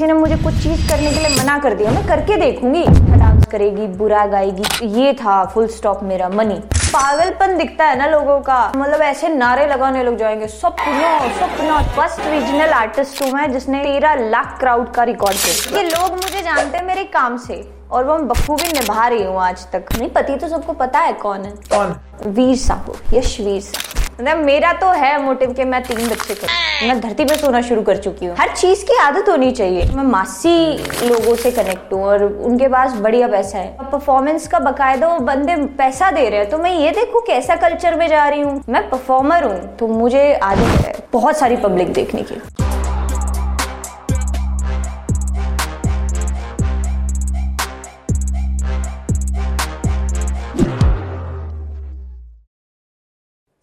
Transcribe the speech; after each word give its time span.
किसी 0.00 0.12
ने 0.12 0.18
मुझे 0.18 0.36
कुछ 0.36 0.54
चीज़ 0.54 0.88
करने 0.88 1.10
के 1.12 1.18
लिए 1.18 1.36
मना 1.38 1.58
कर 1.58 1.74
दिया, 1.74 1.90
मैं 1.90 2.06
करके 2.08 2.36
देखूँगी। 2.36 2.84
डांस 3.18 3.44
करेगी, 3.46 3.86
बुरा 3.96 4.24
गाएगी, 4.26 4.86
ये 4.98 5.12
था 5.14 5.44
फुल 5.44 5.66
स्टॉप 5.68 6.02
मेरा 6.02 6.28
मनी 6.28 6.54
पागलपन 6.74 7.56
दिखता 7.56 7.86
है 7.86 7.98
ना 7.98 8.06
लोगों 8.06 8.38
का। 8.40 8.60
मतलब 8.76 9.00
ऐसे 9.02 9.28
नारे 9.28 9.66
लगाने 9.66 10.02
लोग 10.02 10.16
जाएँगे। 10.16 10.46
सपना 10.46 11.18
सपना 11.40 11.82
फ़र्स्ट 11.96 12.20
रीजनल 12.26 12.72
आर्टिस्ट 12.74 13.22
हूँ 13.22 13.30
मैं 13.32 13.50
जिसने 13.52 13.82
तेरह 13.84 14.14
लाख 14.30 14.56
क्राउड 14.60 14.90
का 14.94 15.04
रिकॉर्ड 15.04 15.36
किया। 15.36 15.76
ये 15.78 15.88
लोग 15.88 16.12
मुझे 16.12 16.42
जानते 16.42 16.78
हैं 16.78 16.84
मेरे 16.86 17.04
काम 17.12 17.36
से। 17.38 17.62
और 17.92 18.04
वो 18.04 18.16
मैं 18.18 18.28
बखूबी 18.28 18.72
निभा 18.72 19.06
रही 19.06 19.24
हूँ 19.24 19.40
आज 19.40 19.66
तक। 19.72 19.96
नहीं 19.98 20.08
पति 20.10 20.36
तो 20.36 20.48
सबको 20.48 20.72
पता 20.74 20.98
है 20.98 21.12
कौन 21.22 21.44
है। 21.44 21.50
कौन? 21.70 21.94
वीर 22.26 22.56
साहू 22.58 22.94
यशवीर 23.14 23.60
साहू। 23.62 23.98
मतलब 24.12 24.38
मेरा 24.38 24.72
तो 24.72 24.86
है 24.92 25.20
मोटिव 25.22 25.52
कि 25.52 25.64
मैं 25.64 25.82
तीन 25.82 26.08
बच्चे 26.08 26.34
करूँ 26.34 26.88
मैं 26.88 27.00
धरती 27.00 27.24
पे 27.24 27.36
सोना 27.36 27.60
शुरू 27.62 27.82
कर 27.82 27.96
चुकी 27.96 28.26
हूँ। 28.26 28.36
हर 28.36 28.54
चीज़ 28.56 28.84
की 28.84 28.96
आदत 28.98 29.28
होनी 29.28 29.50
चाहिए। 29.52 29.84
मैं 29.94 30.04
मासी 30.04 30.56
लोगों 31.04 31.34
से 31.36 31.50
कनेक्ट 31.50 31.92
हूँ 31.92 32.02
और 32.04 32.24
उनके 32.24 32.68
पास 32.68 32.94
बढ़िया 32.98 33.28
पैसा 33.28 33.58
है। 33.58 33.76
परफॉर्मेंस 33.82 34.46
का 34.48 34.58
बकायदा 34.60 35.08
वो 35.08 35.18
बंदे 35.26 35.56
पैसा 35.78 36.10
दे 36.10 36.28
रहे 36.28 36.40
हैं। 36.40 36.48
तो 36.50 36.58
मैं 36.58 36.72
ये 36.72 36.90
देखूँ 36.90 37.22
कैसा 37.26 37.56
कल्चर 37.58 37.94
में 37.94 38.08
जा 38.08 38.28
रही 38.28 38.40
हूँ। 38.40 38.62
मैं 38.68 38.88
परफॉर्मर 38.90 39.44
हूँ 39.44 39.76
तो 39.76 39.86
मुझे 39.88 40.32
आदत 40.34 40.84
है 40.86 40.94
बहुत 41.12 41.38
सारी 41.38 41.56
पब्लिक 41.58 41.92
देखने 41.92 42.22
की। 42.22 42.40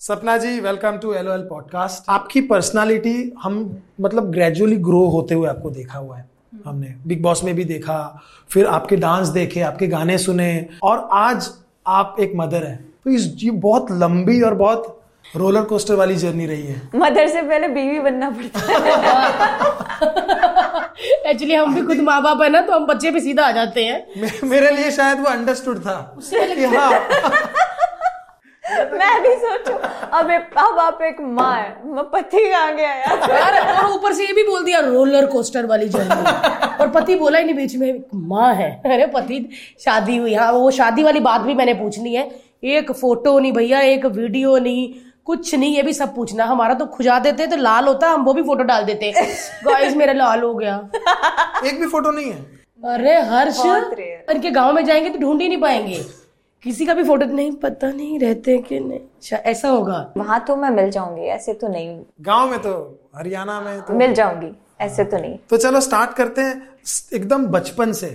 Sapna 0.07 0.35
ji 0.37 0.59
welcome 0.59 0.97
to 0.97 1.13
LOL 1.13 1.41
podcast 1.41 2.09
आपकी 2.09 2.41
पर्सनालिटी 2.41 3.33
हम 3.43 3.55
मतलब 4.01 4.29
ग्रेजुअली 4.31 4.75
ग्रो 4.77 4.99
होते 5.05 5.35
हुए 5.35 5.47
आपको 5.49 5.69
देखा 5.69 5.99
हुआ 5.99 6.17
है 6.17 6.25
हमने। 6.65 6.93
बिग 7.07 7.21
बॉस 7.23 7.43
में 7.43 7.53
भी 7.55 7.63
देखा 7.63 7.97
फिर 8.49 8.65
आपके 8.67 8.95
डांस 8.95 9.27
देखे 9.29 9.61
आपके 9.61 9.87
गाने 9.87 10.17
सुने 10.17 10.47
और 10.83 11.07
आज 11.13 11.49
आप 11.87 12.15
एक 12.19 12.33
मदर 12.35 12.63
हैं। 12.63 12.77
तो 13.03 13.09
इस 13.09 13.27
ये 13.37 13.51
बहुत 13.67 13.91
लंबी 13.91 14.41
और 14.41 14.53
बहुत 14.53 15.01
रोलर 15.35 15.63
कोस्टर 15.63 15.95
वाली 15.95 16.15
जर्नी 16.15 16.45
रही 16.45 16.63
है। 16.63 16.81
मदर 16.95 17.27
से 17.27 17.41
पहले 17.41 17.67
बीवी 17.67 17.99
बनना 17.99 18.29
पड़ता 18.29 18.59
है। 18.59 18.75
एक्चुअली 21.25 21.53
हम 21.53 21.75
भी 21.75 21.81
खुद 21.87 21.99
माँ 22.03 22.21
बाप 22.23 22.41
है 22.41 22.49
ना 22.49 22.61
तो 22.61 22.73
हम 22.73 22.85
बच्चे 22.85 23.11
पे 23.11 23.19
सीधा 23.19 23.45
आ 23.45 23.51
जाते 23.51 23.83
हैं। 23.85 24.05
मे, 24.17 24.29
मेरे 24.43 24.71
लिए 24.71 24.91
शायद 24.91 25.19
वो 25.19 25.25
अंडरस्टूड 25.27 25.79
था 25.79 25.99
कि 26.33 26.65
हाँ। 26.65 26.91
मैं 28.93 29.21
भी 29.23 29.33
सोचू 29.37 29.73
अब 30.17 30.29
अब 30.57 30.79
आप 30.79 31.01
एक 31.01 31.21
माँ 31.21 31.55
है। 31.55 31.69
मैं 31.85 32.03
पति 32.09 32.45
कहाँ 32.49 32.73
गया 32.75 32.93
यार 32.93 33.29
यार 33.31 33.75
और 33.75 33.91
ऊपर 33.91 34.13
से 34.13 34.25
ये 34.25 34.33
भी 34.33 34.43
बोल 34.43 34.63
दिया 34.65 34.79
रोलर 34.79 35.25
कोस्टर 35.31 35.65
वाली 35.65 35.89
जर्नी। 35.89 36.75
और 36.77 36.89
पति 36.91 37.15
बोला 37.15 37.39
ही 37.39 37.45
नहीं 37.45 37.55
बीच 37.55 37.75
में 37.75 38.03
माँ 38.29 38.53
है। 38.55 38.69
अरे 38.85 39.05
पति 39.07 39.47
शादी 39.79 40.17
हुई। 40.17 40.33
हाँ 40.33 40.51
वो 40.51 40.71
शादी 40.71 41.03
वाली 41.03 41.19
बात 41.21 41.41
भी 41.41 41.53
मैंने 41.55 41.73
पूछनी 41.73 42.13
है। 42.15 42.29
एक 42.65 42.91
फ़ोटो 42.91 43.37
नहीं 43.39 43.51
भैया 43.53 43.79
एक 43.81 44.05
वीडियो 44.05 44.57
नहीं 44.59 44.93
कुछ 45.25 45.53
नहीं 45.55 45.75
ये 45.75 45.81
भी 45.83 45.93
सब 45.93 46.15
पूछना। 46.15 46.45
हमारा 46.45 46.73
तो 46.73 46.85
खुजा 46.87 47.17
देते 47.19 47.47
तो 47.47 47.57
लाल 47.57 47.87
होता 47.87 48.09
हम 48.09 48.23
वो 48.23 48.33
भी 48.33 48.43
फ़ोटो 48.43 48.63
डाल 48.63 48.83
देते 48.85 49.11
गाइस 49.65 49.95
मेरा 49.95 50.13
लाल 50.13 50.41
हो 50.43 50.53
गया। 50.53 50.75
एक 51.65 51.79
भी 51.79 51.87
फ़ोटो 51.87 52.11
नहीं 52.11 52.31
है। 52.31 52.45
अरे 52.93 53.19
हर्ष 53.29 53.61
इनके 53.65 54.49
गाँव 54.51 54.73
में 54.73 54.83
जाएँगे 54.85 55.09
तो 55.09 55.19
ढूंढ 55.19 55.41
ही 55.41 55.47
नहीं 55.47 55.61
पाएँगे। 55.61 55.99
किसी 56.63 56.85
का 56.85 56.93
भी 56.93 57.03
फ़ोटो 57.03 57.25
नहीं 57.25 57.51
पता 57.51 57.91
नहीं 57.91 58.19
रहते 58.19 58.57
कि 58.57 58.79
नहीं। 58.79 58.99
अच्छा, 58.99 59.37
ऐसा 59.37 59.69
होगा। 59.69 60.13
वहाँ 60.17 60.39
तो 60.47 60.55
मैं 60.55 60.69
मिल 60.69 60.89
जाऊँगी 60.91 61.21
ऐसे 61.21 61.53
तो 61.53 61.67
नहीं। 61.67 61.99
गाँव 62.21 62.49
में 62.49 62.59
तो 62.59 62.73
हरियाणा 63.15 63.59
में 63.61 63.81
तो। 63.81 63.93
मिल 63.93 64.13
जाऊँगी 64.13 64.51
ऐसे 64.81 65.03
तो 65.03 65.17
नहीं। 65.17 65.37
तो 65.49 65.57
चलो 65.57 65.79
स्टार्ट 65.81 66.13
करते 66.13 66.41
हैं 66.41 66.69
एकदम 67.13 67.45
बचपन 67.45 67.91
से। 67.91 68.09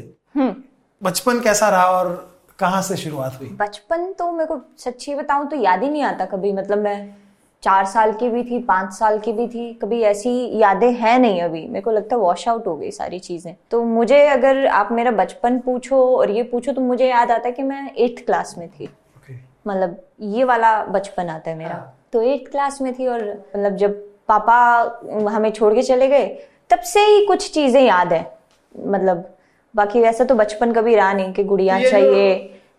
बचपन 1.02 1.40
कैसा 1.40 1.68
रहा 1.68 1.84
और 1.84 2.32
कहाँ 2.58 2.82
से 2.82 2.96
शुरुआत 2.96 3.38
हुई? 3.40 3.48
बचपन 3.48 4.12
तो 4.12 4.30
मेरे 4.32 4.46
को 4.46 4.60
सच्ची 4.78 5.14
बताऊँ 5.14 5.48
तो 5.48 5.56
याद 5.56 5.82
ही 5.82 5.88
नहीं 5.88 6.02
आता 6.02 6.24
कभी 6.24 6.52
मतलब 6.52 6.78
मैं 6.78 7.17
चार 7.62 7.84
साल 7.86 8.12
की 8.12 8.28
भी 8.28 8.42
थी 8.45 8.58
पाँच 8.58 8.92
साल 8.92 9.18
की 9.18 9.33
भी 9.33 9.46
थी 9.48 9.73
कभी 9.74 10.00
ऐसी 10.02 10.30
यादें 10.58 10.92
हैं 10.92 11.18
नहीं 11.18 11.40
अभी। 11.42 11.67
मेरे 11.67 11.80
को 11.80 11.90
लगता 11.90 12.17
है 12.17 12.23
वॉश 12.23 12.46
आउट 12.48 12.67
हो 12.67 12.77
गई 12.77 12.90
सारी 12.90 13.18
चीज़ें। 13.18 13.55
तो 13.70 13.83
मुझे 13.84 14.24
अगर 14.28 14.67
आप 14.68 14.89
मेरा 14.92 15.11
बचपन 15.11 15.58
पूछो 15.58 16.00
और 16.17 16.30
ये 16.30 16.42
पूछो 16.42 16.73
तो 16.73 16.80
मुझे 16.80 17.08
याद 17.08 17.30
आता 17.30 17.48
है 17.48 17.52
कि 17.52 17.62
मैं 17.62 17.90
एट्थ 17.96 18.24
क्लास 18.27 18.55
में 18.58 18.68
थी। 18.68 18.86
Okay. 18.86 19.36
मतलब 19.67 19.96
ये 20.20 20.45
वाला 20.45 20.84
बचपन 20.84 21.28
आता 21.28 21.50
है 21.50 21.56
मेरा। 21.56 21.70
हाँ. 21.70 21.98
तो 22.12 22.23
एट्थ 22.23 22.50
क्लास 22.50 22.80
में 22.80 22.92
थी 22.95 23.06
और 23.06 23.23
मतलब 23.56 23.77
जब 23.77 24.00
पापा 24.29 25.30
हमें 25.30 25.50
छोड़ 25.50 25.73
के 25.74 25.83
चले 25.83 26.08
गए 26.08 26.27
तब 26.70 26.80
से 26.86 27.00
ही 27.00 27.24
कुछ 27.27 27.50
चीज़ें 27.52 27.83
याद 27.83 28.12
है। 28.12 28.27
मतलब 28.74 29.29
बाकी 29.74 30.00
वैसा 30.00 30.24
तो 30.24 30.34
बचपन 30.34 30.73
कभी 30.73 30.94
रहा 30.94 31.12
नहीं 31.12 31.33
कि 31.33 31.44
गुड़िया 31.44 31.79
चाहिए 31.80 32.34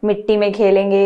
मिट्टी 0.05 0.37
में 0.37 0.51
खेलेंगे 0.53 1.05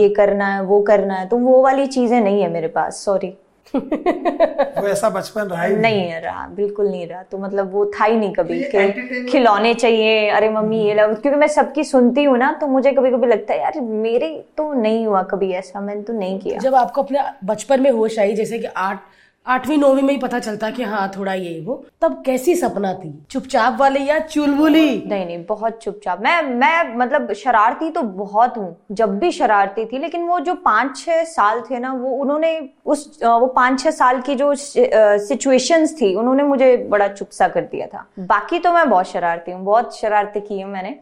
ये 0.00 0.08
करना 0.08 0.46
है 0.46 0.62
वो 0.62 0.80
करना 0.82 1.14
है 1.14 1.26
तो 1.28 1.36
वो 1.36 1.62
वाली 1.62 1.86
चीज़ें 1.86 2.20
नहीं 2.20 2.42
है 2.42 2.50
मेरे 2.52 2.68
पास 2.68 3.04
सॉरी 3.04 3.36
वो 3.74 4.86
ऐसा 4.88 5.08
बचपन 5.10 5.42
रहा 5.42 5.62
ही 5.62 5.76
नहीं 5.76 6.00
है 6.00 6.20
रहा 6.20 6.46
बिल्कुल 6.46 6.88
नहीं 6.88 7.06
रहा 7.06 7.22
तो 7.22 7.38
मतलब 7.38 7.72
वो 7.72 7.84
था 7.86 8.04
ही 8.04 8.16
नहीं 8.16 8.32
कभी 8.32 8.62
कि 8.74 9.26
खिलौने 9.30 9.74
चाहिए 9.74 10.28
अरे 10.30 10.48
मम्मी 10.50 10.78
ये 10.78 10.94
लो 10.94 11.06
क्योंकि 11.14 11.38
मैं 11.38 11.46
सबकी 11.46 11.84
सुनती 11.84 12.24
हूँ 12.24 12.38
ना 12.38 12.52
तो 12.52 12.66
मुझे 12.66 12.92
कभी 12.92 13.10
कभी 13.10 13.26
लगता 13.26 13.54
है 13.54 13.60
यार 13.60 13.80
मेरे 13.80 14.44
तो 14.56 14.72
नहीं 14.72 15.06
हुआ 15.06 15.22
कभी 15.22 15.52
ऐसा 15.52 15.80
मैंने 15.80 16.02
तो 16.02 16.12
नहीं 16.12 16.38
किया। 16.40 16.58
जब 16.58 16.74
आपको 16.74 17.02
अपने 17.02 17.20
बचपन 17.44 17.82
में 17.82 17.90
होश 17.90 18.18
आई 18.18 18.34
जैसे 18.34 18.58
कि 18.58 18.66
आठ 18.76 18.98
आठवीं, 19.46 19.76
नौवीं 19.78 20.02
में 20.02 20.12
ही 20.14 20.18
पता 20.20 20.38
चलता 20.38 20.70
कि 20.70 20.82
हाँ 20.82 21.10
थोड़ा 21.16 21.32
ये, 21.34 21.60
वो। 21.60 21.74
तब 22.02 22.22
कैसी 22.26 22.54
सपना 22.56 22.92
थी? 22.94 23.12
चुपचाप 23.30 23.78
वाली 23.80 24.04
या 24.08 24.18
चुलबुली? 24.18 25.02
नहीं 25.06 25.24
नहीं, 25.26 25.44
बहुत 25.44 25.78
चुपचाप। 25.82 26.20
मैं 26.22 26.42
मैं 26.42 26.96
मतलब 26.96 27.32
शरारती 27.32 27.90
तो 27.90 28.02
बहुत 28.02 28.56
हूँ, 28.56 28.76
जब 28.92 29.18
भी 29.18 29.30
शरारती 29.32 29.84
थी, 29.84 29.98
लेकिन 29.98 30.26
वो 30.28 30.38
जो 30.40 30.54
पाँच 30.54 30.96
छह 30.96 31.24
साल 31.24 31.60
थे 31.60 31.78
ना, 31.78 31.92
वो 31.92 32.10
उन्होंने 32.16 32.58
उस 32.86 33.18
वो 33.24 33.46
पाँच 33.46 33.82
छह 33.82 33.90
साल 33.90 34.20
की 34.20 34.34
जो 34.34 34.54
सिचुएशंस 34.54 36.00
थी, 36.00 36.14
उन्होंने 36.14 36.42
मुझे 36.42 36.76
बड़ा 36.90 37.08
चुपसा 37.08 37.48
कर 37.48 37.60
दिया 37.62 37.86
था। 37.86 38.06
बाकी 38.20 38.58
तो 38.58 38.72
मैं 38.72 38.88
बहुत 38.90 39.06
शरारती 39.06 39.52
हूँ, 39.52 39.64
बहुत 39.64 39.96
शरारती 39.96 40.40
की 40.40 40.58
हैं 40.58 40.66
मैंने। 40.66 40.98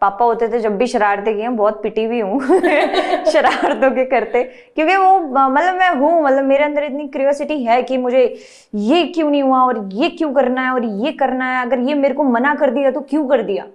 पापा 0.00 0.24
होते 0.24 0.48
थे, 0.48 0.58
जब 0.60 0.76
भी 0.76 0.86
शरारते 0.86 1.32
की 1.34 1.40
हैं, 1.40 1.56
बहुत 1.56 1.82
पिटी 1.82 2.06
भी 2.06 2.20
हूँ। 2.20 2.40
शरारतों 3.26 3.90
के 3.90 4.04
करते। 4.04 4.42
क्योंकि 4.74 4.96
वो 4.96 5.18
मतलब 5.20 5.74
मैं 5.74 5.90
हूँ 5.90 6.22
मतलब 6.22 6.44
मेरे 6.44 6.64
अंदर 6.64 6.84
इतनी 6.84 7.06
क्रियोसिटी 7.08 7.62
है 7.64 7.82
कि 7.82 7.96
मुझे 7.98 8.22
ये 8.74 9.02
क्यों 9.06 9.30
नहीं 9.30 9.42
हुआ, 9.42 9.58
और 9.58 9.88
ये 9.92 10.08
क्यों 10.08 10.32
करना 10.34 10.62
है, 10.62 10.72
और 10.72 10.84
ये 10.84 11.12
करना 11.12 11.50
है। 11.50 11.66
अगर 11.66 11.78
ये 11.78 11.94
मेरे 11.94 12.14
को 12.14 12.24
मना 12.24 12.54
कर 12.54 12.70
दिया 12.70 12.90
तो 12.90 13.00
क्यों 13.00 13.26
कर 13.28 13.42
दिया? 13.42 13.66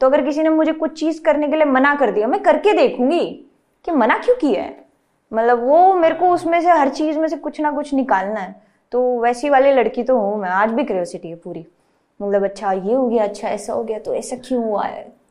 तो 0.00 0.06
अगर 0.06 0.24
किसी 0.24 0.42
ने 0.42 0.48
मुझे 0.48 0.72
कुछ 0.72 0.98
चीज़ 1.00 1.22
करने 1.22 1.48
के 1.48 1.56
लिए 1.56 1.64
मना 1.64 1.94
कर 1.94 2.10
दिया, 2.10 2.26
मैं 2.26 2.42
करके 2.42 2.72
देखूँगी 2.72 3.24
कि 3.84 3.92
मना 3.92 4.18
क्यों 4.18 4.36
किया 4.36 4.62
है? 4.62 4.84
मतलब 5.32 5.64
वो 5.64 5.94
मेरे 5.94 6.14
को 6.14 6.28
उसमें 6.28 6.60
से, 6.60 6.70
हर 6.70 6.88
चीज़ 6.88 7.18
में 7.18 7.28
से 7.28 7.36
कुछ 7.36 7.60
ना 7.60 7.70
कुछ 7.70 7.94
निकालना 7.94 8.40
है। 8.40 8.54
तो 8.92 9.20
वैसी 9.20 9.50
वाली 9.50 9.72
लड़की 9.72 10.02
तो 10.02 10.18
हूँ 10.18 10.38
मैं, 10.40 10.50
आज 10.50 10.70
भी 10.70 10.84
क्रियोसिटी 10.84 11.28
है 11.28 11.36
पूरी। 11.36 11.66
मतलब 12.20 12.44
अच्छा 12.44 12.72
ये 12.72 12.94
हो 12.94 13.08
गया 13.08 13.24
अच्छा 13.24 13.48
ऐसा 13.48 13.72
हो 13.72 13.82
गया 13.84 13.98
तो 13.98 14.14
ऐसा 14.14 14.36
क्यों 14.36 14.64
हुआ 14.64 14.84
है? 14.84 15.25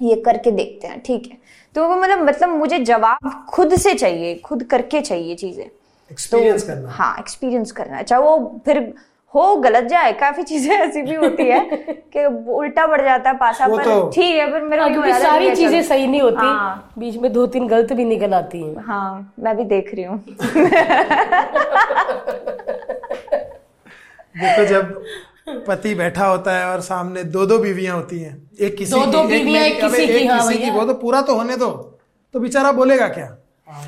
ये 0.00 0.14
करके 0.16 0.50
देखते 0.50 0.86
हैं 0.86 1.00
ठीक 1.06 1.26
है। 1.32 1.38
तो 1.74 1.88
वो 1.88 1.96
मतलब 1.96 2.18
मतलब 2.18 2.48
मुझे 2.48 2.78
जवाब 2.78 3.30
खुद 3.48 3.74
से 3.76 3.94
चाहिए 3.94 4.34
खुद 4.34 4.62
करके 4.62 5.00
चाहिए 5.00 5.34
चीज़ें। 5.34 5.64
एक्सपीरियंस 6.10 6.62
करना। 6.62 6.90
हाँ 6.90 7.16
एक्सपीरियंस 7.18 7.72
करना। 7.72 7.96
है 7.96 8.02
चाहे 8.02 8.22
वो 8.22 8.60
फिर 8.64 8.92
हो 9.34 9.54
गलत 9.56 9.84
जाए 9.84 10.12
काफ़ी 10.12 10.42
चीज़ें 10.42 10.74
ऐसी 10.76 11.02
भी 11.02 11.14
होती 11.14 11.42
है 11.42 11.60
कि 12.16 12.24
उल्टा 12.52 12.86
पड़ 12.86 13.00
जाता 13.02 13.30
है 13.30 13.36
पासा 13.36 13.66
पर। 13.68 13.84
तो- 13.84 14.14
ठीक 14.14 14.34
है 14.36 14.50
पर 14.52 14.62
मेरे 14.62 14.82
को 14.82 14.88
क्योंकि 14.88 15.12
सारी 15.12 15.54
चीज़ें 15.56 15.82
सही 15.82 16.06
नहीं 16.06 16.20
होती। 16.20 16.36
हाँ। 16.36 16.92
बीच 16.98 17.16
में 17.16 17.32
दो 17.32 17.46
तीन 17.46 17.66
गलत 17.68 17.92
भी 17.92 18.04
निकल 18.04 18.34
आती 18.34 18.62
हैं। 18.62 18.84
हाँ 18.86 19.32
मैं 19.40 19.56
भी 19.56 19.64
देख 19.64 19.94
रही 19.94 20.04
हूँ। 20.04 20.18
देखो 24.36 24.64
जब 24.64 25.02
पति 25.48 25.94
बैठा 25.94 26.26
होता 26.26 26.56
है 26.56 26.66
और 26.66 26.80
सामने 26.80 27.24
दो 27.24 27.46
दो 27.46 27.58
बीवियाँ 27.58 27.96
होती 27.96 28.18
हैं। 28.18 28.50
एक 28.60 28.76
किसी 28.76 28.92
दो-दो 28.92 29.28
की, 29.28 29.34
एक 29.34 29.74
एक 29.74 29.80
किसी 29.80 30.06
की, 30.06 30.12
एक 30.12 30.30
हाँ 30.30 30.48
किसी 30.48 30.62
की 30.62 30.70
वो 30.70 30.84
तो 30.84 30.94
पूरा 30.94 31.20
तो 31.22 31.34
होने 31.34 31.56
दो। 31.56 31.98
तो 32.32 32.40
बेचारा 32.40 32.72
बोलेगा 32.72 33.08
क्या? 33.08 33.36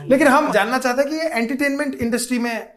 लेकिन 0.08 0.28
हम 0.28 0.52
जानना 0.52 0.78
चाहते 0.78 1.02
हैं 1.02 1.10
कि 1.10 1.16
ये 1.16 1.22
एंटरटेनमेंट 1.22 1.94
इंडस्ट्री 1.94 2.38
में 2.38 2.68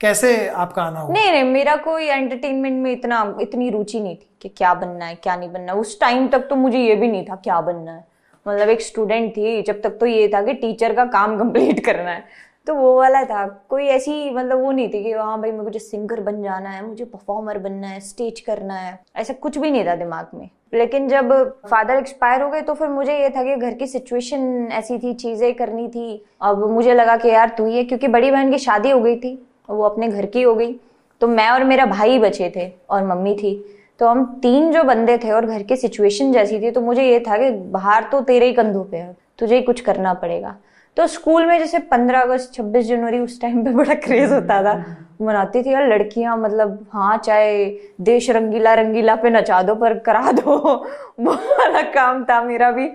कैसे 0.00 0.48
आपका 0.48 0.82
आना 0.82 1.00
हुआ? 1.00 1.14
नहीं 1.14 1.32
नहीं 1.32 1.44
मेरा 1.44 1.76
कोई 1.76 2.04
एंटरटेनमेंट 2.04 2.82
में 2.82 2.92
इतना 2.92 3.36
इतनी 3.40 3.70
रुचि 3.70 4.00
नहीं 4.00 4.16
थी 4.16 4.36
कि 4.42 4.48
क्या 4.48 4.74
बनना 4.74 5.04
है 5.04 5.14
क्या 5.14 5.36
नहीं 5.36 5.52
बनना 5.52 5.72
है। 5.72 5.78
उस 5.78 6.00
टाइम 6.00 6.28
तक 6.28 6.38
तो 6.38 6.56
मुझे 6.56 6.78
ये 6.78 6.94
भी 6.94 7.08
नहीं 7.08 7.24
था 7.24 7.36
क्या 7.36 7.60
बनना 7.60 7.92
है। 7.92 8.04
मतलब 8.48 8.68
एक 8.68 8.80
स्टूडेंट 8.80 9.36
थी 9.36 9.62
जब 9.62 9.82
तक 9.82 9.90
तो 9.90 10.06
ये 10.06 10.28
था 10.28 10.42
कि 10.42 10.54
टीचर 10.54 10.94
का 10.94 11.04
काम 11.04 11.38
कंप्लीट 11.38 11.84
करना 11.84 12.10
है। 12.10 12.49
तो 12.70 12.74
वो 12.74 12.94
वाला 12.96 13.22
था। 13.24 13.44
कोई 13.68 13.86
ऐसी 13.86 14.12
मतलब 14.30 14.60
वो 14.60 14.70
नहीं 14.72 14.88
थी 14.88 15.02
कि 15.04 15.12
हाँ 15.12 15.40
भाई, 15.40 15.52
मुझे 15.52 15.78
सिंगर 15.78 16.20
बन 16.20 16.42
जाना 16.42 16.70
है, 16.70 16.86
मुझे 16.86 17.04
परफॉर्मर 17.04 17.58
बनना 17.58 17.86
है 17.86 18.00
स्टेज 18.00 18.40
करना 18.40 18.74
है। 18.74 18.98
ऐसा 19.16 19.34
कुछ 19.34 19.58
भी 19.58 19.70
नहीं 19.70 19.84
था 19.86 19.94
दिमाग 19.94 20.26
में। 20.34 20.48
लेकिन 20.74 21.08
जब 21.08 21.32
फादर 21.70 21.94
एक्सपायर 21.94 22.42
हो 22.42 22.50
गए 22.50 22.60
तो 22.60 22.74
फिर 22.74 22.88
मुझे 22.88 23.18
ये 23.18 23.30
था 23.30 23.42
कि 23.44 23.56
घर 23.56 23.74
की 23.74 23.86
सिचुएशन 23.86 24.68
ऐसी 24.72 24.98
थी, 24.98 25.14
चीज़ें 25.14 25.52
करनी 25.54 25.88
थी। 25.88 26.24
अब 26.42 26.64
मुझे 26.70 26.94
लगा 26.94 27.16
कि, 27.16 27.28
यार, 27.28 27.54
तू 27.58 27.66
ये, 27.66 27.84
क्योंकि 27.84 28.08
बड़ी 28.08 28.30
बहन 28.30 28.50
की 28.50 28.58
शादी 28.58 28.90
हो 28.90 29.00
गई 29.00 29.16
थी, 29.16 29.34
वो 29.70 29.82
अपने 29.82 30.08
घर 30.08 30.26
की 30.26 30.42
हो 30.42 30.54
गई। 30.54 30.72
तो 31.20 31.28
मैं 31.28 31.50
और 31.50 31.64
मेरा 31.64 31.86
भाई 31.86 32.18
बचे 32.18 32.52
थे 32.56 32.70
और 32.90 33.06
मम्मी 33.06 33.34
थी। 33.34 33.54
तो 34.00 34.08
हम 34.08 34.24
तीन 34.42 34.72
जो 34.72 34.82
बंदे 34.84 35.18
थे 35.18 35.30
और 35.30 35.46
घर 35.46 35.62
की 35.62 35.76
सिचुएशन 35.76 36.32
जैसी 36.32 36.60
थी 36.60 36.70
तो 36.70 36.80
मुझे 36.80 37.02
ये 37.02 37.20
था 37.20 37.38
कि 37.38 37.50
बाहर 37.50 38.08
तो 38.12 38.20
तेरे 38.20 38.46
ही 38.46 38.52
कंधों 38.52 38.84
पे 38.84 38.96
है, 38.96 39.16
तुझे 39.38 39.56
ही 39.56 39.62
कुछ 39.62 39.80
करना 39.80 40.14
पड़ेगा। 40.14 40.56
तो 41.00 41.06
स्कूल 41.06 41.46
में 41.46 41.58
जैसे 41.58 41.78
पंद्रह 41.78 42.20
अगस्त 42.20 42.52
छब्बीस 42.54 42.86
जनवरी 42.86 43.18
उस 43.18 43.40
टाइम 43.40 43.64
पे 43.64 43.70
बड़ा 43.70 43.94
क्रेज 43.94 44.32
होता 44.32 44.62
था। 44.62 44.72
मनाती 45.22 45.62
थी 45.62 45.72
यार 45.72 45.86
लड़कियाँ 45.88 46.36
मतलब 46.36 46.86
हाँ 46.92 47.16
चाहे 47.18 47.64
देश 48.00 48.28
रंगीला 48.30 48.74
रंगीला 48.74 49.14
पे 49.16 49.30
नचा 49.30 49.62
दो 49.62 49.74
पर 49.74 49.98
करा 49.98 50.32
दो। 50.32 50.56
वो 51.20 51.32
वाला 51.32 51.82
काम 51.92 52.22
था 52.24 52.40
मेरा 52.42 52.70
भी। 52.70 52.88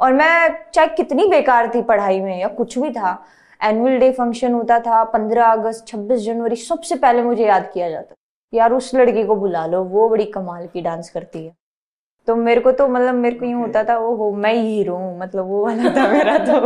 और 0.00 0.12
मैं 0.12 0.48
चाहे 0.74 0.88
कितनी 0.88 1.26
बेकार 1.28 1.70
थी 1.74 1.82
पढ़ाई 1.82 2.20
में 2.20 2.40
या 2.40 2.48
कुछ 2.48 2.78
भी 2.78 2.90
था 2.90 3.12
एनुअल 3.60 3.98
डे 3.98 4.10
फ़ंक्शन 4.12 4.52
होता 4.52 4.78
था 4.80 5.04
पंद्रह 5.04 5.46
अगस्त 5.46 5.86
छब्बीस 5.88 6.20
जनवरी 6.20 6.56
सबसे 6.56 6.94
पहले 6.96 7.22
मुझे 7.22 7.46
याद 7.46 7.70
किया 7.74 7.90
जाता 7.90 8.14
यार 8.52 8.72
उस 8.72 8.94
लड़की 8.94 9.24
को 9.24 9.36
बुला 9.36 9.66
लो 9.66 9.82
वो 9.84 10.08
बड़ी 10.08 10.24
कमाल 10.32 10.66
की 10.66 10.80
डांस 10.80 11.10
करती 11.10 11.44
है। 11.46 11.52
तो 12.28 12.36
मेरे 12.36 12.60
को 12.60 12.72
तो 12.72 12.88
मतलब 12.88 13.14
मेरे 13.14 13.36
को 13.36 13.46
यूँ 13.46 13.60
होता 13.60 13.84
था 13.84 13.98
वो 13.98 14.14
हो 14.16 14.30
मैं 14.36 14.52
ही 14.54 14.66
हीरो 14.66 14.96
हूँ 14.96 15.18
मतलब 15.18 15.46
वो 15.46 15.64
वाला 15.66 15.94
था 15.96 16.08
मेरा 16.08 16.38
तो। 16.38 16.58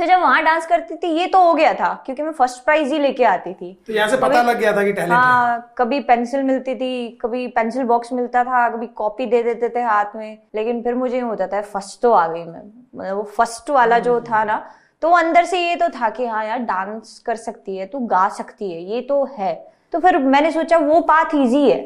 तो 0.00 0.06
जब 0.06 0.20
वहाँ 0.20 0.42
डांस 0.42 0.66
करती 0.66 0.94
थी 0.96 1.08
ये 1.10 1.26
तो 1.26 1.42
हो 1.42 1.52
गया 1.54 1.72
था 1.74 1.92
क्योंकि 2.04 2.22
मैं 2.22 2.30
फ़र्स्ट 2.32 2.62
प्राइज 2.64 2.92
ही 2.92 2.98
लेके 2.98 3.24
आती 3.24 3.52
थी। 3.54 3.72
तो 3.86 3.92
यहाँ 3.92 4.08
से 4.08 4.16
पता 4.16 4.42
लग 4.42 4.58
गया 4.58 4.72
था 4.76 4.84
कि 4.84 4.92
टैलेंट 4.92 5.12
हाँ। 5.12 5.74
कभी 5.78 5.98
पेंसिल 6.00 6.42
मिलती 6.42 6.74
थी 6.74 7.18
कभी 7.22 7.46
पेंसिल 7.48 7.84
बॉक्स 7.84 8.12
मिलता 8.12 8.44
था 8.44 8.68
कभी 8.68 8.86
कॉपी 8.96 9.26
दे 9.26 9.42
देते 9.42 9.68
थे 9.68 9.80
हाथ 9.80 10.16
में 10.16 10.38
लेकिन 10.54 10.82
फिर 10.82 10.94
मुझे 10.94 11.20
होता 11.20 11.46
था 11.46 11.60
फ़र्स्ट 11.62 12.00
तो 12.02 12.12
आ 12.12 12.26
गई 12.28 12.44
मैं। 12.44 12.62
मतलब 12.94 13.16
वो 13.16 13.22
फ़र्स्ट 13.36 13.70
वाला 13.70 13.98
जो 13.98 14.20
था 14.20 14.42
ना 14.44 14.56
तो 15.02 15.10
अंदर 15.10 15.44
से 15.44 15.60
ये 15.60 15.76
तो 15.76 15.88
था 15.90 16.10
कि 16.10 16.26
हाँ 16.26 16.44
यार 16.44 16.58
डांस 16.60 17.18
कर 17.26 17.36
सकती 17.36 17.76
है 17.76 17.86
तू 17.86 17.98
गा 18.06 18.28
सकती 18.38 18.70
है 18.72 18.82
ये 18.84 19.00
तो 19.02 19.22
है। 19.38 19.54
तो 19.92 19.98
फिर 19.98 20.18
मैंने 20.18 20.50
सोचा 20.50 20.78
वो 20.78 21.00
पाथ 21.02 21.34
ईजी 21.34 21.70
है। 21.70 21.80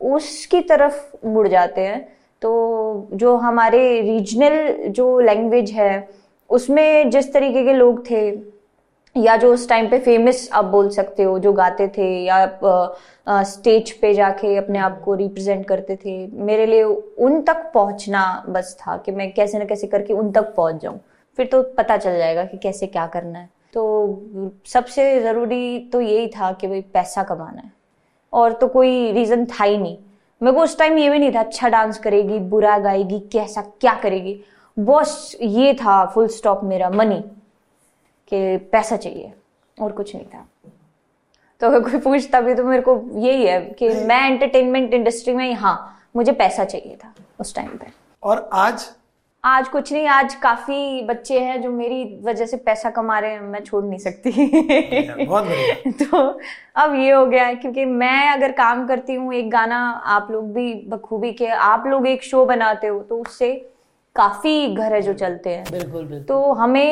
उसकी 0.00 0.60
तरफ़ 0.62 1.26
मुड़ 1.26 1.46
जाते 1.48 1.80
हैं। 1.80 2.00
तो 2.42 3.08
जो 3.12 3.36
हमारे 3.38 4.00
रीजनल 4.00 4.90
जो 4.90 5.18
लैंग्वेज 5.20 5.70
है 5.70 6.19
उसमें 6.50 7.10
जिस 7.10 7.32
तरीके 7.32 7.64
के 7.64 7.72
लोग 7.72 8.04
थे, 8.10 8.28
या 9.16 9.36
जो 9.36 9.52
उस 9.54 9.68
टाइम 9.68 9.88
पे 9.90 9.98
फ़ेमस 9.98 10.48
आप 10.52 10.64
बोल 10.64 10.88
सकते 10.90 11.22
हो, 11.22 11.38
जो 11.38 11.52
गाते 11.52 11.86
थे, 11.88 12.08
या 12.24 13.42
स्टेज 13.44 13.90
पे 13.92 14.12
जाके 14.14 14.56
अपने 14.56 14.78
आप 14.78 15.00
को 15.04 15.14
रिप्रेजेंट 15.14 15.66
करते 15.66 15.96
थे, 15.96 16.26
मेरे 16.26 16.66
लिए 16.66 16.82
उन 16.82 17.40
तक 17.42 17.70
पहुँचना 17.74 18.22
बस 18.48 18.76
था 18.80 18.96
कि 18.96 19.12
मैं 19.12 19.32
कैसे 19.32 19.58
ना 19.58 19.64
कैसे 19.64 19.86
करके 19.86 20.12
उन 20.12 20.30
तक 20.32 20.54
पहुँच 20.56 20.82
जाऊँ। 20.82 20.98
फिर 21.38 21.46
तो 21.46 21.62
पता 21.78 21.96
चल 21.96 22.16
जाएगा 22.18 22.44
कि 22.44 22.58
कैसे 22.58 22.86
क्या 22.86 23.06
करना 23.06 23.38
है। 23.38 23.48
तो 23.74 24.52
सबसे 24.66 25.20
ज़रूरी 25.22 25.78
तो 25.92 26.00
यही 26.00 26.28
था 26.28 26.52
कि 26.52 26.66
भाई 26.66 26.80
पैसा 26.94 27.22
कमाना 27.22 27.60
है। 27.60 27.72
और 28.32 28.52
तो 28.52 28.68
कोई 28.68 29.10
रीज़न 29.12 29.44
था 29.44 29.64
ही 29.64 29.76
नहीं। 29.78 29.96
मेरे 30.40 30.56
को 30.56 30.62
उस 30.62 30.78
टाइम 30.78 30.98
ये 30.98 31.10
भी 31.10 31.18
नहीं 31.18 31.32
था 31.34 31.40
अच्छा 31.40 31.68
डांस 31.68 31.98
करेगी, 31.98 32.38
बुरा 32.38 32.78
गाएगी, 32.78 33.18
कैसा, 33.32 33.62
क्या 33.80 33.94
करेगी। 33.94 34.40
बस 34.78 35.36
ये 35.42 35.74
था 35.74 36.04
फुल 36.06 36.28
स्टॉप 36.28 36.60
मेरा 36.64 36.90
मनी 36.90 37.20
कि 38.32 38.56
पैसा 38.72 38.96
चाहिए 38.96 39.32
और 39.80 39.92
कुछ 39.92 40.14
नहीं 40.14 40.24
था। 40.24 40.46
तो 41.60 41.66
अगर 41.66 41.80
कोई 41.80 42.00
पूछता 42.00 42.40
भी 42.40 42.54
तो 42.54 42.64
मेरे 42.64 42.82
को 42.82 43.02
यही 43.14 43.46
है 43.46 43.60
कि 43.78 43.88
मैं 43.88 44.22
एंटरटेनमेंट 44.30 44.94
इंडस्ट्री 44.94 45.34
में 45.34 45.52
हाँ 45.54 45.76
मुझे 46.16 46.32
पैसा 46.32 46.64
चाहिए 46.64 46.96
था 46.96 47.14
उस 47.40 47.54
टाइम 47.54 47.68
पे। 47.68 47.86
और 48.22 48.48
आज? 48.52 48.88
आज 49.44 49.68
कुछ 49.68 49.92
नहीं 49.92 50.06
आज 50.06 50.34
काफ़ी 50.34 51.02
बच्चे 51.02 51.38
हैं 51.40 51.60
जो 51.62 51.70
मेरी 51.70 52.20
वजह 52.22 52.46
से 52.46 52.56
पैसा 52.56 52.90
कमा 52.90 53.18
रहे 53.18 53.30
हैं 53.30 53.40
मैं 53.40 53.62
छोड़ 53.64 53.84
नहीं 53.84 53.98
सकती। 53.98 55.26
बहुत 55.26 55.44
तो 56.02 56.18
अब 56.76 56.94
ये 56.94 57.10
हो 57.10 57.24
गया 57.26 57.44
है 57.44 57.54
क्योंकि 57.54 57.84
मैं 57.84 58.28
अगर 58.28 58.52
काम 58.52 58.86
करती 58.86 59.14
हूँ 59.14 59.34
एक 59.34 59.50
गाना 59.50 59.78
आप 60.06 60.28
लोग 60.30 60.52
भी 60.52 60.74
बखूबी 60.88 61.32
के 61.32 61.46
आप 61.46 61.86
लोग 61.86 62.06
एक 62.06 62.22
शो 62.22 62.44
बनाते 62.44 62.86
हो 62.86 63.00
तो 63.00 63.20
उससे 63.20 63.50
काफ़ी 64.16 64.66
घर 64.68 64.92
है 64.92 65.00
जो 65.02 65.12
चलते 65.14 65.50
हैं। 65.50 65.64
बिल्कुल 65.72 66.04
बिल्कुल। 66.04 66.22
तो 66.24 66.52
हमें 66.52 66.82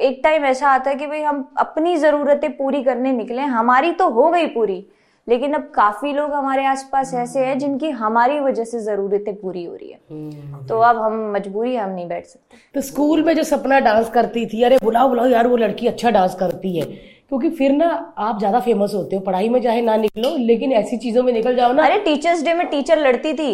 एक 0.00 0.20
टाइम 0.24 0.44
ऐसा 0.44 0.68
आता 0.68 0.90
है 0.90 0.96
कि 0.96 1.06
भाई 1.06 1.20
हम 1.22 1.44
अपनी 1.58 1.96
जरूरतें 1.96 2.50
पूरी 2.56 2.82
करने 2.84 3.12
निकले 3.12 3.42
हमारी 3.52 3.92
तो 3.92 4.08
हो 4.10 4.30
गई 4.30 4.46
पूरी 4.48 4.84
लेकिन 5.26 5.52
अब 5.54 5.70
काफ़ी 5.74 6.12
लोग 6.12 6.32
हमारे 6.32 6.64
आसपास 6.66 7.12
ऐसे 7.14 7.44
हैं 7.46 7.58
जिनकी 7.58 7.90
हमारी 7.90 8.38
वजह 8.40 8.64
से 8.64 8.80
जरूरतें 8.80 9.34
पूरी 9.34 9.64
हो 9.64 9.74
रही 9.74 9.90
है। 9.90 9.98
हम्म। 10.10 10.66
तो 10.66 10.78
अब 10.80 10.96
हम 10.96 11.20
मजबूरी 11.34 11.74
हम 11.76 11.90
नहीं 11.90 12.06
बैठ 12.08 12.26
सकते। 12.26 12.56
तो 12.74 12.80
स्कूल 12.80 13.22
में 13.22 13.34
जो 13.34 13.42
सपना 13.44 13.78
डांस 13.80 14.10
करती 14.10 14.46
थी 14.46 14.62
अरे 14.62 14.78
बुलाओ 14.82 15.08
बुलाओ 15.08 15.26
यार 15.28 15.46
वो 15.46 15.56
लड़की 15.56 15.86
अच्छा 15.86 16.10
डांस 16.10 16.34
करती 16.34 16.76
है 16.78 16.84
क्योंकि 16.84 17.50
फिर 17.50 17.72
ना 17.72 17.86
आप 18.18 18.38
ज़्यादा 18.38 18.60
फ़ेमस 18.60 18.94
होते 18.94 19.16
हो 19.16 19.22
पढ़ाई 19.22 19.48
में 19.48 19.60
चाहे 19.62 19.82
ना 19.82 19.96
निकलो 19.98 20.36
लेकिन 20.38 20.72
ऐसी 20.72 20.96
चीज़ों 20.96 21.22
में 21.22 21.32
निकल 21.32 21.56
जाओ 21.56 21.72
ना। 21.72 21.84
अरे 21.84 21.98
टीचर्स 22.00 22.42
डे 22.44 22.54
में 22.54 22.66
टीचर 22.66 22.98
लड़ती 22.98 23.32
थी। 23.34 23.52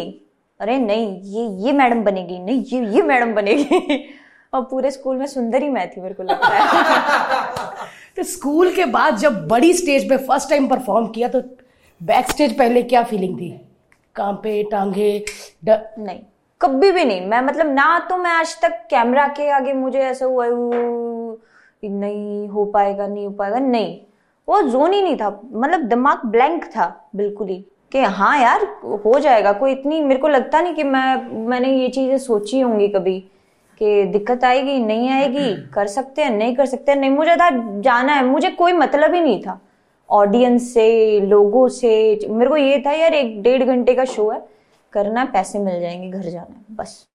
अरे 0.59 0.77
नहीं 0.77 1.21
ये 1.21 1.65
ये 1.65 1.71
मैडम 1.71 2.03
बनेगी 2.03 2.39
नहीं 2.39 2.63
ये 2.63 2.95
ये 2.95 3.01
मैडम 3.01 3.33
बनेगी। 3.33 4.05
और 4.53 4.61
पूरे 4.61 4.91
स्कूल 4.91 5.17
में 5.17 5.27
सुंदर 5.27 5.63
ही 5.63 5.69
मैं 5.69 5.89
थी 5.89 6.01
मेरे 6.01 6.13
को 6.13 6.23
लगता 6.23 6.47
है। 6.47 7.69
तो 8.15 8.23
स्कूल 8.23 8.75
के 8.75 8.85
बाद 8.85 9.17
जब 9.17 9.47
बड़ी 9.47 9.73
स्टेज 9.73 10.09
पे 10.09 10.17
फ़र्स्ट 10.17 10.49
टाइम 10.49 10.67
परफॉर्म 10.67 11.07
किया 11.07 11.27
तो 11.27 11.41
बैक 12.03 12.29
स्टेज 12.29 12.57
पहले 12.57 12.83
क्या 12.83 13.03
फीलिंग 13.03 13.37
थी? 13.37 13.49
कांपे 14.15 14.63
टांगे 14.63 15.25
ड... 15.65 15.69
नहीं 15.99 16.19
कभी 16.61 16.91
भी 16.91 17.05
नहीं। 17.05 17.25
मैं 17.27 17.41
मतलब 17.41 17.67
ना 17.73 17.99
तो 17.99 18.17
मैं 18.17 18.31
आज 18.31 18.61
तक 18.61 18.71
कैमरा 18.89 19.27
के 19.27 19.49
आगे 19.49 19.73
मुझे 19.73 19.99
ऐसा 19.99 20.25
हुआ 20.25 20.47
"ऊ, 20.47 21.37
नहीं 21.83 22.47
हो 22.47 22.65
पाएगा 22.65 23.07
नहीं 23.07 23.25
हो 23.25 23.31
पाएगा। 23.31 23.59
नहीं 23.59 23.99
वो 24.49 24.61
जोन 24.61 24.93
ही 24.93 25.01
नहीं 25.01 25.15
था। 25.15 25.41
मतलब 25.53 25.79
दिमाग 25.79 26.25
ब्लैंक 26.25 26.65
था 26.65 27.09
बिल्कुल 27.15 27.47
ही। 27.47 27.65
कि 27.91 27.99
हाँ 27.99 28.37
यार, 28.41 28.63
हो 29.05 29.19
जाएगा। 29.19 29.51
कोई 29.53 29.71
इतनी, 29.71 30.01
मेरे 30.01 30.19
को 30.19 30.27
लगता 30.27 30.61
नहीं 30.61 30.73
कि 30.73 30.83
मैं, 30.83 31.31
मैंने 31.47 31.73
ये 31.73 31.89
चीज़ें 31.89 32.17
सोची 32.17 32.59
होंगी 32.59 32.87
कभी 32.87 33.19
कि 33.81 34.03
दिक्कत 34.03 34.43
आएगी, 34.43 34.77
नहीं 34.79 35.09
आएगी, 35.09 35.53
कर 35.73 35.87
सकते 35.87 36.21
हैं, 36.21 36.31
नहीं 36.31 36.55
कर 36.55 36.65
सकते 36.65 36.91
हैं। 36.91 36.99
नहीं, 36.99 37.09
मुझे 37.09 37.35
था, 37.35 37.49
जाना 37.81 38.13
है। 38.13 38.25
मुझे 38.25 38.49
कोई 38.49 38.73
मतलब 38.73 39.13
ही 39.13 39.21
नहीं 39.21 39.41
था। 39.41 39.59
ऑडियंस 40.09 40.73
से, 40.73 41.19
लोगों 41.19 41.67
से, 41.67 42.19
मेरे 42.29 42.49
को 42.49 42.57
ये 42.57 42.83
था, 42.85 42.91
यार, 42.91 43.13
एक 43.13 43.41
डेढ़ 43.43 43.63
घंटे 43.63 43.95
का 43.95 44.05
शो 44.05 44.29
है, 44.29 44.41
करना 44.93 45.21
है 45.21 45.31
पैसे 45.31 45.59
मिल 45.59 45.79
जाएँगे 45.81 46.09
घर 46.09 46.29
जाना 46.29 46.55
है 46.55 46.75
बस। 46.75 47.05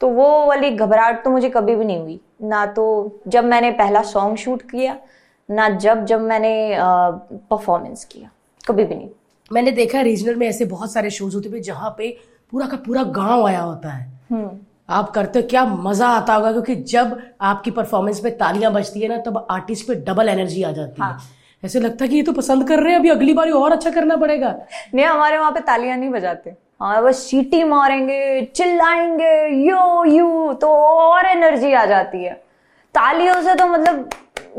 तो 0.00 0.08
वो 0.08 0.46
वाली 0.46 0.70
घबराहट 0.70 1.24
तो 1.24 1.30
मुझे 1.30 1.50
कभी 1.50 1.76
भी 1.76 1.84
नहीं 1.84 1.98
हुई। 1.98 2.20
ना 2.42 2.64
तो 2.66 2.84
जब 3.28 3.44
मैंने 3.44 3.70
पहला 3.70 4.02
सॉन्ग 4.02 4.36
शूट 4.36 4.62
किया, 4.62 4.96
ना 5.50 5.68
जब 5.68 6.04
जब 6.04 6.20
मैंने 6.20 6.76
परफॉर्मेंस 6.80 8.04
किया। 8.04 8.30
कभी 8.68 8.84
भी 8.84 8.94
नहीं। 8.94 9.08
मैंने 9.50 9.70
देखा 9.72 10.00
रीजनल 10.00 10.34
में 10.34 10.46
ऐसे 10.48 10.64
बहुत 10.64 10.92
सारे 10.92 11.10
शोज़ 11.10 11.34
होते 11.34 11.48
हैं 11.48 11.62
जहाँ 11.62 11.94
पे 11.98 12.16
पूरा 12.52 12.66
का 12.66 12.76
पूरा 12.76 13.02
गाँव 13.02 13.46
आया 13.46 13.60
होता 13.60 13.90
है। 13.90 14.10
हम्म। 14.30 14.50
आप 14.90 15.10
करते 15.10 15.38
हो 15.38 15.46
क्या 15.48 15.64
मज़ा 15.66 16.08
आता 16.08 16.34
होगा 16.34 16.50
क्योंकि 16.52 16.74
जब 16.74 17.20
आपकी 17.40 17.70
परफॉर्मेंस 17.70 18.20
पे 18.20 18.30
तालियाँ 18.40 18.72
बजती 18.72 19.00
है 19.00 19.08
ना 19.08 19.16
तब 19.26 19.46
आर्टिस्ट 19.50 19.86
पे 19.88 19.94
डबल 20.04 20.28
एनर्जी 20.28 20.62
आ 20.62 20.70
जाती 20.72 21.02
हाँ। 21.02 21.12
है। 21.12 21.40
ऐसे 21.62 21.80
लगता 21.80 22.04
है 22.04 22.08
कि 22.10 22.16
ये 22.16 22.22
तो 22.22 22.32
पसंद 22.32 22.66
कर 22.68 22.80
रहे 22.80 22.92
हैं 22.92 22.98
अभी 22.98 23.08
अगली 23.08 23.34
बार 23.34 23.50
और 23.50 23.72
अच्छा 23.72 23.90
करना 23.90 24.16
पड़ेगा। 24.16 24.54
नहीं 24.94 25.06
हमारे 25.06 25.38
वहाँ 25.38 25.50
पे 25.52 25.60
तालियाँ 25.60 25.96
नहीं 25.96 26.10
बजाते। 26.10 26.54
हाँ 26.80 27.02
बस 27.02 27.18
सीटी 27.20 27.62
मारेंगे 27.64 28.44
चिल्लाएँगे 28.46 29.34
यो 29.66 30.04
यू 30.04 30.52
तो 30.52 30.68
और 30.68 31.26
एनर्जी 31.26 31.72
आ 31.72 31.84
जाती 31.86 32.24
है। 32.24 32.32
तालियों 32.94 33.40
से 33.42 33.54
तो 33.54 33.66
मतलब 33.66 34.08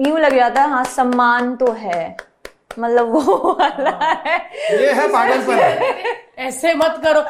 यूँ 0.07 0.19
लग 0.19 0.35
जाता 0.35 0.61
है 0.61 0.69
हाँ 0.69 0.83
सम्मान 0.85 1.55
तो 1.55 1.71
है। 1.71 2.15
मतलब 2.79 3.11
वो 3.11 3.57
वाला 3.59 4.13
है। 4.25 4.37
ये 4.71 4.91
है 4.91 5.07
पागलपन। 5.07 6.43
ऐसे 6.43 6.73
मत 6.73 7.01
करो। 7.03 7.23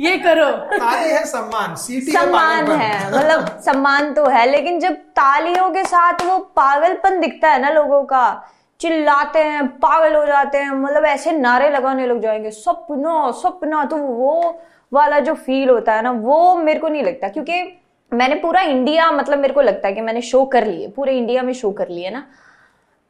ये 0.00 0.16
करो। 0.18 0.50
ताली 0.50 1.10
है 1.10 1.24
सम्मान 1.24 1.74
सीटी 1.74 2.12
सम्मान 2.12 2.66
पागलपन। 2.66 2.80
है 2.80 3.16
मतलब 3.16 3.60
सम्मान 3.64 4.12
तो 4.14 4.26
है 4.26 4.46
लेकिन 4.50 4.80
जब 4.80 4.92
तालियों 4.92 5.70
के 5.70 5.84
साथ 5.84 6.22
वो 6.26 6.38
पागलपन 6.38 7.20
दिखता 7.20 7.48
है 7.48 7.60
ना 7.62 7.70
लोगों 7.70 8.02
का 8.04 8.52
चिल्लाते 8.80 9.38
हैं 9.38 9.66
पागल 9.68 10.14
हो 10.16 10.26
जाते 10.26 10.58
हैं 10.58 10.70
मतलब 10.70 11.04
ऐसे 11.04 11.32
नारे 11.32 11.70
लगाने 11.70 12.06
लग 12.06 12.20
जाएँगे 12.22 12.50
सपना 12.50 13.30
सपना 13.30 13.84
तो 13.84 13.96
वो 13.96 14.60
वाला 14.92 15.18
जो 15.18 15.34
फील 15.34 15.70
होता 15.70 15.94
है 15.94 16.02
ना 16.02 16.10
वो 16.10 16.54
मेरे 16.56 16.80
को 16.80 16.88
नहीं 16.88 17.02
लगता 17.02 17.28
क्योंकि 17.28 17.62
मैंने 18.12 18.34
पूरा 18.34 18.60
इंडिया 18.60 19.10
मतलब 19.10 19.38
मेरे 19.38 19.54
को 19.54 19.60
लगता 19.60 19.88
है 19.88 19.94
कि 19.94 20.00
मैंने 20.00 20.20
शो 20.22 20.44
कर 20.44 20.66
लिए 20.66 20.88
पूरे 20.88 21.16
इंडिया 21.18 21.42
में 21.42 21.52
शो 21.52 21.70
कर 21.70 21.88
लिए 21.88 22.10
ना 22.10 22.26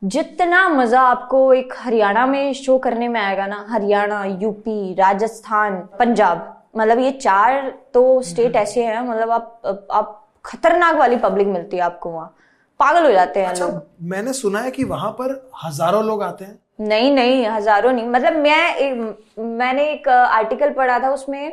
जितना 0.03 0.69
मज़ा 0.69 1.01
आपको 1.03 1.39
एक 1.55 1.73
हरियाणा 1.79 2.27
में 2.27 2.53
शो 2.55 2.77
करने 2.79 3.09
में 3.09 3.21
आएगा 3.21 3.47
ना 3.47 3.65
हरियाणा 3.71 4.25
यूपी 4.25 4.95
राजस्थान 4.95 5.79
पंजाब 5.99 6.53
मतलब 6.77 6.99
ये 6.99 7.11
चार 7.13 7.71
तो 7.95 8.03
स्टेट 8.23 8.57
ऐसे 8.57 8.85
हैं 8.85 9.01
मतलब 9.01 9.31
आप 9.31 9.87
आप 9.93 10.23
खतरनाक 10.45 10.97
वाली 10.97 11.17
पब्लिक 11.19 11.47
मिलती 11.47 11.77
है 11.77 11.83
आपको 11.83 12.11
वहाँ। 12.11 12.35
पागल 12.81 13.05
हो 13.05 13.11
जाते 13.13 13.41
हैं 13.41 13.49
अच्छा, 13.49 13.67
लोग। 13.67 13.83
मैंने 14.11 14.33
सुना 14.33 14.61
है 14.61 14.71
कि 14.71 14.85
वहाँ 14.85 15.11
पर 15.13 15.33
हज़ारों 15.65 16.05
लोग 16.05 16.23
आते 16.23 16.45
हैं। 16.45 16.59
नहीं 16.81 17.11
नहीं 17.15 17.47
हज़ारों 17.47 17.93
नहीं 17.93 18.09
मतलब 18.09 18.37
मैं 18.37 18.75
एक, 18.77 19.37
मैंने 19.39 19.89
एक 19.93 20.09
आर्टिकल 20.09 20.71
पढ़ा 20.73 20.99
था 20.99 21.11
उसमें 21.11 21.53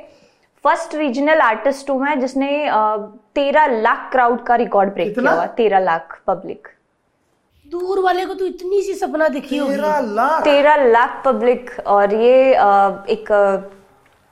फ़र्स्ट 0.65 0.95
रीजनल 0.95 1.41
आर्टिस्ट 1.41 1.89
हूँ 1.89 1.99
मैं 2.01 2.19
जिसने 2.19 2.51
तेरह 3.35 3.81
लाख 3.81 4.09
क्राउड 4.11 4.45
का 4.45 4.55
रिकॉर्ड 4.57 4.93
ब्रेक 4.93 5.13
किया 5.15 5.31
हुआ 5.31 5.45
तेरह 5.57 5.79
लाख 5.81 6.21
पब्लिक 6.27 6.67
दूर 7.73 7.99
वाले 7.99 8.25
को 8.25 8.33
तो 8.33 8.45
इतनी 8.45 8.81
सी 8.83 8.93
सपना 8.95 9.27
दिखी 9.29 9.57
होगी। 9.57 9.75
तेरह 9.75 9.99
लाख। 10.13 10.43
तेरह 10.43 10.85
लाख 10.87 11.21
पब्लिक 11.25 11.69
और 11.87 12.13
ये 12.15 12.49
एक 13.09 13.31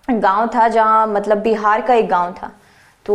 गाँव 0.07 0.47
था 0.55 0.67
जहाँ 0.69 1.05
मतलब 1.09 1.37
बिहार 1.41 1.81
का 1.81 1.93
एक 1.93 2.09
गाँव 2.09 2.33
था। 2.33 2.51
तो 3.05 3.13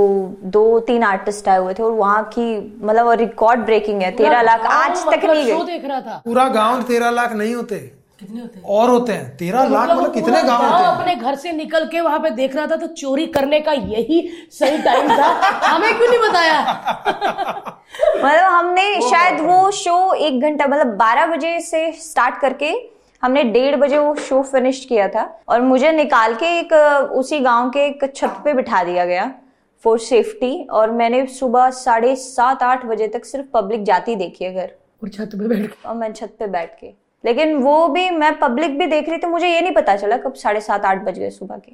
दो 0.55 0.79
तीन 0.81 1.03
आर्टिस्ट 1.05 1.49
आए 1.49 1.59
हुए 1.59 1.75
थे 1.75 1.83
और 1.83 1.91
वहाँ 1.93 2.23
की 2.33 2.47
मतलब 2.83 3.11
रिकॉर्ड 3.21 3.61
ब्रेकिंग 3.65 4.03
है 4.03 4.11
तेरह 4.17 4.43
लाख। 4.43 4.65
आज 4.67 4.97
तक 4.97 5.25
मतलब 5.25 5.37
नहीं 5.37 5.65
देख 5.67 5.85
रहा 5.85 6.01
था। 6.01 6.21
पूरा 6.25 6.49
गाँव 6.51 6.83
तेरह 6.83 7.11
लाख 7.11 7.33
नहीं 7.35 7.55
होते। 7.55 7.77
कितने 8.21 8.41
होते 8.41 8.59
हैं? 8.59 8.65
और 8.67 8.91
होते 8.91 9.13
हैं। 9.13 9.37
तेरह 9.37 9.65
लाख 9.65 9.83
मतलब 9.83 9.99
मतलब 9.99 10.15
कितने 10.15 10.43
गाँव 10.43 10.63
गाँव 10.63 10.75
होते 10.75 10.85
हैं? 10.85 10.97
अपने 10.97 11.15
घर 11.17 11.35
से 11.37 11.53
निकल 11.53 11.87
के 11.89 12.01
वहाँ 12.01 12.19
पे 12.19 12.31
देख 12.33 12.57
रहा 12.57 12.67
था 12.67 12.77
तो 12.77 12.87
चोरी 12.95 13.27
करने 13.29 13.61
का 13.61 13.73
यही 13.73 14.21
सही 14.53 14.79
टाइम 14.83 15.09
था। 15.09 15.29
हमें 15.65 15.97
क्यों 15.99 16.09
नहीं 16.09 16.21
बताया? 16.21 16.61
मतलब 18.17 18.51
हमने 18.51 19.01
शायद 19.11 19.41
वो 19.41 19.71
शो 19.73 20.13
एक 20.15 20.41
घंटा 20.41 20.67
मतलब 20.67 20.97
बारह 20.97 21.27
बजे 21.27 21.59
से 21.61 21.91
स्टार्ट 22.01 22.41
करके 22.41 22.75
हमने 23.23 23.43
डेढ़ 23.45 23.77
बजे 23.77 23.99
वो 23.99 24.15
शो 24.19 24.43
फिनिश 24.43 24.85
किया 24.85 25.09
था 25.09 25.25
और 25.49 25.61
मुझे 25.63 25.93
निकाल 25.93 26.35
के 26.35 26.59
एक 26.59 26.73
उसी 27.13 27.39
गाँव 27.41 27.71
के 27.71 27.87
एक 27.87 28.13
छत 28.17 28.41
पे 28.45 28.55
बिठा 28.55 28.83
दिया 28.85 29.05
गया 29.05 29.33
फॉर 29.85 29.99
सेफ्टी 29.99 30.67
और 30.73 30.91
मैंने 30.91 31.25
सुबह 31.29 31.71
साढ़े 31.77 32.15
सात 32.17 32.63
आठ 32.63 32.85
बजे 32.87 33.09
तक 33.09 33.25
सिर्फ़ 33.25 33.47
पब्लिक 33.55 33.83
जाती 33.85 34.15
देखी 34.17 34.45
है 34.45 34.55
घर। 34.55 34.71
और 35.03 35.09
छत 35.09 35.31
पे 35.35 35.49
बैठ 35.49 35.67
के? 35.67 35.89
और 35.89 35.95
मैं 35.95 36.13
छत 36.13 36.37
पे 36.39 36.47
बैठ 36.47 36.79
के। 36.81 37.06
लेकिन 37.27 37.55
वो 37.55 37.89
भी 37.89 38.11
मैं 38.11 38.39
पब्लिक 38.39 38.79
भी 38.79 38.87
देख 38.87 39.09
रही 39.09 39.19
थी 39.19 39.27
मुझे 39.27 39.49
ये 39.49 39.61
नहीं 39.61 39.75
पता 39.75 39.97
चला 39.97 40.17
कब 40.17 40.35
साढ़े 40.35 40.61
सात 40.61 40.85
आठ 40.85 41.03
बज 41.03 41.19
गए 41.19 41.31
सुबह 41.31 41.57
के। 41.57 41.73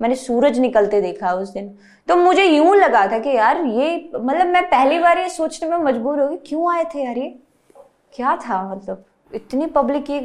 मैंने 0.00 0.14
सूरज 0.14 0.58
निकलते 0.58 1.00
देखा 1.00 1.32
उस 1.32 1.48
दिन। 1.48 1.78
तो 2.08 2.16
मुझे 2.16 2.44
यूँ 2.44 2.76
लगा 2.76 3.06
था 3.06 3.18
कि 3.18 3.30
यार 3.30 3.64
ये 3.64 4.10
मतलब 4.14 4.46
मैं 4.46 4.66
पहली 4.66 4.98
बार 4.98 5.18
ये 5.18 5.28
सोचने 5.28 5.68
में 5.70 5.78
मजबूर 5.78 6.20
हो 6.20 6.28
गई 6.28 6.36
क्यों 6.36 6.74
आए 6.74 6.84
थे 6.84 7.04
यार 7.04 7.18
ये? 7.18 7.38
क्या 8.14 8.36
था 8.36 8.74
मतलब? 8.74 9.04
इतनी 9.34 9.66
पब्लिक 9.66 10.10
ये 10.10 10.20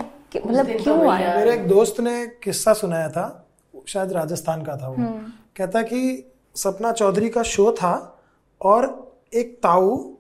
मतलब 0.46 0.68
तो 0.68 0.84
क्यों 0.84 1.00
भैया- 1.00 1.22
आए? 1.22 1.38
मेरे 1.38 1.54
एक 1.54 1.68
दोस्त 1.68 2.00
ने 2.00 2.28
किस्सा 2.28 2.74
सुनाया 2.74 3.10
था 3.10 3.48
शायद 3.88 4.14
राजस्थान 4.14 4.62
का 4.64 4.78
था 4.78 4.88
वो। 4.88 4.96
हम्म। 4.96 5.32
कहता 5.58 5.82
कि 5.82 6.32
सपना 6.56 6.92
चौधरी 6.92 7.30
का 7.30 7.44
शो 7.44 7.72
था 7.72 8.20
और 8.62 9.12
एक 9.34 9.56
ताऊ 9.64 10.14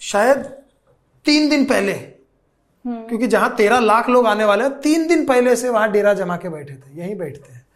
शायद 0.00 0.36
तीन 1.24 1.48
दिन 1.48 1.64
पहले। 1.64 2.19
क्योंकि 2.84 3.26
जहाँ 3.26 3.54
तेरह 3.56 3.78
लाख 3.78 4.08
लोग 4.08 4.26
आने 4.26 4.44
वाले 4.44 4.64
हैं 4.64 4.72
तीन 4.80 5.06
दिन 5.06 5.24
पहले 5.24 5.56
से 5.56 5.68
वहाँ 5.68 5.90
डेरा 5.92 6.14
जमा 6.14 6.36
के 6.36 6.48
बैठे 6.48 6.74
थे 6.74 7.00
यहीं 7.00 7.16
बैठते 7.16 7.52
हैं। 7.52 7.66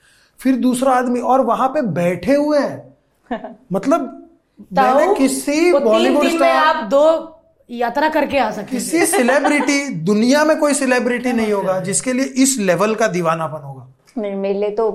फिर 0.40 0.56
दूसरा 0.56 0.92
आदमी 0.92 1.20
और 1.20 1.40
वहाँ 1.40 1.68
पे 1.68 1.82
बैठे 1.82 2.34
हुए 2.34 2.58
हैं। 2.58 2.96
मतलब 3.72 4.28
मैंने 4.72 5.14
किसी 5.14 5.72
बॉलीवुड 5.72 6.26
स्टार 6.28 6.56
आप 6.56 6.84
दो 6.84 7.30
यात्रा 7.70 8.08
करके 8.08 8.38
आ 8.38 8.50
सकते 8.50 8.70
किसी 8.70 9.06
सेलिब्रिटी 9.06 9.88
दुनिया 10.04 10.44
में 10.44 10.58
कोई 10.58 10.74
सेलिब्रिटी 10.74 11.32
नहीं 11.32 11.52
होगा 11.52 11.78
जिसके 11.80 12.12
लिए 12.12 12.24
इस 12.24 12.56
लेवल 12.58 12.94
का 12.94 13.06
दीवानापन 13.06 13.62
होगा। 13.62 13.88
नहीं 14.18 14.34
मेरे 14.34 14.58
लिए 14.58 14.70
तो 14.70 14.90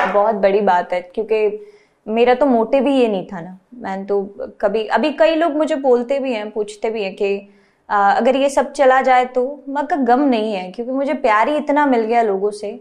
बहुत 0.00 0.34
बड़ी 0.34 0.60
बात 0.60 0.92
है 0.92 1.00
क्योंकि 1.14 1.66
मेरा 2.06 2.34
तो 2.34 2.46
मोटिव 2.46 2.86
ही 2.86 2.96
ये 3.00 3.08
नहीं 3.08 3.26
था 3.26 3.40
ना। 3.40 3.58
मैंने 3.74 4.04
तो 4.04 4.22
कभी 4.60 4.86
अभी 4.86 5.10
कई 5.10 5.34
लोग 5.34 5.56
मुझे 5.56 5.76
बोलते 5.76 6.18
भी 6.18 6.32
हैं 6.32 6.50
पूछते 6.50 6.90
भी 6.90 7.02
हैं 7.02 7.14
कि 7.14 7.53
अगर 7.88 8.36
ये 8.36 8.48
सब 8.50 8.72
चला 8.72 9.00
जाए 9.02 9.24
तो 9.26 9.42
मगर 9.68 9.96
गम 10.04 10.20
नहीं 10.20 10.52
है 10.54 10.70
क्योंकि 10.72 10.92
मुझे 10.92 11.14
प्यार 11.14 11.48
ही 11.48 11.56
इतना 11.56 11.86
मिल 11.86 12.00
गया 12.00 12.22
लोगों 12.22 12.50
से। 12.50 12.78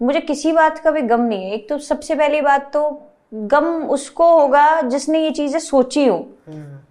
मुझे 0.00 0.20
किसी 0.20 0.52
बात 0.52 0.78
का 0.78 0.90
भी 0.90 1.02
गम 1.02 1.20
नहीं 1.20 1.44
है। 1.44 1.54
एक 1.54 1.68
तो 1.68 1.78
सबसे 1.78 2.14
पहली 2.14 2.40
बात 2.40 2.70
तो 2.72 2.90
गम 3.34 3.66
उसको 3.90 4.28
होगा 4.30 4.80
जिसने 4.82 5.22
ये 5.22 5.30
चीज़ें 5.30 5.58
सोची 5.60 6.06
हो 6.06 6.16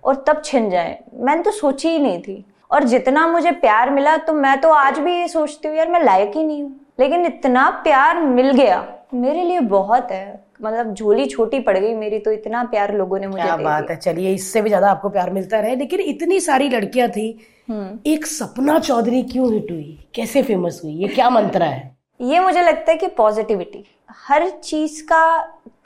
और 0.03 0.23
तब 0.27 0.41
छिन 0.45 0.69
जाए। 0.69 0.97
मैंने 1.15 1.43
तो 1.43 1.51
सोची 1.51 1.89
ही 1.89 1.99
नहीं 1.99 2.21
थी। 2.21 2.43
और 2.71 2.83
जितना 2.83 3.27
मुझे 3.27 3.51
प्यार 3.53 3.89
मिला 3.89 4.15
तो 4.17 4.33
मैं 4.33 4.59
तो 4.61 4.69
आज 4.69 4.99
भी 4.99 5.13
ये 5.13 5.27
सोचती 5.27 5.67
हूँ 5.67 5.77
यार 5.77 5.89
मैं 5.89 6.03
लायक 6.03 6.31
ही 6.35 6.43
नहीं 6.43 6.63
हूँ। 6.63 6.75
लेकिन 6.99 7.25
इतना 7.25 7.69
प्यार 7.83 8.21
मिल 8.21 8.51
गया 8.51 8.85
मेरे 9.13 9.43
लिए 9.43 9.59
बहुत 9.59 10.11
है। 10.11 10.44
मतलब 10.61 10.93
झोली 10.93 11.25
छोटी 11.25 11.59
पड़ 11.59 11.77
गई 11.77 11.93
मेरी 11.93 12.19
तो 12.19 12.31
इतना 12.31 12.63
प्यार 12.63 12.93
लोगों 12.95 13.19
ने 13.19 13.27
मुझे 13.27 13.43
क्या 13.43 13.55
बात 13.57 13.89
है 13.89 13.95
चलिए 13.95 14.33
इससे 14.33 14.61
भी 14.61 14.69
ज़्यादा 14.69 14.89
आपको 14.91 15.09
प्यार 15.09 15.29
मिलता 15.29 15.59
रहे। 15.59 15.75
लेकिन 15.75 15.99
इतनी 16.01 16.39
सारी 16.39 16.69
लड़कियाँ 16.69 17.09
थी 17.09 17.27
हम्म। 17.69 17.99
एक 18.05 18.25
सपना 18.25 18.77
चौधरी 18.79 19.21
क्यों 19.23 19.51
हिट 19.53 19.71
हुई? 19.71 19.97
कैसे 20.15 20.41
फ़ेमस 20.43 20.79
हुई? 20.83 20.93
ये 20.93 21.07
क्या 21.07 21.29
मंत्र 21.29 21.63
है? 21.63 21.95
ये 22.19 22.39
मुझे 22.39 22.61
लगता 22.61 22.91
है 22.91 22.97
कि 22.97 23.07
पॉजिटिविटी 23.07 23.83
हर 24.27 24.49
चीज़ 24.49 25.01
का 25.03 25.25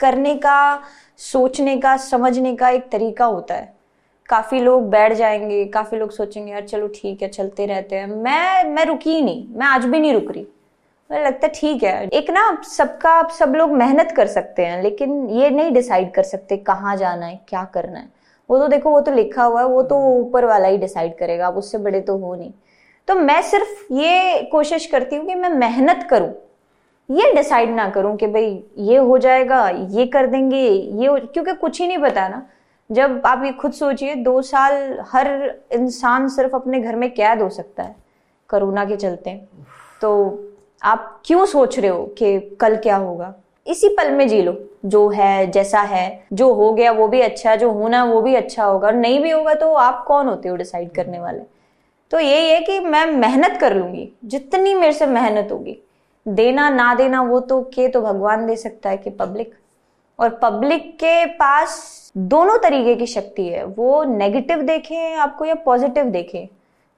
करने 0.00 0.34
का 0.36 0.82
सोचने 1.20 1.76
का 1.76 1.96
समझने 1.96 2.54
का 2.56 2.68
एक 2.68 2.88
तरीका 2.92 3.24
होता 3.24 3.54
है। 3.54 3.72
काफ़ी 4.28 4.60
लोग 4.60 4.88
बैठ 4.90 5.12
जाएँगे 5.12 5.64
काफ़ी 5.64 5.98
लोग 5.98 6.10
सोचेंगे 6.10 6.52
यार 6.52 6.66
चलो 6.66 6.88
ठीक 6.94 7.22
है 7.22 7.28
चलते 7.28 7.66
रहते 7.66 7.96
हैं। 7.96 8.06
मैं 8.06 8.64
मैं 8.64 8.84
रुकी 8.84 9.10
ही 9.10 9.22
नहीं 9.22 9.46
मैं 9.50 9.66
आज 9.66 9.84
भी 9.84 9.98
नहीं 9.98 10.12
रुक 10.12 10.30
रही। 10.32 10.46
मुझे 11.10 11.22
लगता 11.24 11.46
है 11.46 11.52
ठीक 11.54 11.82
है। 11.82 12.08
एक 12.08 12.30
ना 12.30 12.42
सबका 12.66 13.10
आप 13.10 13.30
सब 13.30 13.54
लोग 13.54 13.70
मेहनत 13.72 14.12
कर 14.16 14.26
सकते 14.28 14.64
हैं 14.66 14.82
लेकिन 14.82 15.28
ये 15.30 15.48
नहीं 15.50 15.72
डिसाइड 15.72 16.12
कर 16.14 16.22
सकते 16.22 16.56
कहाँ 16.56 16.96
जाना 16.96 17.26
है 17.26 17.40
क्या 17.48 17.64
करना 17.74 17.98
है। 17.98 18.08
वो 18.50 18.58
तो 18.58 18.68
देखो 18.68 18.90
वो 18.90 19.00
तो 19.00 19.12
लिखा 19.12 19.44
हुआ 19.44 19.60
है 19.60 19.66
वो 19.66 19.82
तो 19.82 19.96
ऊपर 20.10 20.44
वाला 20.44 20.68
ही 20.68 20.78
डिसाइड 20.78 21.16
करेगा 21.18 21.46
आप 21.46 21.54
उससे 21.54 21.78
बड़े 21.78 22.00
तो 22.00 22.16
हो 22.18 22.34
नहीं। 22.34 22.52
तो 23.08 23.14
मैं 23.14 23.40
सिर्फ़ 23.42 23.92
ये 23.92 24.42
कोशिश 24.52 24.86
करती 24.86 25.16
हूँ 25.16 25.26
कि 25.26 25.34
मैं 25.34 25.48
मेहनत 25.50 26.06
करूँ। 26.10 26.32
ये 27.08 27.32
डिसाइड 27.34 27.70
ना 27.70 27.88
करूँ 27.90 28.16
कि 28.16 28.26
भाई 28.26 28.62
ये 28.78 28.96
हो 28.98 29.18
जाएगा 29.18 29.68
ये 29.68 30.06
कर 30.06 30.26
देंगे 30.26 30.58
ये 30.58 31.06
हो, 31.06 31.16
क्योंकि 31.18 31.52
कुछ 31.52 31.80
ही 31.80 31.86
नहीं 31.86 31.98
पता 31.98 32.28
ना। 32.28 32.46
जब 32.90 33.22
आप 33.26 33.42
ये 33.44 33.52
खुद 33.52 33.72
सोचिए 33.72 34.14
दो 34.14 34.40
साल 34.42 34.98
हर 35.12 35.28
इंसान 35.72 36.28
सिर्फ़ 36.28 36.54
अपने 36.56 36.80
घर 36.80 36.96
में 36.96 37.10
कैद 37.14 37.42
हो 37.42 37.48
सकता 37.48 37.82
है 37.82 37.94
कोरोना 38.50 38.84
के 38.84 38.96
चलते। 38.96 39.34
तो 40.00 40.10
आप 40.82 41.22
क्यों 41.24 41.46
सोच 41.46 41.78
रहे 41.78 41.90
हो 41.90 42.06
कि 42.18 42.40
कल 42.60 42.76
क्या 42.76 42.96
होगा? 42.96 43.34
इसी 43.66 43.88
पल 43.88 44.10
में 44.10 44.28
जी 44.28 44.42
लो। 44.42 44.58
जो 44.84 45.08
है, 45.08 45.50
जैसा 45.50 45.80
है, 45.80 46.24
जो 46.32 46.54
हो 46.54 46.72
गया 46.72 46.92
वो 46.92 47.08
भी 47.08 47.20
अच्छा 47.20 47.56
जो 47.56 47.70
होना 47.70 48.04
वो 48.04 48.20
भी 48.20 48.34
अच्छा 48.34 48.64
होगा। 48.64 48.88
और 48.88 48.94
नहीं 48.94 49.20
भी 49.20 49.30
होगा 49.30 49.54
तो 49.54 49.74
आप 49.74 50.04
कौन 50.04 50.26
होते 50.26 50.48
हो 50.48 50.56
डिसाइड 50.56 50.90
करने 50.92 51.20
वाले? 51.20 51.40
तो 52.10 52.20
यही 52.20 52.50
है 52.50 52.60
कि 52.60 52.80
मैं 52.80 53.06
मेहनत 53.06 53.58
कर 53.60 53.76
लूँगी। 53.76 54.12
जितनी 54.24 54.74
मेरे 54.74 54.92
से 54.92 55.06
मेहनत 55.06 55.52
होगी। 55.52 55.78
देना, 56.28 56.70
ना 56.70 56.94
देना 56.94 57.22
वो 57.22 57.40
तो 57.40 57.62
के 57.62 57.88
तो 57.88 58.02
भगवान 58.02 58.46
दे 58.46 58.56
सकता 58.56 58.90
है 58.90 58.96
कि 58.96 59.10
पब्लिक 59.10 59.54
और 60.18 60.28
पब्लिक 60.28 60.94
के 60.94 61.26
पास 61.26 62.00
दोनों 62.16 62.58
तरीके 62.58 62.94
की 62.94 63.06
शक्ति 63.06 63.46
है। 63.46 63.64
वो 63.64 64.04
नेगेटिव 64.04 64.62
देखें 64.62 65.14
आपको 65.14 65.44
या 65.44 65.54
पॉजिटिव 65.54 66.04
देखें। 66.04 66.48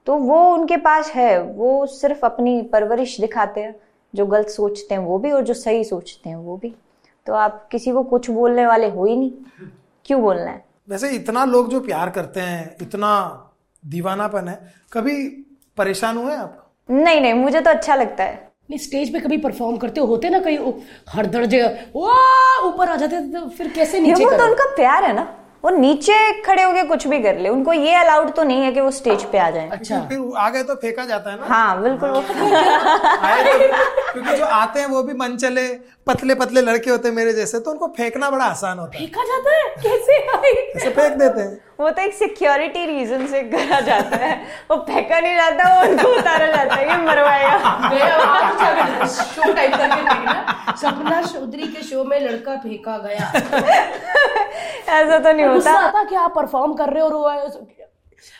तो 0.06 0.16
वो 0.16 0.38
उनके 0.54 0.76
पास 0.76 1.10
है 1.10 1.42
वो 1.42 1.86
सिर्फ़ 1.86 2.24
अपनी 2.26 2.60
परवरिश 2.62 3.20
दिखाते 3.20 3.60
हैं 3.60 3.74
जो 4.14 4.26
गलत 4.26 4.48
सोचते 4.48 4.94
हैं 4.94 5.02
वो 5.02 5.18
भी 5.18 5.30
और 5.30 5.42
जो 5.42 5.54
सही 5.54 5.84
सोचते 5.84 6.28
हैं 6.28 6.36
वो 6.36 6.56
भी। 6.56 6.74
तो 7.26 7.32
आप 7.34 7.68
किसी 7.72 7.92
को 7.92 8.02
कुछ 8.04 8.30
बोलने 8.30 8.66
वाले 8.66 8.88
हो 8.88 9.04
ही 9.04 9.16
नहीं। 9.16 9.30
क्यों 10.04 10.20
बोलना 10.22 10.50
है? 10.50 10.64
वैसे 10.88 11.10
इतना 11.10 11.44
लोग 11.44 11.70
जो 11.70 11.80
प्यार 11.80 12.10
करते 12.10 12.40
हैं 12.40 12.76
इतना 12.82 13.10
दीवानापन 13.82 14.48
है 14.48 14.74
कभी 14.92 15.14
परेशान 15.78 16.16
हुए 16.16 16.34
आप? 16.34 16.58
नहीं 16.88 17.20
नहीं 17.20 17.34
मुझे 17.34 17.60
तो 17.60 17.70
अच्छा 17.70 17.94
लगता 17.94 18.24
है। 18.24 18.34
नहीं 18.70 18.78
स्टेज 18.78 19.12
पे 19.12 19.20
कभी 19.20 19.36
परफॉर्म 19.38 19.76
करते 19.76 20.00
हो 20.00 20.06
होते 20.06 20.28
ना 20.30 20.38
कहीं 20.38 20.72
हर 21.08 21.26
दर्जे 21.26 21.62
वो 21.94 22.08
ऊपर 22.68 22.88
आ 22.88 22.96
जाते 22.96 23.20
तो 23.30 23.48
फिर 23.48 23.68
कैसे 23.68 24.00
नीचे 24.00 24.24
वो 24.24 24.30
तो 24.30 24.44
उनका 24.44 24.64
प्यार 24.76 25.04
है 25.04 25.12
ना। 25.14 25.22
वो 25.64 25.70
नीचे 25.70 26.14
खड़े 26.42 26.62
होके 26.62 26.82
कुछ 26.82 27.06
भी 27.06 27.18
कर 27.22 27.38
ले 27.38 27.48
उनको 27.48 27.72
ये 27.72 27.94
अलाउड 27.94 28.32
तो 28.34 28.42
नहीं 28.42 28.62
है 28.62 28.72
कि 28.72 28.80
वो 28.80 28.90
स्टेज 28.90 29.22
पे 29.32 29.38
आ 29.38 29.50
जाए। 29.50 29.68
अच्छा। 29.72 30.00
फिर 30.08 30.32
आ 30.36 30.48
गए 30.50 30.62
तो 30.62 30.74
फेंका 30.74 31.04
जाता 31.04 31.30
है 31.30 31.36
ना? 31.40 31.46
हाँ 31.46 31.82
बिल्कुल 31.82 32.08
वो 32.10 32.22
आए 33.26 33.44
तो- 33.44 34.12
क्योंकि 34.12 34.36
जो 34.38 34.44
आते 34.44 34.80
हैं 34.80 34.86
वो 34.86 35.02
भी 35.02 35.14
मन 35.14 35.36
चले 35.36 35.66
पतले 36.06 36.34
पतले 36.34 36.60
लड़के 36.60 36.90
होते 36.90 37.08
हैं 37.08 37.14
मेरे 37.14 37.32
जैसे 37.32 37.60
तो 37.60 37.70
उनको 37.70 37.86
फेंकना 37.86 38.30
बड़ा 38.30 38.44
आसान 38.44 38.78
होता 38.78 38.98
है। 38.98 39.06
फेंका 39.06 39.24
जाता 39.24 39.56
है? 39.56 39.62
कैसे 39.82 40.12
ऐसे 40.76 40.90
फेंक 40.90 41.12
देते 41.12 41.40
हैं। 41.40 41.60
वो 41.80 41.90
तो 41.90 42.02
एक 42.02 42.14
सिक्योरिटी 42.14 42.86
रीजन 42.86 43.26
से 43.26 43.42
करा 43.42 43.80
जाता 43.80 44.16
है। 44.16 44.46
वो 44.70 44.76
फेंका 44.76 45.20
नहीं 45.20 45.36
जाता 45.36 45.74
वो 45.74 45.90
उनको 45.90 46.08
उतारा 46.08 46.46
जाता 46.46 46.74
है 46.74 46.86
ये 46.86 46.92
अगर 46.92 47.18
शो 49.06 49.52
टाइप 49.52 49.74
करके 49.74 50.06
सपना 50.76 51.22
चौधरी 51.22 51.62
के 51.62 51.82
शो 51.82 52.04
में 52.04 52.20
लड़का 52.20 52.56
फेंका 52.56 52.98
गया। 52.98 53.32
ऐसा 54.88 55.18
तो 55.18 55.32
नहीं 55.32 55.46
होता। 55.46 56.04
कि 56.04 56.14
आप 56.14 56.32
परफॉर्म 56.36 56.72
कर 56.72 56.88
रहे 56.88 57.02
हो 57.02 57.08
और 57.08 57.14
वो 57.14 57.22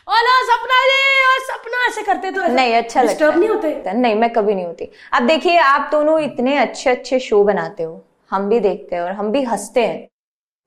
ओला 0.09 0.37
सपना 0.45 0.79
जी 0.87 1.25
और 1.25 1.41
सपना 1.47 1.85
ऐसे 1.87 2.03
करते 2.03 2.31
तो 2.31 2.41
ऐसे 2.41 2.55
नहीं 2.55 2.75
अच्छा 2.75 3.03
लगता 3.03 3.27
है। 3.27 3.39
नहीं 3.39 3.49
होते। 3.49 3.93
नहीं 3.93 4.15
मैं 4.15 4.31
कभी 4.31 4.55
नहीं 4.55 4.67
होती। 4.67 4.91
अब 5.13 5.27
देखिए 5.27 5.59
आप 5.59 5.89
दोनों 5.93 6.19
इतने 6.21 6.57
अच्छे 6.57 6.91
अच्छे 6.91 7.19
शो 7.19 7.43
बनाते 7.45 7.83
हो। 7.83 8.05
हम 8.31 8.49
भी 8.49 8.61
देखते 8.61 8.97
हैं 8.97 9.03
और 9.03 9.13
हम 9.13 9.31
भी 9.33 9.43
हँसते 9.43 9.87
हैं। 9.87 10.07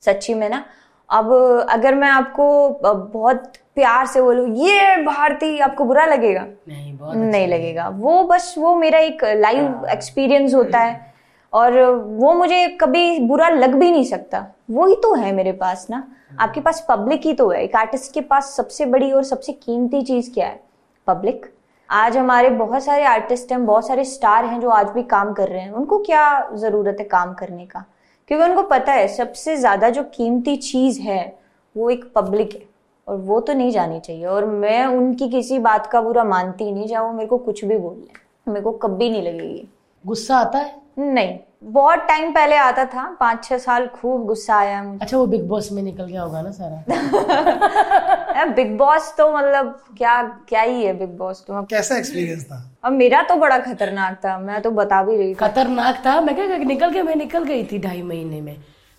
सच्ची 0.03 0.33
में 0.33 0.49
ना 0.49 0.63
अब 1.09 1.31
अगर 1.69 1.95
मैं 1.95 2.09
आपको 2.09 2.69
बहुत 2.85 3.51
प्यार 3.75 4.05
से 4.05 4.21
बोलूँ 4.21 4.47
ये 4.57 4.95
भारती 4.97 5.59
आपको 5.59 5.85
बुरा 5.85 6.05
लगेगा? 6.05 6.45
नहीं 6.67 6.97
बहुत 6.97 7.15
नहीं 7.15 7.47
लगेगा। 7.47 7.87
वो 7.89 8.23
बस 8.23 8.53
वो 8.57 8.75
मेरा 8.75 8.99
एक 8.99 9.23
लाइव 9.23 9.85
एक्सपीरियंस 9.91 10.53
होता 10.53 10.79
है। 10.79 11.13
और 11.53 11.79
वो 11.95 12.33
मुझे 12.33 12.67
कभी 12.81 13.19
बुरा 13.19 13.49
लग 13.49 13.75
भी 13.75 13.91
नहीं 13.91 14.03
सकता। 14.03 14.45
वो 14.71 14.85
ही 14.85 14.95
तो 14.95 15.13
है 15.13 15.31
मेरे 15.31 15.51
पास 15.51 15.87
ना। 15.89 16.03
आपके 16.39 16.61
पास 16.61 16.85
पब्लिक 16.89 17.25
ही 17.25 17.33
तो 17.33 17.49
है। 17.49 17.63
एक 17.63 17.75
आर्टिस्ट 17.75 18.13
के 18.13 18.21
पास 18.21 18.53
सबसे 18.55 18.85
बड़ी 18.85 19.11
और 19.11 19.23
सबसे 19.23 19.51
कीमती 19.53 20.01
चीज़ 20.01 20.33
क्या 20.33 20.47
है? 20.47 20.59
पब्लिक 21.07 21.45
आज 21.89 22.17
हमारे 22.17 22.49
बहुत 22.49 22.83
सारे 22.83 23.03
आर्टिस्ट 23.03 23.51
हैं 23.51 23.65
बहुत 23.65 23.87
सारे 23.87 24.03
स्टार 24.05 24.45
हैं 24.45 24.59
जो 24.61 24.69
आज 24.69 24.89
भी 24.89 25.03
काम 25.03 25.33
कर 25.33 25.47
रहे 25.47 25.61
हैं। 25.61 25.71
उनको 25.71 25.99
क्या 25.99 26.49
ज़रूरत 26.53 26.97
है 26.99 27.05
काम 27.05 27.33
करने 27.33 27.65
का? 27.65 27.83
क्योंकि 28.27 28.45
उनको 28.45 28.61
पता 28.61 28.93
है 28.93 29.07
सबसे 29.07 29.55
ज़्यादा 29.57 29.89
जो 29.89 30.03
कीमती 30.15 30.55
चीज़ 30.55 31.01
है 31.01 31.37
वो 31.75 31.89
एक 31.89 32.11
पब्लिक 32.15 32.53
है। 32.53 32.61
और 33.07 33.17
वो 33.17 33.39
तो 33.39 33.53
नहीं 33.53 33.71
जानी 33.71 33.99
चाहिए। 33.99 34.25
और 34.25 34.45
मैं 34.45 34.85
उनकी 34.85 35.29
किसी 35.29 35.59
बात 35.59 35.87
का 35.87 36.01
बुरा 36.01 36.23
मानती 36.23 36.71
नहीं 36.71 36.87
चाहे 36.87 37.05
वो 37.05 37.11
मेरे 37.13 37.27
को 37.27 37.37
कुछ 37.37 37.63
भी 37.65 37.77
बोल 37.77 37.95
ले। 37.95 38.51
मेरे 38.51 38.61
को 38.61 38.71
कभी 38.71 39.09
नहीं 39.09 39.23
लगेगी। 39.23 39.67
गुस्सा 40.05 40.37
आता 40.37 40.59
है? 40.59 40.75
नहीं। 40.99 41.37
बहुत 41.65 41.99
टाइम 41.99 42.31
पहले 42.31 42.55
आता 42.55 42.83
था। 42.85 43.03
पाँच 43.19 43.43
छह 43.43 43.57
साल 43.57 43.87
खूब 43.87 44.25
गुस्सा 44.25 44.55
आया 44.55 44.83
मुझे। 44.83 44.99
अच्छा 45.01 45.17
वो 45.17 45.25
बिग 45.25 45.47
बॉस 45.47 45.71
में 45.71 45.81
निकल 45.83 46.05
गया 46.05 46.21
होगा 46.21 46.41
ना 46.41 46.51
सारा? 46.51 48.45
बिग 48.55 48.77
बॉस 48.77 49.13
तो 49.17 49.37
मतलब 49.37 49.79
क्या 49.97 50.21
क्या 50.49 50.61
ही 50.61 50.83
है 50.85 50.93
बिग 50.99 51.17
बॉस 51.17 51.43
तो। 51.47 51.53
अब 51.53 51.65
कैसा 51.65 51.97
एक्सपीरियंस 51.97 52.43
था? 52.45 52.71
अब 52.83 52.91
मेरा 52.91 53.21
तो 53.21 53.35
बड़ा 53.35 53.57
खतरनाक 53.57 54.19
था। 54.25 54.37
मैं 54.39 54.61
तो 54.61 54.71
बता 54.71 55.03
भी 55.03 55.17
रही 55.17 55.29
थी। 55.29 55.33
खतरनाक 55.33 56.01
था? 56.05 56.19
मैं 56.21 56.35
क्या 56.35 56.57
निकल 56.57 56.93
के 56.93 57.03
मैं 57.03 57.15
निकल 57.15 57.43
गई 57.43 57.63
थी 57.63 57.79
ढाई 57.79 58.01
महीने 58.01 58.41
में। 58.41 58.55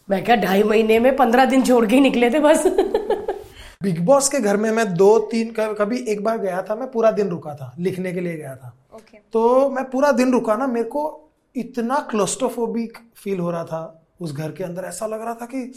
मैं 0.09 0.25
क्या 0.25 0.37
ढाई 0.37 0.63
महीने 0.63 0.99
में 0.99 1.17
पंद्रह 1.17 1.45
दिन 1.45 1.63
छोड़ 1.63 1.87
के 1.87 1.95
ही 1.95 2.01
निकले 2.01 2.31
थे 2.31 2.41
बस? 2.41 2.67
बिग 3.83 4.05
बॉस 4.07 4.29
के 4.29 4.41
घर 4.41 4.57
में 4.57 4.71
मैं 4.71 4.95
दो 4.95 5.19
तीन 5.19 5.53
कभी 5.59 5.99
एक 6.09 6.25
बार 6.25 6.39
गया 6.39 6.63
था 6.63 6.75
मैं 6.75 6.91
पूरा 6.91 7.11
दिन 7.11 7.29
रुका 7.29 7.55
था 7.55 7.75
लिखने 7.79 8.13
के 8.13 8.21
लिए 8.21 8.37
गया 8.37 8.55
था। 8.57 8.75
ओके 8.95 9.19
तो 9.33 9.71
मैं 9.71 9.85
पूरा 9.91 10.13
दिन 10.13 10.33
रुका 10.33 10.57
ना 10.57 10.67
मेरे 10.67 10.89
को 10.89 11.26
इतना 11.57 11.99
क्लोस्टोफोबिक 12.11 12.99
फील 13.17 13.39
हो 13.41 13.51
रहा 13.51 13.65
था 13.65 14.03
उस 14.21 14.33
घर 14.37 14.53
के 14.53 14.65
अंदर 14.65 14.85
ऐसा 14.85 15.07
लग 15.07 15.23
रहा 15.23 15.35
था 15.35 15.47
कि 15.47 15.73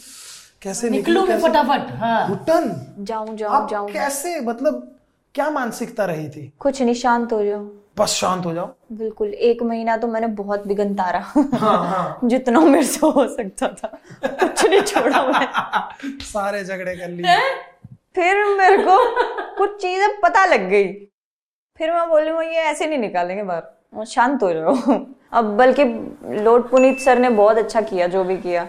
कैसे 0.62 0.90
निकलो 0.90 1.26
मैं 1.26 1.40
फटाफट 1.42 1.92
हाँ। 1.92 2.28
घुटन। 2.30 2.96
जाऊँ 3.00 3.36
जाऊँ 3.38 3.70
जाऊँ। 3.70 3.92
कैसे 3.92 4.40
मतलब 4.42 4.96
क्या 5.36 5.50
मानसिकता 5.50 6.06
रही 6.06 6.30
थी? 6.30 6.54
कुछ 6.60 6.82
नहीं 6.82 6.94
शांत 6.94 7.34
हो 7.34 7.44
जाओ। 7.46 7.60
बस 8.00 8.10
शांत 8.10 8.46
हो 8.46 8.54
जाओ। 8.54 8.76
बिल्कुल 8.92 9.34
एक 9.34 9.64
महीना 9.64 9.98
तो 9.98 10.08
मैंने 10.08 10.28
बहुत 10.28 10.68
बिगन 10.68 10.94
तारा। 10.96 11.20
हाँ 11.36 11.88
हाँ। 11.88 12.20
जितना 12.24 12.60
मेरे 12.60 12.86
से 12.86 13.08
हो 13.08 13.28
सकता 13.36 13.68
था। 13.68 13.88
कुछ 14.26 14.66
नहीं 14.66 14.82
छोड़ा 14.82 15.26
मैं। 15.26 15.48
सारे 16.22 16.64
झगड़े 16.64 16.96
कर 16.96 17.10
लिए। 17.10 17.38
फिर 18.16 18.46
मेरे 18.58 18.78
को 18.84 18.98
कुछ 19.58 19.82
चीज़ें 19.82 20.20
पता 20.22 20.46
लग 20.46 20.70
गई। 20.70 20.94
फिर 21.78 21.94
मैं 21.94 22.10
बोली 22.10 22.32
वो 22.32 22.42
ये 22.42 22.62
ऐसे 22.62 22.88
नहीं 22.88 23.00
निकालेंगे 23.00 23.44
बाहर। 23.44 23.79
और 23.94 24.06
शांत 24.06 24.44
हो 24.44 24.52
जाओ 24.54 24.76
अब 25.40 25.46
बल्कि 25.58 25.84
लोट 26.44 26.70
पुनीत 26.70 27.00
सर 27.00 27.20
ने 27.20 27.30
बहुत 27.30 27.58
अच्छा 27.58 27.82
किया 27.82 28.08
जो 28.08 28.24
भी 28.24 28.38
किया। 28.38 28.68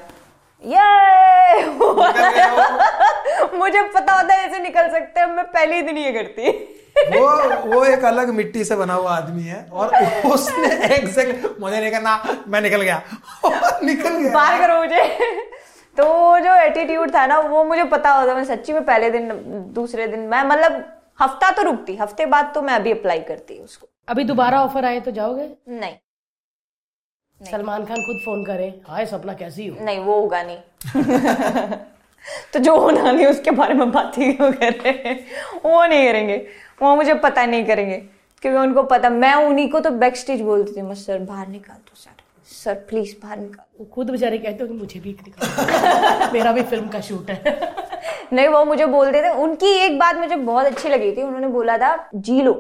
ये 0.64 1.64
मुझे 3.58 3.82
पता 3.94 4.14
होता 4.14 4.34
है 4.34 4.46
ऐसे 4.46 4.58
निकल 4.58 4.88
सकते 4.90 5.20
हैं 5.20 5.26
मैं 5.26 5.44
पहले 5.46 5.76
ही 5.76 5.82
दिन 5.82 5.98
ये 5.98 6.12
करती। 6.12 6.50
वो 7.12 7.28
वो 7.66 7.84
एक 7.84 8.04
अलग 8.04 8.30
मिट्टी 8.34 8.64
से 8.64 8.76
बना 8.76 8.94
हुआ 8.94 9.16
आदमी 9.16 9.42
है 9.42 9.64
और 9.72 9.94
उसने 10.32 10.68
एग्जैक्ट 10.96 11.60
मुझे 11.60 11.80
नहीं 11.80 11.90
करना 11.90 12.42
मैं 12.48 12.60
निकल 12.60 12.82
गया। 12.82 13.00
निकल 13.82 14.16
गया। 14.16 14.32
बाहर 14.32 14.58
करो 14.60 14.78
मुझे। 14.78 15.02
तो 15.96 16.04
जो 16.38 16.54
एटीट्यूड 16.56 17.14
था 17.14 17.26
ना 17.26 17.38
वो 17.38 17.64
मुझे 17.64 17.84
पता 17.84 18.10
होता 18.10 18.34
मैं 18.34 18.44
सच्ची 18.44 18.72
में 18.72 18.84
पहले 18.84 19.10
दिन 19.10 19.28
दूसरे 19.74 20.06
दिन 20.06 20.20
मैं 20.28 20.42
मतलब 20.44 20.84
हफ़्ता 21.22 21.50
तो 21.50 21.62
रुकती 21.62 21.96
हफ़्ते 21.96 22.26
बाद 22.26 22.52
तो 22.54 22.62
मैं 22.62 22.74
अभी 22.74 22.90
अप्लाई 22.90 23.20
करती 23.28 23.58
उसको। 23.58 23.86
अभी 24.10 24.24
दोबारा 24.24 24.62
ऑफ़र 24.64 24.84
आए 24.84 25.00
तो 25.00 25.10
जाओगे? 25.10 25.48
नहीं। 25.68 25.94
सलमान 27.50 27.84
खान 27.84 27.96
खुद 27.96 28.16
फ़ोन 28.24 28.44
करे 28.44 28.80
हाय 28.88 29.06
सपना 29.06 29.32
कैसी 29.32 29.66
हो? 29.66 29.84
नहीं 29.84 29.98
वो 29.98 30.20
होगा 30.20 30.42
नहीं। 30.42 30.58
तो 32.52 32.58
जो 32.58 32.76
होना 32.76 33.10
नहीं 33.12 33.26
उसके 33.26 33.50
बारे 33.50 33.74
में 33.74 33.90
बात 33.92 34.18
ही 34.18 34.32
क्यों 34.32 34.52
कर? 34.52 34.72
रहे 34.72 34.92
हैं 34.92 35.26
वो 35.64 35.86
नहीं 35.86 36.06
करेंगे। 36.08 36.36
वो 36.82 36.94
मुझे 36.96 37.14
पता 37.14 37.46
नहीं 37.46 37.64
करेंगे। 37.64 37.96
क्योंकि 38.42 38.58
उनको 38.58 38.82
पता 38.82 39.10
मैं 39.10 39.34
उन्हीं 39.34 39.68
को 39.70 39.80
तो 39.80 39.90
बैक 39.90 40.16
स्टेज 40.16 40.40
बोलती 40.40 40.76
थी 40.76 40.82
मैं 40.82 40.94
सर 40.94 41.18
बाहर 41.18 41.48
निकाल 41.48 41.76
दो 41.76 41.96
सर। 41.96 42.10
सर 42.46 42.74
प्लीज़ 42.74 43.14
बाहर 43.22 43.38
निकाल 43.38 43.64
वो 43.80 43.84
खुद 43.84 44.10
बेचारे 44.10 44.38
कहते 44.38 44.62
हो 44.62 44.68
कि 44.68 44.74
मुझे 44.74 45.00
भी 45.00 45.16
निकालो 45.26 46.32
मेरा 46.32 46.52
भी 46.52 46.62
फ़िल्म 46.62 46.88
का 46.88 47.00
शूट 47.00 47.30
है। 47.30 47.74
नहीं 48.32 48.48
वो 48.48 48.64
मुझे 48.64 48.86
बोलते 48.86 49.22
थे। 49.22 49.28
उनकी 49.28 49.72
एक 49.78 49.98
बात 49.98 50.16
मुझे 50.16 50.36
बहुत 50.36 50.66
अच्छी 50.66 50.88
लगी 50.88 51.12
थी। 51.16 51.22
उन्होंने 51.22 51.48
बोला 51.48 51.78
था 51.78 52.10
जी 52.14 52.42
लो 52.42 52.52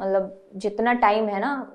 मतलब 0.00 0.42
जितना 0.56 0.92
टाइम 0.92 1.28
है 1.28 1.40
ना 1.40 1.72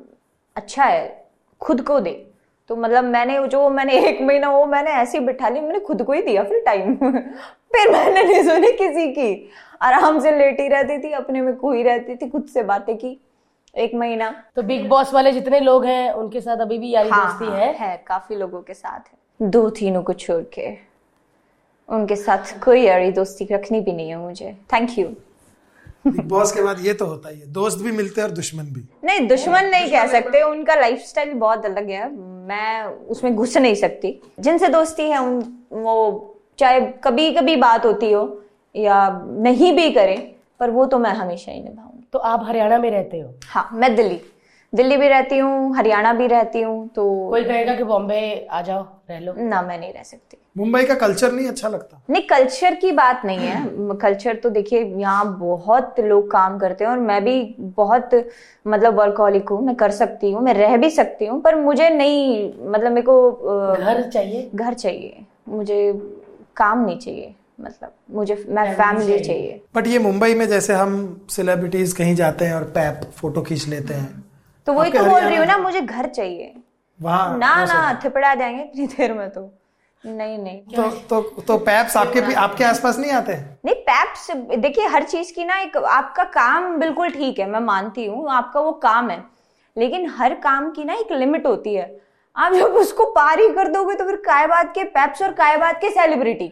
अच्छा 0.55 0.83
है 0.83 1.25
खुद 1.61 1.81
को 1.81 1.99
दे। 1.99 2.25
तो 2.67 2.75
मतलब 2.75 3.03
मैंने 3.03 3.47
जो 3.47 3.69
मैंने 3.69 3.93
एक 4.07 4.21
महीना 4.21 4.49
वो 4.49 4.65
मैंने 4.65 4.91
ऐसे 4.91 5.17
ही 5.17 5.25
बिठा 5.25 5.49
ली 5.49 5.59
मैंने 5.59 5.79
खुद 5.79 6.03
को 6.03 6.13
ही 6.13 6.21
दिया 6.21 6.43
फिर 6.43 6.61
टाइम 6.65 6.95
फिर 7.73 7.91
मैंने 7.91 8.23
नहीं 8.23 8.43
सुनी 8.43 8.71
किसी 8.71 9.07
की। 9.07 9.49
आराम 9.81 10.19
से 10.19 10.31
लेटी 10.31 10.67
रहती 10.67 10.97
थी 10.97 11.11
अपने 11.11 11.41
में 11.41 11.57
खोई 11.57 11.83
रहती 11.83 12.15
थी 12.15 12.29
खुद 12.29 12.45
से 12.45 12.63
बातें 12.63 12.97
की। 12.97 13.19
एक 13.77 13.95
महीना। 13.95 14.43
तो 14.55 14.61
बिग 14.61 14.89
बॉस 14.89 15.13
वाले 15.13 15.31
जितने 15.31 15.59
लोग 15.59 15.85
हैं 15.85 16.11
उनके 16.11 16.41
साथ 16.41 16.57
अभी 16.57 16.77
भी 16.77 16.89
यारी 16.89 17.09
हाँ, 17.09 17.25
दोस्ती 17.27 17.45
हाँ, 17.45 17.57
है? 17.57 17.73
है 17.73 18.03
काफ़ी 18.07 18.35
लोगों 18.35 18.61
के 18.61 18.73
साथ 18.73 18.99
है। 18.99 19.49
दो 19.49 19.69
तीनों 19.69 20.03
को 20.03 20.13
छोड़ 20.13 20.43
के। 20.43 20.77
उनके 21.89 22.15
साथ 22.15 22.59
कोई 22.63 22.81
यारी 22.81 23.11
दोस्ती 23.11 23.47
रखनी 23.51 23.81
भी 23.81 23.91
नहीं 23.91 24.09
है 24.09 24.17
मुझे। 24.17 24.57
थैंक 24.73 24.97
यू 24.99 25.07
बिग 26.05 26.21
बॉस 26.29 26.51
के 26.51 26.61
बाद 26.61 26.79
ये 26.79 26.93
तो 26.93 27.05
होता 27.05 27.29
ही 27.29 27.39
है। 27.39 27.51
दोस्त 27.53 27.79
भी 27.79 27.91
मिलते 27.91 28.21
हैं 28.21 28.27
और 28.27 28.33
दुश्मन 28.35 28.63
भी। 28.63 28.83
नहीं 29.03 29.27
दुश्मन 29.27 29.65
नहीं 29.65 29.91
कह 29.91 30.07
सकते। 30.07 30.41
उनका 30.41 30.75
लाइफस्टाइल 30.75 31.33
बहुत 31.35 31.65
अलग 31.65 31.89
है। 31.89 32.09
मैं 32.47 32.83
उसमें 33.09 33.35
घुस 33.35 33.57
नहीं 33.57 33.75
सकती। 33.75 34.19
जिनसे 34.39 34.67
दोस्ती 34.67 35.09
है 35.09 35.17
उन 35.17 35.39
वो 35.73 35.95
चाहे 36.59 36.79
कभी 37.03 37.31
कभी 37.33 37.55
बात 37.55 37.85
होती 37.85 38.11
हो 38.11 38.23
या 38.75 39.07
नहीं 39.39 39.71
भी 39.75 39.91
करें 39.91 40.19
पर 40.59 40.69
वो 40.69 40.85
तो 40.85 40.99
मैं 40.99 41.11
हमेशा 41.11 41.51
ही 41.51 41.61
निभाऊँगी। 41.63 42.07
तो 42.13 42.19
आप 42.19 42.43
हरियाणा 42.45 42.77
में 42.77 42.89
रहते 42.91 43.19
हो? 43.19 43.33
हाँ 43.45 43.69
मैं 43.73 43.95
दिल्ली। 43.95 44.19
दिल्ली 44.73 44.97
भी 44.97 45.07
रहती 45.07 45.37
हूँ 45.37 45.75
हरियाणा 45.75 46.11
भी 46.13 46.27
रहती 46.27 46.61
हूँ 46.61 46.87
तो 46.87 47.29
कोई 47.29 47.43
कहेगा 47.43 47.75
कि 47.75 47.83
बॉम्बे 47.83 48.47
आ 48.51 48.61
जाओ 48.61 48.81
रह 49.09 49.19
लो? 49.19 49.33
ना 49.33 49.61
मैं 49.61 49.77
नहीं 49.79 49.93
रह 49.93 50.03
सकती। 50.03 50.37
मुंबई 50.59 50.83
का 50.83 50.95
कल्चर 50.95 51.31
नहीं 51.31 51.47
अच्छा 51.47 51.69
लगता। 51.69 52.01
नहीं 52.09 52.21
कल्चर 52.27 52.75
की 52.75 52.91
बात 52.91 53.21
नहीं 53.25 53.37
है। 53.39 53.97
कल्चर 53.97 54.35
तो 54.35 54.49
देखिए 54.49 54.83
यहाँ 54.83 55.37
बहुत 55.39 55.99
लोग 55.99 56.29
काम 56.31 56.57
करते 56.59 56.83
हैं 56.83 56.91
और 56.91 56.99
मैं 56.99 57.23
भी 57.23 57.55
बहुत 57.59 58.15
मतलब 58.65 58.93
वर्कहॉलिक 58.93 59.49
हूँ 59.49 59.61
मैं 59.65 59.75
कर 59.75 59.91
सकती 59.91 60.31
हूँ 60.31 60.41
मैं 60.43 60.53
रह 60.53 60.77
भी 60.77 60.89
सकती 60.89 61.25
हूँ 61.25 61.41
पर 61.41 61.55
मुझे 61.55 61.89
नहीं 61.89 62.53
मतलब 62.71 62.91
मेरे 62.91 63.01
को 63.01 63.31
घर 63.73 64.01
चाहिए? 64.09 64.49
घर 64.55 64.73
चाहिए। 64.73 65.25
मुझे 65.49 65.93
काम 66.55 66.85
नहीं 66.85 66.97
चाहिए 66.99 67.33
मतलब 67.61 67.93
मुझे 68.11 68.35
मैं 68.49 68.73
फैमिली 68.75 69.19
चाहिए। 69.19 69.61
बट 69.75 69.87
ये 69.87 69.99
मुंबई 69.99 70.33
में 70.33 70.47
जैसे 70.47 70.73
हम 70.73 71.21
सेलिब्रिटीज 71.29 71.93
कहीं 71.93 72.15
जाते 72.15 72.45
हैं 72.45 72.53
और 72.55 72.63
पैप 72.75 73.01
फ़ोटो 73.17 73.41
खींच 73.41 73.67
लेते 73.67 73.93
हैं। 73.93 74.23
तो 74.67 74.73
वही 74.73 74.91
तो 74.91 75.03
बोल 75.05 75.21
रही 75.21 75.37
हूँ 75.37 75.45
ना 75.45 75.57
मुझे 75.57 75.81
घर 75.81 76.07
चाहिए। 76.07 76.53
वहाँ 76.99 77.37
ना 77.37 77.53
ना 77.65 77.99
थिपड़ा 78.05 78.33
जाएँगे 78.35 78.61
इतनी 78.61 78.87
देर 78.87 79.13
में 79.13 79.29
तो। 79.29 79.41
नहीं 80.03 80.37
नहीं। 80.37 80.59
तो 80.75 80.89
तो 81.09 81.21
तो 81.41 81.57
पैप्स 81.59 81.95
आपके 81.97 82.21
भी 82.21 82.33
आपके 82.35 82.63
आसपास 82.63 82.97
नहीं 82.99 83.11
आते? 83.11 83.33
नहीं 83.65 83.75
पैप्स 83.83 84.29
देखिए 84.57 84.85
हर 84.87 85.03
चीज़ 85.03 85.33
की 85.33 85.45
ना 85.45 85.59
एक 85.59 85.77
आपका 85.77 86.23
काम 86.31 86.75
बिल्कुल 86.79 87.09
ठीक 87.09 87.39
है 87.39 87.49
मैं 87.49 87.59
मानती 87.61 88.05
हूँ 88.05 88.29
आपका 88.31 88.59
वो 88.59 88.71
काम 88.83 89.09
है। 89.09 89.23
लेकिन 89.75 90.09
हर 90.09 90.33
काम 90.35 90.69
की 90.71 90.83
ना 90.83 90.93
एक 90.93 91.11
लिमिट 91.11 91.45
होती 91.45 91.73
है। 91.75 91.85
आप 92.35 92.53
जब 92.53 92.75
उसको 92.75 93.05
पार 93.11 93.39
ही 93.39 93.47
कर 93.49 93.67
दोगे 93.67 93.95
तो 93.95 94.05
फिर 94.05 94.15
कायबाद 94.25 94.71
के 94.75 94.83
पैप्स 94.89 95.21
और 95.21 95.33
कायबाद 95.33 95.75
के 95.75 95.89
सेलिब्रिटी 95.89 96.51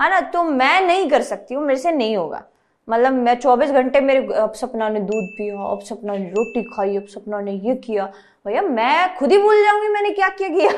है 0.00 0.10
ना? 0.10 0.20
तो 0.20 0.42
मैं 0.42 0.80
नहीं 0.80 1.08
कर 1.10 1.22
सकती 1.22 1.54
हूँ 1.54 1.64
मेरे 1.64 1.80
से 1.80 1.92
नहीं 1.92 2.16
होगा। 2.16 2.42
मतलब 2.88 3.12
मैं 3.12 3.40
24 3.40 3.70
घंटे 3.70 4.00
मेरे 4.00 4.34
अब 4.34 4.52
सपना 4.52 4.88
ने 4.88 5.00
दूध 5.00 5.24
पिया 5.24 5.62
अब 5.62 5.80
सपना 5.80 6.12
ने 6.16 6.24
रोटी 6.24 6.62
खाई 6.62 6.96
अब 6.96 7.06
सपना 7.06 7.40
ने 7.40 7.52
ये 7.52 7.74
किया। 7.74 8.04
भैया 8.46 8.62
मैं 8.62 9.16
खुद 9.16 9.32
ही 9.32 9.38
भूल 9.38 9.64
जाऊँगी 9.64 9.88
मैंने 9.88 10.10
क्या 10.10 10.28
क्या 10.28 10.48
किया। 10.48 10.70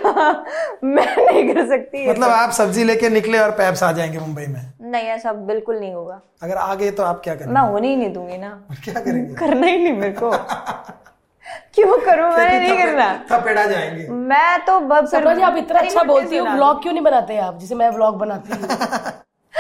मैं 0.85 1.07
नहीं 1.16 1.55
कर 1.55 1.66
सकती 1.68 2.11
मतलब 2.11 2.31
आप 2.31 2.51
सब्ज़ी 2.51 2.85
लेके 2.85 3.09
निकले 3.09 3.38
और 3.38 3.51
पैप्स 3.51 3.83
आ 3.83 3.92
जाएँगे 3.92 4.18
मुंबई 4.18 4.47
में? 4.47 4.73
नहीं 4.83 5.07
ऐसा 5.07 5.33
बिल्कुल 5.33 5.79
नहीं 5.81 5.92
होगा। 5.94 6.21
अगर 6.42 6.55
आ 6.55 6.75
गए 6.75 6.90
तो 6.90 7.03
आप 7.03 7.21
क्या 7.25 7.35
करेंगे? 7.35 7.55
मैं 7.55 7.62
होने 7.62 7.88
ही 7.88 7.97
नहीं 7.97 8.12
दूँगी 8.12 8.38
ना। 8.38 8.49
क्या 8.85 9.01
करेंगे? 9.01 9.35
करना 9.35 9.66
ही 9.66 9.79
नहीं 9.79 9.92
मेरे 9.92 10.12
को। 10.12 10.31
क्यों 11.75 11.99
करूँ? 11.99 12.31
मैंने 12.31 12.59
नहीं 12.59 12.79
करना। 12.79 13.12
थपेड़ा 13.33 13.64
जाएँगे। 13.66 14.09
मैं 14.09 14.59
तो 14.64 14.81
ब- 14.81 14.94
फिर 14.94 15.07
सपना 15.07 15.35
जी 15.35 15.42
आप 15.42 15.57
इतना 15.57 15.81
अच्छा 15.81 16.03
बोलती 16.03 16.37
हो 16.37 16.47
ब्लॉग 16.47 16.83
क्यों 16.83 16.92
नहीं 16.92 17.05
बनाते 17.05 17.37
आप 17.37 17.59
जिसे 17.59 17.75
मैं 17.75 17.94
ब्लॉग 17.94 18.18
बनाती 18.18 18.53
हूँ। 18.53 18.68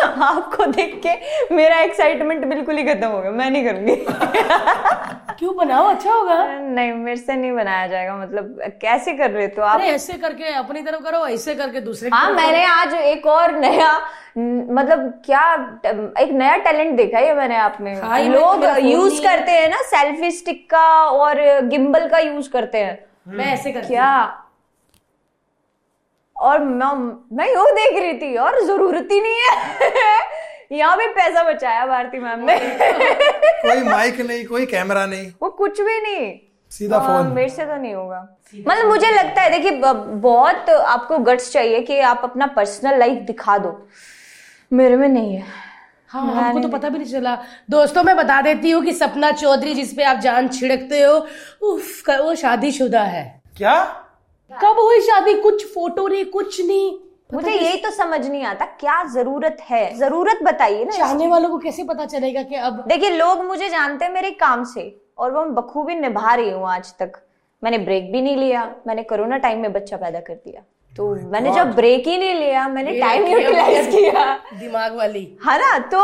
आपको 0.02 0.66
देख 0.66 1.00
के 1.06 1.54
मेरा 1.54 1.78
एक्साइटमेंट 1.80 2.44
बिल्कुल 2.44 2.76
ही 2.76 2.84
खत्म 2.84 3.08
हो 3.08 3.20
गया। 3.20 3.30
मैं 3.30 3.50
नहीं 3.50 3.64
करूँगी। 3.64 3.96
क्यों 5.38 5.54
बनाओ? 5.56 5.88
अच्छा 5.90 6.12
होगा। 6.12 6.44
नहीं 6.58 6.92
मेरे 6.92 7.16
से 7.16 7.34
नहीं 7.36 7.52
बनाया 7.52 7.86
जाएगा। 7.86 8.16
मतलब 8.16 8.56
कैसे 8.82 9.12
कर 9.12 9.30
रहे 9.30 9.46
तो 9.48 9.62
आप 9.62 9.80
ऐसे 9.80 10.12
करके 10.12 10.52
अपनी 10.54 10.80
तरफ़ 10.82 11.02
करो 11.02 11.26
ऐसे 11.26 11.54
करके 11.54 11.80
दूसरे 11.80 12.10
हाँ 12.12 12.30
मैंने 12.32 12.64
आज 12.64 12.94
एक 12.94 13.26
और 13.26 13.54
नया 13.58 13.92
मतलब 14.38 15.08
क्या 15.24 15.42
एक 16.20 16.32
नया 16.32 16.56
टैलेंट 16.64 16.96
देखा 16.96 17.18
है 17.18 17.34
मैंने 17.36 17.56
आप 17.56 17.78
में 17.80 17.94
हाँ, 17.94 18.18
लोग 18.20 18.64
यूज़ 18.80 19.22
करते 19.22 19.52
हैं 19.52 19.68
ना 19.70 19.82
सेल्फी 19.86 20.30
स्टिक 20.30 20.68
का 20.70 20.86
और 21.04 21.40
गिम्बल 21.68 22.08
का 22.08 22.18
यूज़ 22.18 22.50
करते 22.50 22.78
हैं। 22.78 22.98
मैं 23.28 23.52
ऐसे 23.52 23.72
करती 23.72 23.86
क्या? 23.86 24.10
और 26.40 26.64
मैं 26.64 26.92
मैं 27.36 27.54
यू 27.54 27.64
देख 27.64 28.00
रही 28.00 28.12
थी 28.12 28.36
और 28.36 28.64
ज़रूरत 28.64 29.08
ही 29.12 29.20
नहीं 29.20 29.34
है। 29.34 29.78
यहाँ 30.72 30.96
भी 30.98 31.06
पैसा 31.06 31.42
बचाया 31.42 31.86
भारती 31.86 32.18
मैम 32.18 32.40
ने। 32.40 32.58
कोई 33.62 33.82
माइक 33.90 34.20
नहीं 34.20 34.44
कोई 34.46 34.66
कैमरा 34.66 35.06
नहीं। 35.06 35.32
वो 35.42 35.50
कुछ 35.50 35.80
भी 35.80 36.00
नहीं। 36.00 36.38
सीधा 36.70 36.98
हाँ, 36.98 37.22
फ़ोन। 37.22 37.32
मेरे 37.32 37.48
से 37.48 37.64
तो 37.64 37.76
नहीं 37.76 37.94
होगा। 37.94 38.38
मतलब 38.68 38.86
मुझे 38.86 39.10
लगता 39.10 39.42
है 39.42 39.50
देखिए 39.50 39.70
बहुत 40.04 40.70
आपको 40.70 41.18
गट्स 41.18 41.52
चाहिए 41.52 41.80
कि 41.80 42.00
आप 42.00 42.20
अपना 42.24 42.46
पर्सनल 42.46 42.98
लाइफ 42.98 43.18
दिखा 43.18 43.58
दो। 43.58 43.88
मेरे 44.72 44.96
में 44.96 45.08
नहीं 45.08 45.34
है। 45.36 45.44
हाँ 46.08 46.32
हमको 46.32 46.60
तो 46.60 46.68
पता 46.68 46.88
भी 46.88 46.98
नहीं 46.98 47.12
चला। 47.12 47.38
दोस्तों 47.70 48.02
मैं 48.02 48.16
बता 48.16 48.40
देती 48.42 48.70
हूँ 48.70 48.84
कि 48.84 48.92
सपना 48.92 49.30
चौधरी 49.30 49.74
जिसपे 49.74 50.02
आप 50.02 50.16
जान 50.16 50.48
छिड़कते 50.48 51.02
हो 51.02 51.26
उफ 51.62 52.10
वो 52.10 52.34
शादीशुदा 52.34 53.02
है। 53.02 53.42
क्या? 53.56 54.04
कब 54.50 54.78
हुई 54.80 55.00
शादी? 55.00 55.34
कुछ 55.34 55.64
फ़ोटो 55.74 56.06
नहीं 56.08 56.24
कुछ 56.26 56.60
नहीं। 56.60 56.98
मुझे 57.34 57.52
यही 57.52 57.76
तो 57.76 57.90
समझ 57.90 58.26
नहीं 58.26 58.42
आता 58.44 58.64
क्या 58.80 59.02
ज़रूरत 59.04 59.56
है? 59.60 59.94
ज़रूरत 59.96 60.38
बताइए 60.42 60.84
ना 60.84 60.90
चाहने 60.90 61.26
वालों 61.28 61.48
को 61.50 61.58
कैसे 61.58 61.84
पता 61.84 62.04
चलेगा 62.06 62.42
कि 62.42 62.54
अब 62.56 62.84
देखिए 62.88 63.10
लोग 63.10 63.44
मुझे 63.44 63.68
जानते 63.68 64.04
हैं 64.04 64.12
मेरे 64.12 64.30
काम 64.40 64.64
से 64.64 64.84
और 65.18 65.32
वो 65.32 65.44
मैं 65.44 65.54
बखूबी 65.54 65.94
निभा 65.94 66.34
रही 66.34 66.50
हूँ 66.50 66.68
आज 66.68 66.92
तक। 66.98 67.20
मैंने 67.62 67.78
ब्रेक 67.78 68.10
भी 68.12 68.20
नहीं 68.22 68.36
लिया 68.36 68.64
मैंने 68.86 69.02
कोरोना 69.02 69.36
टाइम 69.38 69.60
में 69.60 69.72
बच्चा 69.72 69.96
पैदा 69.96 70.20
कर 70.20 70.34
दिया। 70.34 70.62
तो 70.98 71.08
मैंने 71.32 71.50
जब 71.54 71.74
ब्रेक 71.74 72.06
ही 72.08 72.16
नहीं 72.18 72.34
लिया 72.34 72.66
मैंने 72.68 72.98
टाइम 73.00 73.26
यूटिलाइज 73.26 73.86
किया। 73.86 74.24
दिमाग 74.60 74.96
वाली। 74.96 75.20
है 75.46 75.58
ना 75.58 75.78
तो 75.88 76.00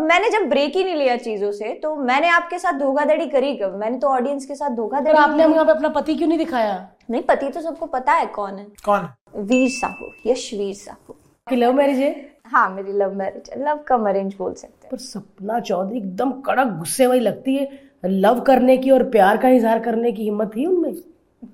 मैंने 0.00 0.30
जब 0.30 0.48
ब्रेक 0.48 0.76
ही 0.76 0.82
नहीं 0.84 0.94
लिया 0.94 1.16
चीज़ों 1.18 1.52
से 1.52 1.72
तो 1.82 1.94
मैंने 1.98 2.28
आपके 2.30 2.58
साथ 2.58 2.78
धोखाधड़ी 2.78 3.26
करी 3.26 3.54
कब? 3.56 3.76
मैंने 3.80 3.98
तो 3.98 4.08
ऑडियंस 4.08 4.46
के 4.46 4.54
साथ 4.54 4.68
पर 4.68 4.74
धोखाधड़ी 4.74 5.18
आपने 5.18 5.42
हम 5.42 5.52
यहाँ 5.52 5.64
पे 5.64 5.72
अपना 5.72 5.88
पति 5.90 6.14
क्यों 6.14 6.28
नहीं 6.28 6.38
दिखाया? 6.38 6.76
नहीं 7.10 7.22
पति 7.22 7.48
तो 7.48 7.60
सबको 7.60 7.86
पता 7.86 8.12
है 8.12 8.26
कौन 8.34 8.54
है। 8.54 8.66
कौन? 8.84 9.08
वीर 9.36 9.68
साहू 9.70 10.10
यश 10.26 10.52
वीर 10.54 10.74
साहू। 10.74 11.16
कि 11.46 11.56
लव 11.56 11.72
मैरिज 11.72 11.98
है? 11.98 12.10
हाँ 12.46 12.68
मेरी 12.70 12.92
लव 12.92 13.14
मैरिज 13.14 13.50
है। 13.50 13.64
लव 13.64 13.78
कम 13.88 14.08
अरेंज 14.08 14.34
बोल 14.38 14.52
सकते 14.54 14.86
हैं। 14.86 14.90
पर 14.90 14.98
सपना 14.98 15.60
चौधरी 15.60 15.98
एकदम 15.98 16.32
कड़क 16.46 16.76
गुस्से 16.78 17.06
वाली 17.06 17.20
लगती 17.20 17.56
है। 17.56 17.68
लव 18.04 18.40
करने 18.40 18.76
की 18.76 18.90
और 18.90 19.02
प्यार 19.10 19.36
का 19.36 19.48
इजहार 19.50 19.78
करने 19.78 20.12
की 20.12 20.24
हिम्मत 20.24 20.50
थी 20.56 20.66
उनमें? 20.66 20.94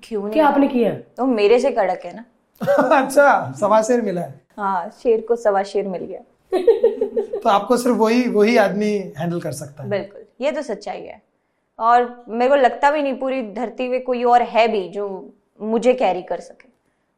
क्यों 0.03 0.21
नहीं 0.21 0.33
क्या 0.33 0.47
आपने 0.47 0.67
किया? 0.67 0.91
तो 1.17 1.25
मेरे 1.25 1.59
से 1.59 1.71
कड़क 1.71 2.01
है 2.05 2.15
ना। 2.15 2.23
अच्छा 2.93 3.53
सवा 3.59 3.81
शेर 3.81 4.01
मिला 4.01 4.21
है। 4.21 4.39
हाँ 4.57 4.89
शेर 5.03 5.21
को 5.21 5.35
सवा 5.35 5.63
शेर 5.63 5.87
मिल 5.87 6.03
गया। 6.03 6.19
तो 7.39 7.49
आपको 7.49 7.77
सिर्फ़ 7.77 7.97
वही 7.97 8.27
वही 8.29 8.57
आदमी 8.57 8.91
हैंडल 9.17 9.39
कर 9.41 9.51
सकता 9.51 9.83
है। 9.83 9.89
बिल्कुल 9.89 10.45
ये 10.45 10.51
तो 10.51 10.61
सच्चाई 10.61 11.01
है। 11.01 11.21
और 11.79 12.25
मेरे 12.29 12.49
को 12.49 12.55
लगता 12.55 12.91
भी 12.91 13.01
नहीं 13.01 13.13
पूरी 13.19 13.41
धरती 13.53 13.87
में 13.87 14.01
कोई 14.03 14.23
और 14.23 14.41
है 14.41 14.67
भी 14.67 14.87
जो 14.89 15.07
मुझे 15.61 15.93
कैरी 15.93 16.21
कर 16.21 16.39
सके। 16.39 16.69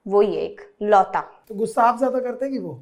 वही 0.06 0.36
एक 0.36 0.62
लौता। 0.82 1.20
तो 1.50 1.56
गुस्सा 1.56 1.82
आप 1.84 1.98
ज़्यादा 1.98 2.20
करते 2.20 2.46
हैं 2.46 2.54
कि 2.54 2.60
वो? 2.60 2.80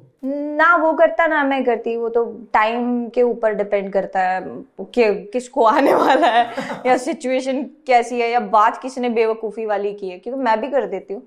ना 0.56 0.74
वो 0.76 0.92
करता 0.92 1.26
ना 1.26 1.42
मैं 1.44 1.62
करती 1.64 1.96
वो 1.96 2.08
तो 2.08 2.24
टाइम 2.52 3.08
के 3.08 3.22
ऊपर 3.22 3.54
डिपेंड 3.54 3.92
करता 3.92 4.20
है 4.20 4.40
कि 4.94 5.12
किसको 5.32 5.64
आने 5.64 5.94
वाला 5.94 6.28
है 6.28 6.44
या 6.86 6.96
सिचुएशन 6.96 7.62
कैसी 7.86 8.20
है 8.20 8.30
या 8.30 8.40
बात 8.40 8.80
किसने 8.82 9.08
बेवकूफ़ी 9.10 9.66
वाली 9.66 9.92
की 9.94 10.08
है 10.08 10.18
क्योंकि 10.18 10.42
मैं 10.42 10.60
भी 10.60 10.68
कर 10.68 10.86
देती 10.86 11.14
हूँ। 11.14 11.22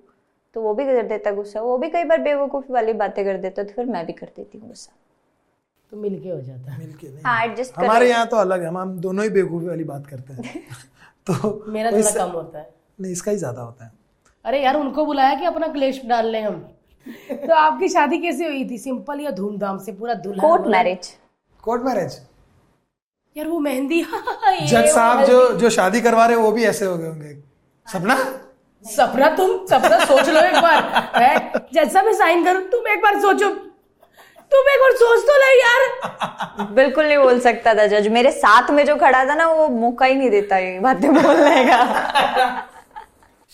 तो 0.55 0.61
वो 0.61 0.73
भी 0.73 0.83
कर 0.85 1.01
देता 1.07 1.29
है 1.29 1.35
गुस्सा। 1.35 1.61
वो 1.61 1.77
भी 1.77 1.89
कई 1.89 2.03
बार 2.03 2.21
बेवकूफ़ी 2.21 2.73
वाली 2.73 2.93
बातें 2.93 3.23
कर 3.25 3.37
देता 3.37 3.63
तो 3.63 3.73
फिर 3.73 3.85
मैं 3.85 4.05
भी 4.05 4.13
कर 4.13 4.27
देती 4.35 4.57
हूँ 4.57 4.67
गुस्सा। 4.67 4.91
तो 5.91 5.97
मिलके 5.97 6.29
हो 6.29 6.39
जाता। 6.41 6.71
है 6.71 6.79
मिलके 6.79 7.07
नहीं। 7.07 7.23
हाँ 7.23 7.43
एडजस्ट 7.45 7.77
हमारे 7.77 8.09
यहाँ 8.09 8.27
तो 8.27 8.37
अलग 8.37 8.61
है 8.61 8.67
हम 8.67 8.77
हम 8.77 8.97
दोनों 8.99 9.23
ही 9.23 9.29
बेवकूफ़ी 9.29 9.67
वाली 9.67 9.83
बात 9.83 10.07
करते 10.07 10.33
हैं। 10.33 10.61
तो 11.27 11.63
मेरा 11.67 11.91
थोड़ा 11.91 12.11
कम 12.11 12.31
होता 12.31 12.59
है। 12.59 12.69
नहीं 13.01 13.11
इसका 13.11 13.31
ही 13.31 13.37
ज़्यादा 13.37 13.61
होता 13.61 13.85
है। 13.85 13.91
अरे 14.45 14.63
यार 14.63 14.75
उनको 14.75 15.05
बुलाया 15.05 15.35
कि 15.39 15.45
अपना 15.45 15.67
क्लेश 15.67 16.01
डाल 16.05 16.27
लें 16.27 16.41
हम। 16.41 16.55
तो 17.31 17.53
आपकी 17.53 17.89
शादी 17.89 18.17
कैसे 18.17 18.47
हुई 18.47 18.63
थी? 18.69 18.77
सिंपल 18.77 19.19
या 19.21 19.31
धूमधाम 19.31 19.77
से 19.77 19.91
पूरा 19.91 20.13
दुल्हन? 20.13 20.41
कोर्ट 20.41 20.67
मैरिज 20.67 21.13
कोर्ट 21.63 21.81
मैरिज 21.81 22.19
यार 23.35 23.47
वो 23.47 23.59
मेहंदी। 23.59 24.01
जज 24.63 24.87
साहब 24.87 25.25
जो 25.25 25.51
जो 25.57 25.69
शादी 25.69 26.01
करवा 26.01 26.25
रहे 26.25 26.37
वो 26.37 26.51
भी 26.51 26.65
ऐसे 26.65 26.85
हो 26.85 26.97
गए 26.97 27.07
होंगे। 27.07 27.33
सपना? 27.87 28.15
सपना 28.85 29.29
तुम 29.35 29.51
सपना 29.67 29.97
सोच 30.05 30.29
लो 30.29 30.41
एक 30.41 30.55
बार। 30.61 31.67
जैसा 31.73 32.01
मैं 32.01 32.13
साइन 32.13 32.43
करूँ 32.45 32.61
तुम 32.71 32.87
एक 32.87 33.01
बार 33.01 33.19
सोचो। 33.21 33.49
तुम 34.51 34.69
एक 34.71 34.79
बार 34.81 34.91
सोच 34.97 35.23
तो 35.27 35.37
लो 35.37 35.49
यार। 35.59 36.67
बिल्कुल 36.73 37.05
नहीं 37.05 37.17
बोल 37.17 37.39
सकता 37.39 37.73
था 37.73 37.85
जज। 37.87 38.07
मेरे 38.07 38.31
साथ 38.33 38.69
में 38.71 38.85
जो 38.85 38.95
खड़ा 38.95 39.23
था 39.25 39.35
ना 39.35 39.47
वो 39.51 39.67
मौका 39.69 40.05
ही 40.05 40.15
नहीं 40.15 40.29
देता 40.29 40.57
ये 40.57 40.79
बातें 40.79 41.13
बोलने 41.13 41.63
का। 41.65 41.79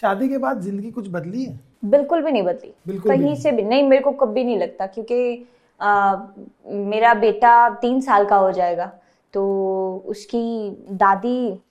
शादी 0.02 0.30
के 0.30 0.38
बाद 0.38 0.62
ज़िंदगी 0.62 0.92
कुछ 0.92 1.08
बदली 1.10 1.44
है? 1.44 1.60
बिल्कुल 1.86 2.22
भी 2.22 2.32
नहीं 2.32 2.44
बदली। 2.44 2.74
बिल्कुल 2.88 3.12
कहीं 3.12 3.36
से 3.36 3.52
भी। 3.52 3.64
नहीं 3.64 3.84
मेरे 3.84 4.02
को 4.02 4.12
कभी 4.26 4.44
नहीं 4.44 4.60
लगता 4.60 4.86
क्योंकि 4.88 5.48
आ, 5.80 6.16
मेरा 6.68 7.14
बेटा 7.16 7.70
तीन 7.82 8.02
साल 8.02 8.26
का 8.26 8.36
हो 8.36 8.52
जाएगा। 8.52 8.86
तो 9.34 10.04
उसकी 10.08 10.70
दादी 10.92 11.62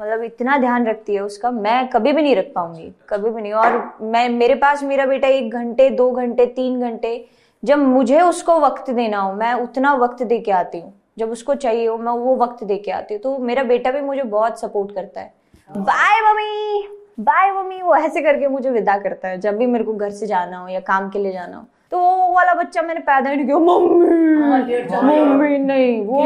मतलब 0.00 0.22
इतना 0.22 0.56
ध्यान 0.58 0.86
रखती 0.86 1.14
है 1.14 1.20
उसका 1.20 1.50
मैं 1.50 1.88
कभी 1.88 2.12
भी 2.12 2.22
नहीं 2.22 2.36
रख 2.36 2.52
पाऊँगी 2.54 2.92
कभी 3.08 3.30
भी 3.30 3.42
नहीं। 3.42 3.52
और 3.52 3.98
मैं 4.02 4.28
मेरे 4.28 4.54
पास 4.54 4.82
मेरा 4.82 5.06
बेटा 5.06 5.28
एक 5.28 5.52
घंटे 5.52 5.88
दो 5.90 6.10
घंटे 6.12 6.46
तीन 6.46 6.80
घंटे 6.80 7.24
जब 7.62 7.78
मुझे 7.78 8.20
उसको 8.20 8.58
वक्त 8.60 8.90
देना 8.90 9.18
हो 9.18 9.32
मैं 9.32 9.52
उतना 9.54 9.92
वक्त 9.94 10.22
दे 10.22 10.38
के 10.38 10.52
आती 10.52 10.80
हूँ। 10.80 10.92
जब 11.18 11.30
उसको 11.30 11.54
चाहिए 11.54 11.86
हो 11.86 11.96
मैं 11.98 12.12
वो 12.12 12.36
वक्त 12.36 12.64
दे 12.64 12.76
के 12.76 12.90
आती 12.90 13.14
हूँ। 13.14 13.22
तो 13.22 13.36
मेरा 13.38 13.62
बेटा 13.64 13.90
भी 13.90 14.00
मुझे 14.00 14.22
बहुत 14.22 14.60
सपोर्ट 14.60 14.94
करता 14.94 15.20
है। 15.20 15.32
बाय 15.70 16.20
मम्मी 16.22 16.86
बाय 17.20 17.50
मम्मी 17.52 17.80
वो 17.82 17.96
ऐसे 17.96 18.20
करके 18.22 18.48
मुझे 18.48 18.70
विदा 18.70 18.96
करता 18.98 19.28
है 19.28 19.38
जब 19.40 19.56
भी 19.56 19.66
मेरे 19.66 19.84
को 19.84 19.94
घर 19.94 20.10
से 20.10 20.26
जाना 20.26 20.58
हो 20.58 20.68
या 20.68 20.80
काम 20.80 21.10
के 21.10 21.18
लिए 21.18 21.32
जाना 21.32 21.56
हो। 21.56 21.64
तो 21.92 21.98
वो 21.98 22.32
वाला 22.34 22.54
बच्चा 22.54 22.82
मैंने 22.82 23.00
पैदा 23.00 23.30
ही 23.30 23.36
नहीं 23.36 23.46
किया। 23.46 23.58
मम्मी! 23.58 24.80
मम्मी 25.20 25.58
नहीं 25.58 26.04
वो 26.06 26.22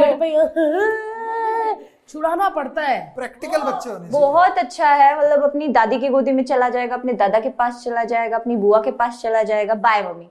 छुड़ाना 2.08 2.48
पड़ता 2.48 2.82
है। 2.82 3.00
प्रैक्टिकल 3.14 3.62
बच्चे 3.62 3.90
होने 3.90 4.08
बहुत 4.10 4.58
अच्छा 4.58 4.90
है 4.90 5.18
मतलब 5.18 5.42
अपनी 5.44 5.68
दादी 5.70 5.98
की 6.00 6.08
गोदी 6.08 6.32
में 6.32 6.42
चला 6.44 6.68
जाएगा 6.68 6.94
अपने 6.94 7.12
दादा 7.14 7.40
के 7.40 7.50
पास 7.50 7.82
चला 7.84 8.04
जाएगा 8.04 8.36
अपनी 8.36 8.56
बुआ 8.56 8.80
के 8.82 8.90
पास 8.92 9.20
चला 9.22 9.42
जाएगा 9.42 9.74
बाय 9.76 10.02
मम्मी। 10.02 10.28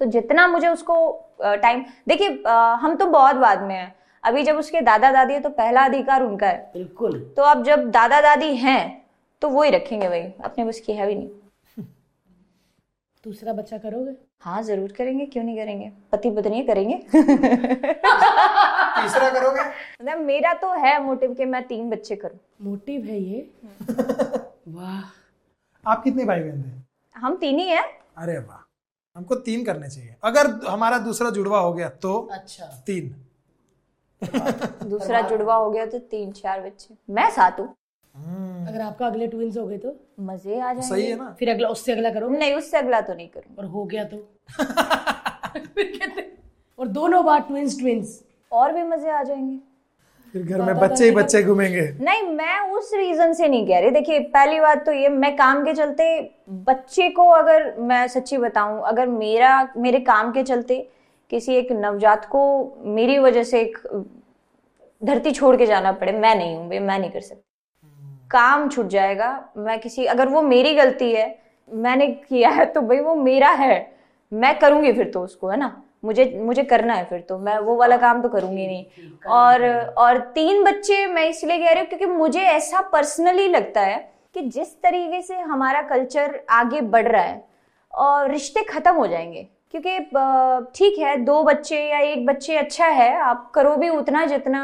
तो 0.00 0.04
जितना 0.06 0.46
मुझे 0.48 0.68
उसको 0.68 0.96
टाइम 1.42 1.84
देखिए 2.08 2.42
हम 2.82 2.94
तो 2.96 3.06
बहुत 3.06 3.36
बाद 3.36 3.62
में 3.62 3.74
हैं। 3.74 3.94
अभी 4.24 4.42
जब 4.42 4.56
उसके 4.56 4.80
दादा 4.82 5.10
दादी 5.12 5.34
है 5.34 5.40
तो 5.40 5.50
पहला 5.50 5.84
अधिकार 5.84 6.22
उनका 6.22 6.46
है। 6.46 6.70
बिल्कुल। 6.74 7.18
तो 7.36 7.42
अब 7.42 7.64
जब 7.64 7.90
दादा 7.90 8.20
दादी 8.20 8.54
हैं 8.56 9.06
तो 9.42 9.48
वो 9.48 9.62
ही 9.62 9.70
रखेंगे 9.70 10.08
भाई। 10.08 10.22
अपने 10.44 10.64
बस 10.64 10.80
की 10.80 10.92
है 10.92 11.06
भी 11.06 11.14
नहीं। 11.14 11.84
दूसरा 13.24 13.52
बच्चा 13.52 13.78
करोगे? 13.78 14.12
हाँ 14.42 14.62
ज़रूर 14.62 14.92
करेंगे 14.92 15.24
क्यों 15.26 15.42
नहीं 15.44 15.56
करेंगे? 15.56 15.90
पति 16.12 16.30
पत्नी 16.30 16.62
करेंगे। 16.62 16.94
तीसरा 18.96 19.30
करोगे? 19.30 19.60
मतलब 19.60 20.18
मेरा 20.18 20.52
तो 20.54 20.72
है 20.74 21.02
मोटिव 21.04 21.34
कि 21.34 21.44
मैं 21.44 21.62
तीन 21.66 21.88
बच्चे 21.90 22.16
करूँ। 22.16 22.38
मोटिव 22.62 23.04
है 23.04 23.18
ये? 23.20 23.40
वाह। 24.68 25.90
आप 25.90 26.02
कितने 26.04 26.24
भाई 26.24 26.40
बहन 26.40 26.62
थे 26.62 27.20
हम 27.20 27.36
तीन 27.36 27.58
ही 27.58 27.68
हैं। 27.68 27.84
अरे 28.18 28.38
वाह। 28.38 28.64
हमको 29.16 29.34
तीन 29.34 29.64
करने 29.64 29.88
चाहिए। 29.90 30.14
अगर 30.24 30.46
हमारा 30.68 30.98
दूसरा 30.98 31.30
जुड़वा 31.30 31.58
हो 31.60 31.72
गया 31.72 31.88
तो 32.02 32.14
अच्छा। 32.32 32.64
तीन। 32.86 33.14
दूसरा 34.88 35.20
जुड़वा 35.28 35.54
हो 35.54 35.70
गया 35.70 35.86
तो 35.86 35.98
तीन 35.98 36.32
चार 36.32 36.60
बच्चे। 36.60 36.94
मैं 37.10 37.30
सात 37.30 37.60
हूँ। 37.60 37.74
अगर 38.68 38.80
आपका 38.80 39.06
अगले 39.06 39.26
ट्विंस 39.26 39.56
हो 39.56 39.66
गए 39.66 39.78
तो? 39.78 39.94
मज़े 40.20 40.54
आ 40.54 40.72
जाएँगे। 40.72 40.88
सही 40.88 41.06
है 41.06 41.16
ना? 41.18 41.34
फिर 41.38 41.50
अगला 41.50 41.68
उससे 41.68 41.92
अगला 41.92 42.10
करोगे 42.10 42.38
नहीं 42.38 42.54
उससे 42.54 42.78
अगला 42.78 43.00
तो 43.00 43.14
नहीं 43.14 43.28
करूँगी। 43.28 43.56
और 43.58 43.64
हो 43.66 43.84
गया 43.84 44.04
तो? 44.04 44.16
फिर 45.56 45.92
कहते 45.96 46.26
और 46.78 46.86
दोनों 46.88 47.24
बार 47.24 47.40
ट्विंस 47.48 47.78
ट्विंस 47.78 48.22
और 48.52 48.72
भी 48.72 48.82
मज़े 48.84 49.10
आ 49.10 49.22
जाएँगे। 49.22 49.58
फिर 50.34 50.42
घर 50.42 50.60
में 50.62 50.78
बच्चे 50.78 51.04
ही 51.04 51.10
बच्चे 51.10 51.42
घूमेंगे। 51.42 51.82
नहीं 52.00 52.22
मैं 52.30 52.58
उस 52.70 52.90
रीजन 52.94 53.32
से 53.32 53.48
नहीं 53.48 53.66
कह 53.66 53.78
रही। 53.80 53.90
देखिए 53.90 54.18
पहली 54.28 54.60
बात 54.60 54.84
तो 54.86 54.92
ये 54.92 55.08
मैं 55.08 55.34
काम 55.36 55.64
के 55.64 55.74
चलते 55.74 56.08
बच्चे 56.66 57.08
को 57.10 57.28
अगर 57.32 57.74
मैं 57.80 58.06
सच्ची 58.08 58.38
बताऊँ 58.38 58.82
अगर 58.86 59.06
मेरा 59.08 59.68
मेरे 59.76 60.00
काम 60.00 60.32
के 60.32 60.42
चलते 60.42 60.76
किसी 61.32 61.54
एक 61.54 61.72
नवजात 61.72 62.24
को 62.24 62.42
मेरी 62.86 63.18
वजह 63.18 63.42
से 63.42 63.60
एक 63.60 63.78
धरती 65.02 65.30
छोड़ 65.32 65.56
के 65.56 65.66
जाना 65.66 65.92
पड़े 65.92 66.12
मैं 66.12 66.34
नहीं 66.34 66.56
हूँ 66.56 66.68
मैं 66.68 66.98
नहीं 66.98 67.10
कर 67.10 67.20
सकती। 67.20 67.42
काम 68.30 68.68
छूट 68.68 68.86
जाएगा। 68.88 69.28
मैं 69.56 69.78
किसी 69.80 70.04
अगर 70.06 70.28
वो 70.28 70.42
मेरी 70.42 70.74
गलती 70.74 71.12
है 71.12 71.26
मैंने 71.68 72.06
किया 72.06 72.50
है 72.50 72.64
तो 72.66 72.80
भाई 72.80 73.00
वो 73.00 73.14
मेरा 73.14 73.50
है। 73.50 73.76
मैं 74.32 74.58
करूँगी 74.58 74.92
फिर 74.92 75.10
तो 75.10 75.22
उसको 75.22 75.48
है 75.48 75.56
ना? 75.56 75.70
मुझे 76.04 76.24
मुझे 76.38 76.62
करना 76.62 76.94
है 76.94 77.04
फिर 77.04 77.20
तो। 77.20 77.38
मैं 77.38 77.58
वो 77.58 77.76
वाला 77.76 77.96
काम 77.96 78.20
तो 78.22 78.28
करूँगी 78.28 78.66
नहीं। 78.66 78.84
और 79.30 79.64
और 79.98 80.18
तीन 80.34 80.62
बच्चे 80.64 81.06
मैं 81.06 81.28
इसलिए 81.28 81.58
कह 81.58 81.72
रही 81.72 81.80
हूँ 81.80 81.88
क्योंकि 81.88 82.06
मुझे 82.06 82.40
ऐसा 82.42 82.80
पर्सनली 82.92 83.48
लगता 83.48 83.80
है 83.80 83.96
कि 84.34 84.40
जिस 84.48 84.74
तरीके 84.82 85.22
से 85.22 85.38
हमारा 85.40 85.82
कल्चर 85.82 86.40
आगे 86.50 86.80
बढ़ 86.82 87.08
रहा 87.08 87.22
है 87.22 87.42
और 87.92 88.30
रिश्ते 88.30 88.62
खत्म 88.64 88.94
हो 88.94 89.06
जाएँगे। 89.06 89.46
क्योंकि 89.70 89.98
ठीक 90.74 90.98
है 90.98 91.16
दो 91.16 91.42
बच्चे 91.42 91.78
या 91.80 91.98
एक 92.00 92.26
बच्चे 92.26 92.56
अच्छा 92.56 92.86
है 92.86 93.14
आप 93.20 93.50
करो 93.54 93.74
भी 93.76 93.88
उतना 93.88 94.24
जितना 94.26 94.62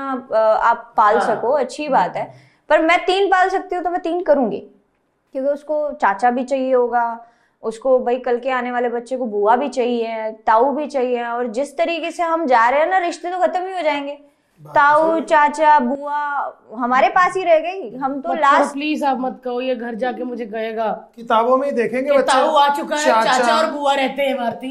आप 0.63 0.93
पाल 0.97 1.19
सको 1.21 1.51
अच्छी 1.51 1.89
बात 1.89 2.17
है। 2.17 2.33
पर 2.71 2.83
मैं 2.83 2.99
तीन 3.05 3.29
पाल 3.29 3.49
सकती 3.49 3.77
हूँ 3.77 3.85
तो 3.85 3.91
मैं 3.91 4.01
तीन 4.03 4.23
करूँगी। 4.23 4.59
क्योंकि 5.35 5.51
उसको 5.51 5.91
चाचा 5.93 6.31
भी 6.31 6.45
चाहिए 6.45 6.75
होगा 6.75 7.05
उसको 7.63 7.99
भाई 7.99 8.17
कल 8.19 8.39
के 8.39 8.51
आने 8.51 8.71
वाले 8.71 8.89
बच्चे 8.89 9.17
को 9.17 9.27
बुआ 9.27 9.57
भी 9.57 9.69
चाहिए 9.69 10.31
ताऊ 10.47 10.71
भी 10.73 10.87
चाहिए 10.87 11.25
और 11.25 11.47
जिस 11.49 11.77
तरीके 11.77 12.11
से 12.11 12.23
हम 12.23 12.47
जा 12.47 12.69
रहे 12.69 12.81
हैं 12.81 12.89
ना 12.91 12.99
रिश्ते 12.99 13.31
तो 13.31 13.39
खत्म 13.41 13.67
ही 13.67 13.73
हो 13.73 13.83
जाएँगे। 13.83 14.19
ताऊ 14.61 15.21
चाचा 15.23 15.79
बुआ 15.81 16.19
हमारे 16.75 17.09
पास 17.11 17.37
ही 17.37 17.43
रह 17.45 17.59
गई 17.61 17.97
हम 17.97 18.21
तो 18.21 18.35
लास्ट 18.35 18.73
प्लीज़ 18.73 19.05
आप 19.05 19.19
मत 19.21 19.41
कहो 19.45 19.61
ये 19.61 19.75
घर 19.75 19.95
जाके 19.95 20.25
मुझे 20.25 20.47
कहेगा। 20.47 20.91
किताबों 21.17 21.57
में 21.57 21.67
ही 21.69 21.73
देखेंगे 21.73 22.21
ताऊ 22.23 22.55
आ 22.57 22.69
चुका 22.77 22.97
है 22.97 23.23
चाचा। 23.25 23.57
और 23.57 23.71
बुआ 23.71 23.95
रहते 23.95 24.23
हैं 24.23 24.37
भारती 24.37 24.69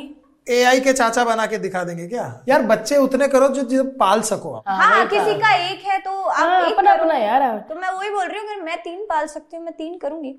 एआई 0.47 0.79
के 0.79 0.93
चाचा 0.93 1.23
बना 1.25 1.45
के 1.45 1.57
दिखा 1.57 1.83
देंगे 1.83 2.07
क्या? 2.07 2.23
यार 2.49 2.61
बच्चे 2.67 2.97
उतने 2.97 3.27
करो 3.27 3.47
जो 3.49 3.61
जो 3.65 3.83
पाल 3.99 4.21
सको 4.21 4.53
आप। 4.53 4.63
हाँ 4.67 5.05
किसी 5.07 5.33
का 5.39 5.53
एक 5.67 5.85
है 5.85 5.99
तो 5.99 6.11
आप 6.11 6.39
हाँ, 6.39 6.61
एक 6.61 6.73
अपना 6.73 6.93
अपना 6.93 7.17
यार। 7.17 7.57
तो 7.69 7.75
मैं 7.75 7.89
वही 7.89 8.09
बोल 8.09 8.27
रही 8.27 8.39
हूँ 8.39 8.63
मैं 8.63 8.77
तीन 8.83 9.05
पाल 9.05 9.27
सकती 9.27 9.57
हूँ 9.57 9.65
मैं 9.65 9.73
तीन 9.73 9.97
करूँगी। 9.97 10.35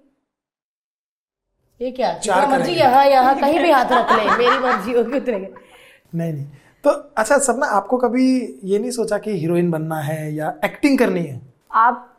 ये 1.80 1.90
क्या? 1.90 2.12
चार 2.18 2.46
मर्ज़ी 2.48 2.72
यहाँ 2.72 3.04
यहाँ 3.06 3.38
कहीं 3.40 3.58
भी 3.58 3.70
हाथ 3.70 3.92
रख 3.92 4.12
ले 4.12 4.36
मेरी 4.36 4.58
मर्ज़ी 4.58 4.92
होगी 4.92 5.16
उतरेंगे 5.16 5.48
नहीं 6.12 6.32
नहीं। 6.32 6.46
तो 6.84 6.90
अच्छा 6.90 7.38
सपना 7.38 7.66
आपको 7.76 7.96
कभी 7.98 8.24
ये 8.64 8.78
नहीं 8.78 8.90
सोचा 8.90 9.18
कि 9.18 9.38
हीरोइन 9.38 9.70
बनना 9.70 10.00
है 10.00 10.34
या 10.34 10.54
एक्टिंग 10.64 10.98
करनी 10.98 11.22
है? 11.22 11.40
आप 11.72 12.10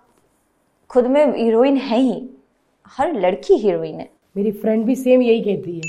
खुद 0.90 1.08
में 1.08 1.26
हीरोइन 1.38 1.78
है 1.78 2.00
ही। 2.00 2.22
हर 2.98 3.14
लड़की 3.16 3.58
हीरोइन 3.58 4.00
है। 4.00 4.10
मेरी 4.38 4.52
फ्रेंड 4.54 4.86
भी 4.86 4.96
सेम 4.96 5.22
यही 5.22 5.42
कहती 5.42 5.76
है 5.76 5.82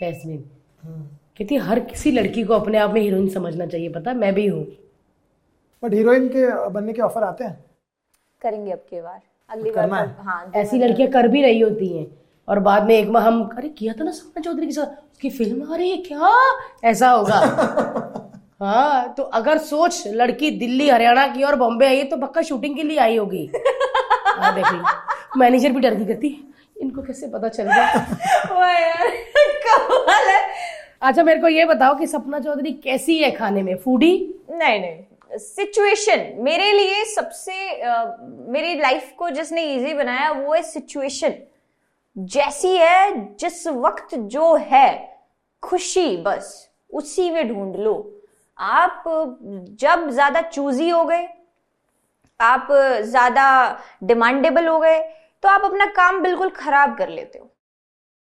जैस्मिन। 0.00 1.11
कहती 1.38 1.56
हर 1.56 1.80
किसी 1.80 2.10
लड़की 2.10 2.42
को 2.44 2.54
अपने 2.54 2.78
आप 2.78 2.90
में 2.90 3.00
हीरोइन 3.00 3.28
समझना 3.28 3.66
चाहिए 3.66 3.88
पता 3.88 4.12
मैं 4.12 4.34
भी 4.34 4.46
हूँ। 4.46 4.64
बट 5.84 5.94
हीरोइन 5.94 6.28
के 6.28 6.68
बनने 6.68 6.92
के 6.92 7.02
ऑफ़र 7.02 7.22
आते 7.24 7.44
हैं? 7.44 7.64
करेंगे 8.42 8.72
अब 8.72 8.78
की 8.78 9.00
बार। 9.00 9.20
अगली 9.50 9.70
बार 9.70 9.84
करना 9.84 10.00
है? 10.00 10.06
तो- 10.06 10.24
हाँ 10.26 10.52
ऐसी 10.56 10.78
लड़कियाँ 10.78 11.10
कर 11.10 11.28
भी 11.28 11.42
रही 11.42 11.60
होती 11.60 11.98
हैं। 11.98 12.06
और 12.48 12.58
बाद 12.58 12.84
में 12.84 12.94
एक 12.98 13.12
बार 13.12 13.22
हम 13.22 13.50
अरे 13.56 13.68
किया 13.68 13.92
था 13.92 14.04
ना 14.04 14.10
सपना 14.10 14.40
चौधरी 14.40 14.66
के 14.66 14.72
साथ? 14.72 14.86
उसकी 14.86 15.30
फ़िल्म 15.30 15.74
अरे 15.74 15.86
ये 15.86 15.96
क्या? 15.96 16.30
ऐसा 16.84 17.10
होगा। 17.10 17.38
हाँ 18.60 19.14
तो 19.14 19.22
अगर 19.22 19.58
सोच 19.58 20.02
लड़की 20.06 20.50
दिल्ली 20.50 20.90
हरियाणा 20.90 21.26
की 21.26 21.42
और 21.42 21.56
बॉम्बे 21.56 21.86
आई 21.86 21.96
है 21.96 22.04
तो 22.04 22.16
पक्का 22.16 22.42
शूटिंग 22.42 22.76
के 22.76 22.82
लिए 22.82 22.98
आई 22.98 23.16
होगी। 23.16 23.50
हाँ 24.24 24.54
देख 24.54 24.72
ली। 24.72 24.78
मैनेजर 25.36 25.72
भी 25.72 25.80
डर 25.80 25.94
की 25.94 26.04
करती 26.04 26.54
इनको 26.80 27.02
कैसे 27.02 27.26
पता 27.28 27.48
चल 27.48 27.62
गया? 27.62 27.86
यार, 28.78 29.08
कमाल 29.66 30.28
है। 30.28 30.62
अच्छा 31.02 31.22
मेरे 31.22 31.40
को 31.40 31.48
ये 31.48 31.64
बताओ 31.64 31.94
कि 31.98 32.06
सपना 32.06 32.38
चौधरी 32.40 32.72
कैसी 32.74 33.18
है 33.18 33.30
खाने 33.30 33.62
में? 33.62 33.76
फूडी? 33.76 34.12
नहीं 34.50 34.80
नहीं। 34.80 35.38
सिचुएशन। 35.38 36.20
मेरे 36.40 36.72
लिए 36.72 37.04
सबसे 37.04 37.54
मेरी 38.52 38.74
लाइफ 38.80 39.12
को 39.18 39.30
जिसने 39.30 39.62
इजी 39.74 39.94
बनाया, 39.94 40.30
वो 40.30 40.52
है 40.54 40.62
सिचुएशन। 40.62 41.34
जैसी 42.16 42.76
है, 42.76 43.36
जिस 43.36 43.66
वक्त 43.66 44.14
जो 44.14 44.54
है, 44.56 45.18
खुशी 45.62 46.16
बस, 46.16 46.68
उसी 46.90 47.30
में 47.30 47.48
ढूंढ 47.48 47.76
लो। 47.76 47.94
आप 48.58 49.04
जब 49.80 50.08
ज़्यादा 50.10 50.40
चूजी 50.42 50.88
हो 50.90 51.04
गए, 51.04 51.28
आप 52.40 52.68
ज़्यादा 53.02 53.46
डिमांडेबल 54.04 54.68
हो 54.68 54.78
गए 54.78 54.98
तो 55.42 55.48
आप 55.48 55.64
अपना 55.64 55.86
काम 55.92 56.20
बिल्कुल 56.22 56.50
खराब 56.50 56.96
कर 56.98 57.08
लेते 57.08 57.38
हो। 57.38 57.51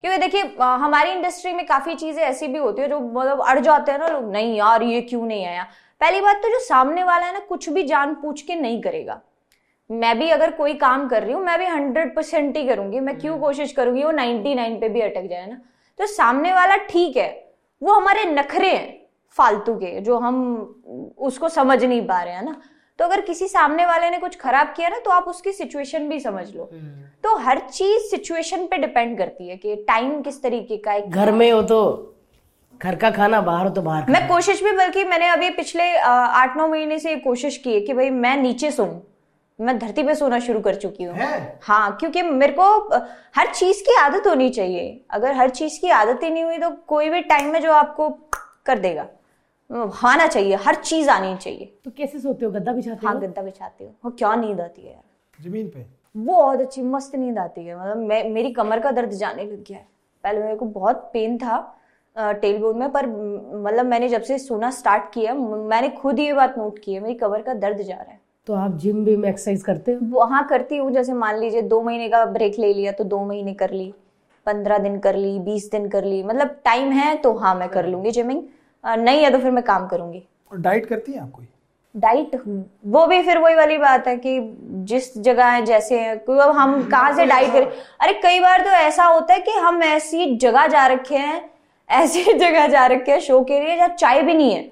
क्योंकि 0.04 0.18
देखिए 0.18 0.42
हमारी 0.60 1.12
इंडस्ट्री 1.12 1.52
में 1.54 1.66
काफ़ी 1.66 1.96
चीज़ें 1.96 2.22
ऐसी 2.24 2.48
भी 2.48 2.60
होती 2.60 2.82
है 2.82 2.88
जो 2.90 3.00
मतलब 3.00 3.42
अड़ 3.42 3.60
जाते 3.60 3.92
हैं 3.92 4.00
ना 4.00 4.08
लोग 4.08 4.32
नहीं 4.32 4.56
यार 4.58 4.84
ये 4.84 5.02
क्यों 5.02 5.26
नहीं 5.26 5.46
आया? 5.46 5.64
पहली 6.02 6.22
बात 6.22 6.42
तो 6.44 6.50
जो 6.50 6.60
सामने 6.60 7.04
वाला 7.04 7.26
है 7.26 7.34
ना 7.34 7.40
कुछ 7.50 7.70
भी 7.70 7.84
जान 7.84 8.14
पूछ 8.22 8.42
के 8.42 8.56
नहीं 8.56 8.82
करेगा। 8.82 9.20
मैं 9.90 10.18
भी 10.20 10.30
अगर 10.30 10.52
कोई 10.52 10.74
काम 10.76 11.08
कर 11.08 11.24
रही 11.24 11.34
हूँ 11.34 11.44
मैं 11.44 11.58
भी 11.60 11.66
हंड्रेड 11.66 12.16
परसेंट 12.16 12.58
ही 12.58 12.68
करूँगी। 12.68 13.00
मैं 13.00 13.18
क्यों 13.20 13.38
कोशिश 13.40 13.72
करूँगी 13.74 14.04
वो 14.04 14.12
नाइनटी 14.12 14.56
नाइन 14.56 14.80
पे 14.80 14.90
भी 14.90 15.02
अटक 15.02 15.28
जाए 15.30 15.46
ना? 15.46 15.62
तो 16.00 16.06
सामने 16.08 16.54
वाला 16.54 16.76
ठीक 16.90 17.18
है 17.18 17.30
वो 17.82 17.94
हमारे 17.94 18.24
नखरे 18.26 18.70
हैं 18.70 19.00
फालतू 19.38 19.76
के 19.76 20.00
जो 20.02 20.18
हम 20.20 21.14
उसको 21.20 21.50
समझ 21.50 21.84
नहीं 21.84 22.06
पा 22.08 22.22
रहे 22.24 22.34
हैं 22.34 22.44
ना? 22.44 22.62
तो 23.02 23.06
अगर 23.06 23.22
किसी 23.22 23.48
सामने 23.48 23.86
वाले 23.86 24.10
ने 24.10 24.18
कुछ 24.18 24.36
खराब 24.38 24.68
किया 24.68 24.90
ना 24.90 24.98
तो 25.00 25.12
आप 25.12 25.28
उसकी 25.28 25.52
सिचुएशन 25.52 26.08
भी 26.10 26.20
समझ 26.20 26.44
लो। 26.56 26.70
तो 27.24 27.36
हर 27.38 27.60
चीज़ 27.62 28.02
सिचुएशन 28.10 28.66
पे 28.66 28.78
डिपेंड 28.78 29.18
करती 29.18 29.48
है 29.48 29.56
कि 29.58 29.76
टाइम 29.88 30.22
किस 30.22 30.42
तरीके 30.44 30.78
का 30.78 30.92
है 30.92 31.10
घर 31.10 31.32
में 31.32 31.52
हो 31.52 31.62
तो 31.62 31.80
घर 32.82 32.96
का 32.96 33.10
खाना 33.12 33.40
बाहर 33.42 33.66
हो 33.66 33.70
तो 33.70 33.82
बाहर 33.82 34.10
मैं 34.10 34.28
कोशिश 34.28 34.64
भी 34.64 34.72
बल्कि 34.72 35.04
मैंने 35.04 35.30
अभी 35.30 35.50
पिछले 35.50 35.92
आठ 36.00 36.58
नौ 36.58 36.68
महीने 36.68 37.00
से 37.00 37.16
कोशिश 37.16 37.58
की 37.58 37.74
है 37.74 37.80
कि 37.82 37.94
भाई 37.94 38.10
मैं 38.10 38.36
नीचे 38.38 38.72
सोऊं। 38.72 39.00
मैं 39.60 39.78
धरती 39.80 40.04
पे 40.04 40.16
सोना 40.16 40.40
शुरू 40.40 40.60
कर 40.60 40.76
चुकी 40.76 41.04
हूँ। 41.04 41.18
हाँ? 41.64 41.98
क्योंकि 42.00 42.22
मेरे 42.24 42.54
को 42.60 42.98
हर 43.36 43.54
चीज़ 43.54 43.82
की 43.84 43.96
आदत 44.00 44.28
होनी 44.28 44.50
चाहिए। 44.50 45.06
अगर 45.12 45.34
हर 45.36 45.50
चीज़ 45.52 45.80
की 45.82 45.90
आदत 45.96 46.24
ही 46.24 46.30
नहीं 46.30 46.44
हुई 46.44 46.58
तो 46.58 46.70
कोई 46.88 47.10
भी 47.10 47.22
टाइम 47.24 47.52
में 47.54 47.62
जो 47.62 47.72
आपको 47.74 48.10
कर 48.66 48.80
देगा। 48.80 49.08
आना 49.72 50.28
चाहिए 50.28 50.56
हर 50.58 50.76
चीज़ 50.76 51.10
आनी 51.10 51.36
चाहिए। 51.38 51.74
तो 51.86 51.92
कैसे 51.98 52.20
सोते 52.20 52.46
हो? 52.46 52.52
गद्दा 52.52 52.74
बिछाते 52.74 53.08
हाँ 53.08 53.14
हो? 53.14 53.20
गद्दा 53.20 53.42
बिछाती 53.42 53.84
हूँ। 53.84 53.94
वो 54.06 54.12
क्या 54.12 54.36
नींद 54.36 54.62
आती 54.62 54.82
है 54.82 54.92
यार। 54.92 55.44
ज़मीन 55.44 55.68
पे? 55.68 55.86
बहुत 56.16 56.62
अच्छी 56.62 56.82
मस्त 56.84 57.16
नींद 57.16 57.38
आती 57.40 57.66
है। 57.66 57.80
मतलब 57.80 57.98
मैं 58.00 58.24
मेरी 58.30 58.52
कमर 58.54 58.80
का 58.80 58.92
दर्द 58.92 59.12
जाने 59.12 59.44
लग 59.44 59.64
गया 59.64 59.78
है। 59.78 59.88
पहले 60.24 60.42
मेरे 60.42 60.56
को 60.56 60.66
बहुत 60.68 61.10
पेन 61.14 61.38
था 61.38 61.60
टेल 62.16 62.58
बोन 62.58 62.78
में 62.78 62.90
पर 62.92 63.06
मतलब 63.08 63.86
मैंने 63.86 64.10
जब 64.10 64.22
से 64.22 64.38
सोना 64.40 64.70
स्टार्ट 64.72 65.04
किया 65.14 65.34
मैंने 65.34 65.90
खुद 65.92 66.20
ये 66.20 66.34
बात 66.34 66.58
नोट 66.58 66.80
की 66.80 66.94
है 66.94 67.00
मेरी 67.00 67.14
कमर 67.16 67.42
का 67.42 67.54
दर्द 67.56 67.78
जा 67.78 67.96
रहा 67.96 68.12
है। 68.12 68.20
तो 68.48 68.54
आप 68.54 68.78
जिम 68.78 69.04
भी 69.06 69.16
में 69.18 69.28
एक्सरसाइज 69.30 69.64
करते 69.64 69.94
हो? 69.94 70.00
वहाँ 70.12 70.46
करती 70.48 70.78
हूँ। 70.78 70.92
जैसे 70.92 71.14
मान 71.14 71.40
लीजिए 71.40 71.62
दो 71.64 71.82
महीने 71.82 72.10
का 72.10 72.24
ब्रेक 72.28 72.60
ले 72.60 72.74
लिया 72.74 72.92
तो 72.92 73.04
दो 73.06 73.24
महीने 73.26 73.54
कर 73.54 73.72
ली 73.72 73.94
पंद्रह 74.48 74.78
दिन 74.78 75.00
कर 75.00 75.16
ली 75.16 75.38
बीस 75.40 75.70
दिन 75.72 75.88
कर 75.90 76.04
ली। 76.04 76.22
मतलब 76.24 76.60
टाइम 76.66 76.92
है 76.92 77.16
तो 77.18 77.34
हाँ 77.34 77.54
मैं 77.56 77.70
कर 77.70 77.88
लूँगी 77.88 78.12
जिमिंग 78.12 78.42
नहीं 78.84 79.24
है 79.24 79.32
तो 79.32 79.38
फिर 79.38 79.52
मैं 79.52 79.64
काम 79.64 79.88
करूँगी। 79.88 80.24
और 80.52 80.58
डाइट 80.58 80.86
करती 80.86 81.12
है 81.12 81.20
आप 81.20 81.32
कोई? 81.32 81.48
डाइट 81.96 82.32
वो 82.86 83.06
भी 83.08 83.22
फिर 83.24 83.38
वही 83.38 83.56
वाली 83.56 83.78
बात 83.78 84.08
है 84.08 84.16
कि 84.18 84.40
जिस 84.90 85.18
जगह 85.18 85.46
है 85.46 85.66
जैसे 85.66 86.00
है 86.00 86.16
अब 86.18 86.56
हम 86.58 86.82
कहाँ 86.90 87.14
से 87.16 87.26
डाइट 87.26 87.52
करें? 87.54 87.66
अरे 88.02 88.14
कई 88.14 88.40
बार 88.40 88.62
तो 88.62 88.70
ऐसा 88.70 89.06
होता 89.06 89.34
है 89.34 89.40
कि 89.40 89.52
हम 89.52 89.84
ऐसी 89.84 90.36
जगह 90.36 90.68
जा 90.68 90.86
रखे 90.88 91.18
हैं 91.18 91.50
ऐसी 91.90 92.24
जगह 92.34 92.68
जा 92.68 92.86
रखे 92.86 93.12
हैं 93.12 93.20
शो 93.20 93.42
के 93.44 93.60
लिए 93.60 93.76
जहाँ 93.76 93.88
चाय 93.88 94.22
भी 94.22 94.34
नहीं 94.34 94.54
है। 94.56 94.72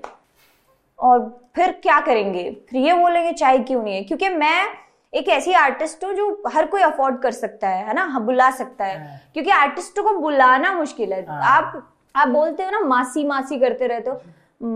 और 1.00 1.20
फिर 1.56 1.72
क्या 1.72 2.00
करेंगे? 2.02 2.50
फिर 2.70 2.82
ये 2.82 2.94
बोलेंगे 2.94 3.32
चाय 3.32 3.58
क्यों 3.60 3.84
नहीं 3.84 3.96
है? 3.96 4.04
क्योंकि 4.04 4.30
मैं 4.30 4.68
एक 5.14 5.30
ऐसी 5.30 5.54
आर्टिस्ट 5.54 6.04
हूँ 6.06 6.14
जो 6.14 6.44
हर 6.48 6.66
कोई 6.66 6.82
अफोर्ड 6.82 7.20
कर 7.22 7.32
सकता 7.32 7.68
है 7.68 7.86
है 7.88 7.94
ना? 7.94 8.04
हाँ, 8.04 8.26
बुला 8.26 8.50
सकता 8.52 8.86
है। 8.86 9.22
क्योंकि 9.34 9.52
आर्टिस्टों 9.52 10.04
को 10.04 10.14
बुलाना 10.20 10.74
मुश्किल 10.74 11.14
है। 11.14 11.26
आप 11.30 11.82
आप 12.16 12.28
बोलते 12.28 12.64
हो 12.64 12.70
ना 12.72 12.80
मासी 12.82 13.24
मासी 13.26 13.60
करते 13.60 13.88
रहते 13.88 14.10
हो। 14.10 14.22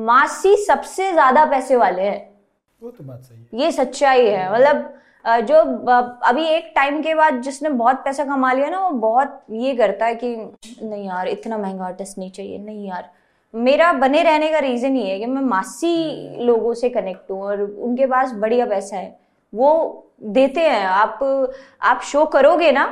मासी 0.06 0.56
सबसे 0.58 1.12
ज़्यादा 1.12 1.46
पैसे 1.46 1.76
वाले 1.76 2.02
हैं। 2.02 2.30
वो 2.82 2.90
तो 2.92 3.04
बात 3.04 3.22
सही 3.22 3.38
है। 3.38 3.62
ये 3.62 3.72
सच्चाई 3.72 4.26
है। 4.26 4.52
मतलब 4.54 4.94
जो 5.42 5.58
अभी 6.24 6.46
एक 6.46 6.72
टाइम 6.76 7.02
के 7.02 7.14
बाद 7.16 7.42
जिसने 7.42 7.70
बहुत 7.72 8.04
पैसा 8.06 8.24
कमा 8.26 8.52
लिया 8.54 8.70
ना 8.70 8.80
वो 8.80 8.90
बहुत 9.00 9.44
ये 9.52 9.76
करता 9.76 10.06
है 10.06 10.16
कि 10.16 10.36
नहीं 10.82 11.06
यार 11.06 11.28
इतना 11.28 11.58
महँगा 11.58 11.86
आर्टिस्ट 11.86 12.18
नहीं 12.18 12.32
चाहिए। 12.32 12.58
नहीं 12.60 12.88
यार 12.88 13.10
मेरा 13.54 13.92
बने 13.94 14.24
रहने 14.24 14.50
का 14.50 14.60
रीजन 14.60 14.96
ये 14.98 15.12
है 15.12 15.20
कि 15.20 15.26
मैं 15.26 15.42
मासी 15.44 16.46
लोगों 16.46 16.74
से 16.74 16.90
कनेक्ट 16.90 17.32
हूँ 17.32 17.42
और 17.44 17.62
उनके 17.62 18.06
पास 18.06 18.32
बढ़िया 18.34 18.66
पैसा 18.66 18.98
है। 18.98 19.18
वो 19.54 20.12
देते 20.26 20.62
हैं। 20.62 20.86
आप 20.86 21.20
आप 21.82 22.02
शो 22.04 22.26
करोगे 22.28 22.72
ना 22.72 22.86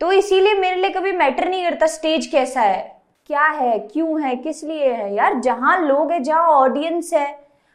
तो 0.00 0.12
इसीलिए 0.12 0.54
मेरे 0.54 0.76
लिए 0.76 0.90
कभी 0.90 1.12
मैटर 1.14 1.48
नहीं 1.48 1.64
करता 1.64 1.86
स्टेज 1.88 2.26
कैसा 2.26 2.60
है। 2.60 2.95
क्या 3.30 3.44
है, 3.44 3.78
क्यों 3.78 4.20
है, 4.22 4.34
किस 4.36 4.62
लिए 4.64 4.92
है? 4.92 5.14
यार, 5.14 5.38
जहाँ 5.40 5.78
लोग 5.80 6.10
है, 6.12 6.18
जहाँ 6.20 6.48
ऑडियंस 6.48 7.12
है, 7.14 7.26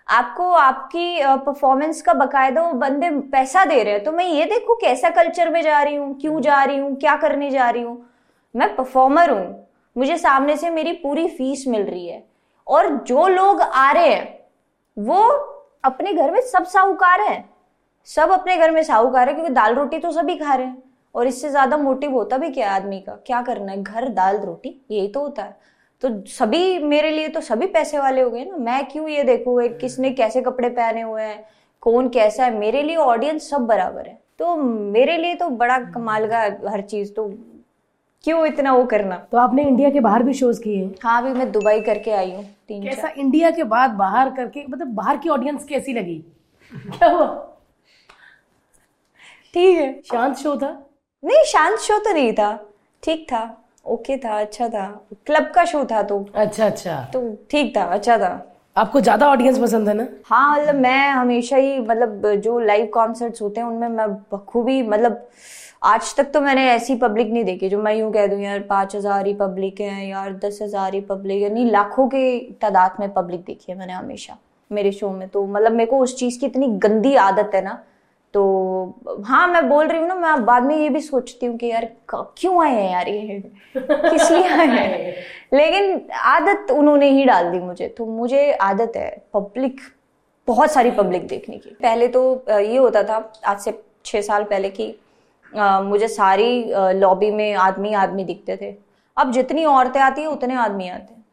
आपको 0.08 0.50
आपकी 0.52 1.20
परफॉर्मेंस 1.46 2.02
का 2.02 2.14
बकायदा 2.14 2.62
वो 2.62 2.74
बंदे 2.74 3.10
पैसा 3.32 3.64
दे 3.66 3.82
रहे 3.84 3.94
हैं। 3.94 4.04
तो 4.04 4.12
मैं 4.12 4.26
ये 4.26 4.46
देखूँ 4.46 4.76
कैसा 4.76 5.10
कल्चर 5.10 5.50
में 5.50 5.62
जा 5.62 5.82
रही 5.84 5.96
हूँ, 5.96 6.20
क्यों 6.20 6.40
जा 6.42 6.64
रही 6.64 6.78
हूँ, 6.78 6.96
क्या 6.96 7.16
करने 7.16 7.50
जा 7.50 7.70
रही 7.70 7.82
हूँ? 7.82 8.06
मैं 8.56 8.76
परफॉर्मर 8.76 9.30
हूँ। 9.30 9.68
मुझे 9.96 10.18
सामने 10.18 10.56
से 10.58 10.70
मेरी 10.70 10.92
पूरी 10.94 11.28
फ़ीस 11.28 11.68
मिल 11.68 11.82
रही 11.82 12.08
है। 12.08 12.24
और 12.68 12.88
जो 12.98 13.28
लोग 13.28 13.62
आ 13.62 13.92
रहे 13.92 14.14
हैं, 14.14 14.40
वो 14.98 15.22
अपने 15.84 16.14
घर 16.14 16.32
में 16.32 16.42
सब 16.42 16.66
साहूकार 16.66 17.22
हैं। 17.22 17.50
सब 18.08 18.32
अपने 18.32 18.58
घर 18.58 18.72
में 18.72 18.82
साहूकार 18.84 19.28
है, 19.28 19.34
क्योंकि 19.34 19.54
दाल 19.54 19.76
रोटी 19.76 20.00
तो 20.00 20.12
सभी 20.12 20.36
खा 20.36 20.56
रहे 20.56 20.66
हैं। 20.66 20.91
और 21.16 21.28
इससे 21.28 21.50
ज़्यादा 21.50 21.78
मोटिव 21.78 22.12
होता 22.12 22.38
भी 22.38 22.50
क्या 22.50 22.72
आदमी 22.72 23.00
का? 23.00 23.14
क्या 23.26 23.42
करना 23.42 23.72
है? 23.72 23.82
घर 23.84 24.08
दाल 24.10 24.38
रोटी 24.38 24.70
यही 24.92 25.08
तो 25.08 25.22
होता 25.22 25.44
है। 25.44 25.60
तो 26.04 26.10
सभी 26.28 26.80
मेरे 26.80 27.12
लिए 27.12 27.28
तो 27.28 27.42
सभी 27.42 27.68
पैसे 27.68 28.00
वाले 28.00 28.22
हो 28.22 28.30
गए 28.30 28.46
ना। 28.46 28.58
मैं 28.58 28.86
क्यों 28.86 29.08
ये 29.10 29.24
देखूँ? 29.24 29.62
एक 29.62 29.78
किसने 29.80 30.12
कैसे 30.12 30.42
कपड़े 30.42 30.70
पहने 30.70 31.02
हुए 31.02 31.24
हैं? 31.24 31.44
कौन 31.84 32.10
कैसा 32.10 32.46
है? 32.46 32.58
मेरे 32.60 32.82
लिए 32.84 32.96
ऑडियंस 32.96 33.50
सब 33.50 33.66
बराबर 33.68 34.08
है। 34.08 34.18
तो 34.40 34.56
मेरे 34.56 35.18
लिए 35.18 35.36
तो 35.36 35.50
बड़ा 35.50 35.78
कमाल 35.92 36.28
का 36.30 36.40
हर 36.70 36.82
चीज़। 36.82 37.14
तो 37.14 37.28
क्यों 38.24 38.46
इतना 38.46 38.74
वो 38.74 38.84
करना? 38.86 39.16
तो 39.32 39.38
आपने 39.38 39.64
इंडिया 39.64 39.90
के 39.90 40.00
बाहर 40.00 40.24
भी 40.24 40.34
शोज़ 40.34 40.62
किए 40.62 40.84
हाँ? 41.04 41.22
अभी 41.22 41.34
मैं 41.34 41.52
दुबई 41.52 41.82
करके 41.82 42.12
आई 42.12 42.32
हूँ 42.32 42.44
तीन 42.68 42.84
कैसा? 42.84 43.08
इंडिया 43.18 43.52
के 43.52 43.64
बाद 43.66 43.92
बाहर 43.96 44.30
करके 44.36 44.66
मतलब 44.70 44.88
बाहर 44.96 45.18
की 45.18 45.30
ऑडियंस 45.30 45.64
कैसी 45.64 45.94
लगी? 45.94 46.24
क्या 46.74 47.10
हुआ? 47.10 47.28
ठीक 49.54 49.78
है। 49.78 50.02
शांत 50.02 50.36
शो 50.38 50.56
था? 50.58 50.72
नहीं 51.24 51.44
शांत 51.46 51.78
शो 51.80 51.98
तो 52.00 52.14
नहीं 52.14 52.32
था। 52.34 52.52
ठीक 53.04 53.26
था। 53.32 53.42
ओके 53.86 54.18
था 54.18 54.40
अच्छा 54.40 54.68
था। 54.70 54.86
क्लब 55.26 55.52
का 55.56 55.66
शो 55.66 55.84
था 55.86 56.02
तो। 56.04 56.26
अच्छा 56.36 56.66
अच्छा। 56.66 56.96
तो 57.14 57.22
ठीक 57.52 57.76
था 57.76 57.84
अच्छा 57.86 58.18
था। 58.18 58.32
आपको 58.76 59.00
ज़्यादा 59.02 59.28
ऑडियंस 59.30 59.60
पसंद 59.60 59.88
है 59.88 59.94
ना? 59.94 60.08
हाँ 60.26 60.58
मतलब 60.58 60.76
मैं 60.76 61.10
हमेशा 61.10 61.58
ही 61.58 61.80
मतलब 61.80 62.26
जो 62.38 62.60
लाइव 62.60 62.86
कॉन्सर्ट्स 62.94 63.42
होते 63.42 63.62
हैं 63.62 63.68
उनमें 63.68 63.88
मैं 63.90 64.08
बखूबी 64.34 64.82
मतलब 64.84 65.28
आज 65.84 66.14
तक 66.16 66.32
तो 66.34 66.42
मैंने 66.42 66.66
ऐसी 66.70 66.96
पब्लिक 66.96 67.32
नहीं 67.32 67.44
देखी 67.44 67.70
जो 67.70 67.82
मैं 67.82 67.94
यूँ 67.96 68.12
कह 68.14 68.28
दूँ 68.28 68.40
यार 68.40 68.60
पाँच 68.70 68.96
हज़ार 68.96 69.28
ही 69.28 69.34
पब्लिक 69.34 69.82
है 69.82 70.08
यार 70.08 70.34
दस 70.36 70.60
हज़ार 70.62 70.94
ही 70.94 71.02
पब्लिक 71.04 71.42
है। 71.44 71.54
नहीं 71.54 71.70
लाखों 71.72 72.08
के 72.08 72.40
तादाद 72.62 72.96
में 73.00 73.12
पब्लिक 73.14 73.44
देखी 73.46 73.72
है 73.72 73.78
मैंने 73.78 73.94
हमेशा 73.94 74.38
मेरे 74.72 74.92
शो 74.92 75.10
में। 75.12 75.28
तो 75.30 75.46
मतलब 75.46 75.72
मेरे 75.72 75.90
को 75.92 76.00
उस 76.00 76.18
चीज़ 76.20 76.40
की 76.40 76.46
इतनी 76.46 76.68
गंदी 76.80 77.16
आदत 77.18 77.52
है 77.56 77.64
ना 77.64 77.82
तो 78.34 79.22
हाँ 79.26 79.48
मैं 79.48 79.68
बोल 79.70 79.88
रही 79.88 80.00
हूँ 80.00 80.08
ना 80.08 80.16
मैं 80.16 80.46
बाद 80.46 80.64
में 80.64 80.76
ये 80.78 80.90
भी 80.90 81.00
सोचती 81.02 81.46
हूँ 81.46 81.58
कि 81.58 81.68
यार 81.68 81.86
क्यों 82.14 82.64
आए 82.66 82.76
हैं 82.76 82.92
यार 82.92 83.08
ये? 83.10 83.40
किस 83.78 84.32
लिए 84.32 84.48
आए 84.48 84.68
हैं? 84.68 85.14
लेकिन 85.54 86.02
आदत 86.26 86.72
उन्होंने 86.72 87.10
ही 87.10 87.26
डाल 87.26 87.52
दी 87.52 87.60
मुझे। 87.60 87.88
तो 87.88 88.06
मुझे 88.06 88.52
आदत 88.62 88.94
है 88.96 89.10
पब्लिक 89.34 89.80
बहुत 90.48 90.72
सारी 90.72 90.92
पब्लिक 90.92 91.28
देखने 91.28 91.58
की। 91.58 91.70
पहले 91.82 92.08
तो 92.08 92.22
ये 92.50 92.78
होता 92.78 93.04
था 93.04 93.18
आज 93.46 93.60
से 93.60 93.80
छह 94.06 94.22
साल 94.22 94.44
पहले 94.44 94.70
की 94.70 94.94
मुझे 95.84 96.08
सारी 96.08 96.64
लॉबी 97.00 97.32
में 97.32 97.54
आदमी 97.54 97.94
आदमी 97.94 98.24
दिखते 98.24 98.58
थे। 98.62 98.74
अब 99.18 99.32
जितनी 99.32 99.66
औरतें 99.66 100.00
आती 100.02 100.22
हैं 100.22 100.28
उतने 100.28 100.56
आदमी 100.56 100.88
आते 100.90 101.14
हैं। 101.14 101.24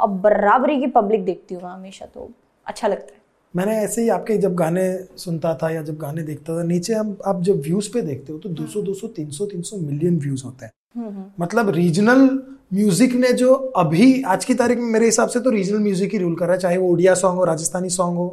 अब 0.00 0.20
बराबरी 0.22 0.78
की 0.80 0.86
पब्लिक 0.86 1.24
देखती 1.24 1.54
हूँ 1.54 1.62
हमेशा 1.70 2.06
तो। 2.06 2.28
अच्छा 2.66 2.88
लगता 2.88 3.14
है। 3.14 3.15
मैंने 3.56 3.76
ऐसे 3.78 4.02
ही 4.02 4.08
आपके 4.08 4.36
जब 4.38 4.54
गाने 4.54 4.86
सुनता 5.18 5.54
था 5.62 5.70
या 5.70 5.82
जब 5.82 5.96
गाने 5.98 6.22
देखता 6.22 6.56
था 6.58 6.62
नीचे 6.62 6.94
हम 6.94 7.16
आप 7.26 7.42
जब 7.42 7.60
व्यूज़ 7.62 7.88
पे 7.92 8.02
देखते 8.02 8.32
हो 8.32 8.38
तो 8.38 8.48
200 8.54 8.82
200 8.86 9.08
300 9.18 9.46
300 9.52 9.80
मिलियन 9.82 10.18
व्यूज़ 10.18 10.44
होते 10.44 10.64
हैं। 10.64 10.72
हम्म, 10.96 11.08
हम्म। 11.08 11.44
मतलब 11.44 11.70
रीजनल 11.70 12.28
म्यूज़िक 12.74 13.14
ने 13.14 13.32
जो 13.32 13.54
अभी 13.76 14.22
आज 14.26 14.44
की 14.44 14.54
तारीख 14.54 14.78
में 14.78 14.90
मेरे 14.90 15.06
हिसाब 15.06 15.28
से 15.28 15.40
तो 15.40 15.50
रीजनल 15.50 15.78
म्यूज़िक 15.78 16.12
ही 16.12 16.18
रूल 16.18 16.34
कर 16.34 16.46
रहा 16.46 16.54
है 16.54 16.60
चाहे 16.60 16.76
वो 16.76 16.90
ओडिया 16.92 17.14
सॉन्ग 17.14 17.38
हो 17.38 17.44
राजस्थानी 17.44 17.90
सॉन्ग 17.90 18.16
हो 18.16 18.28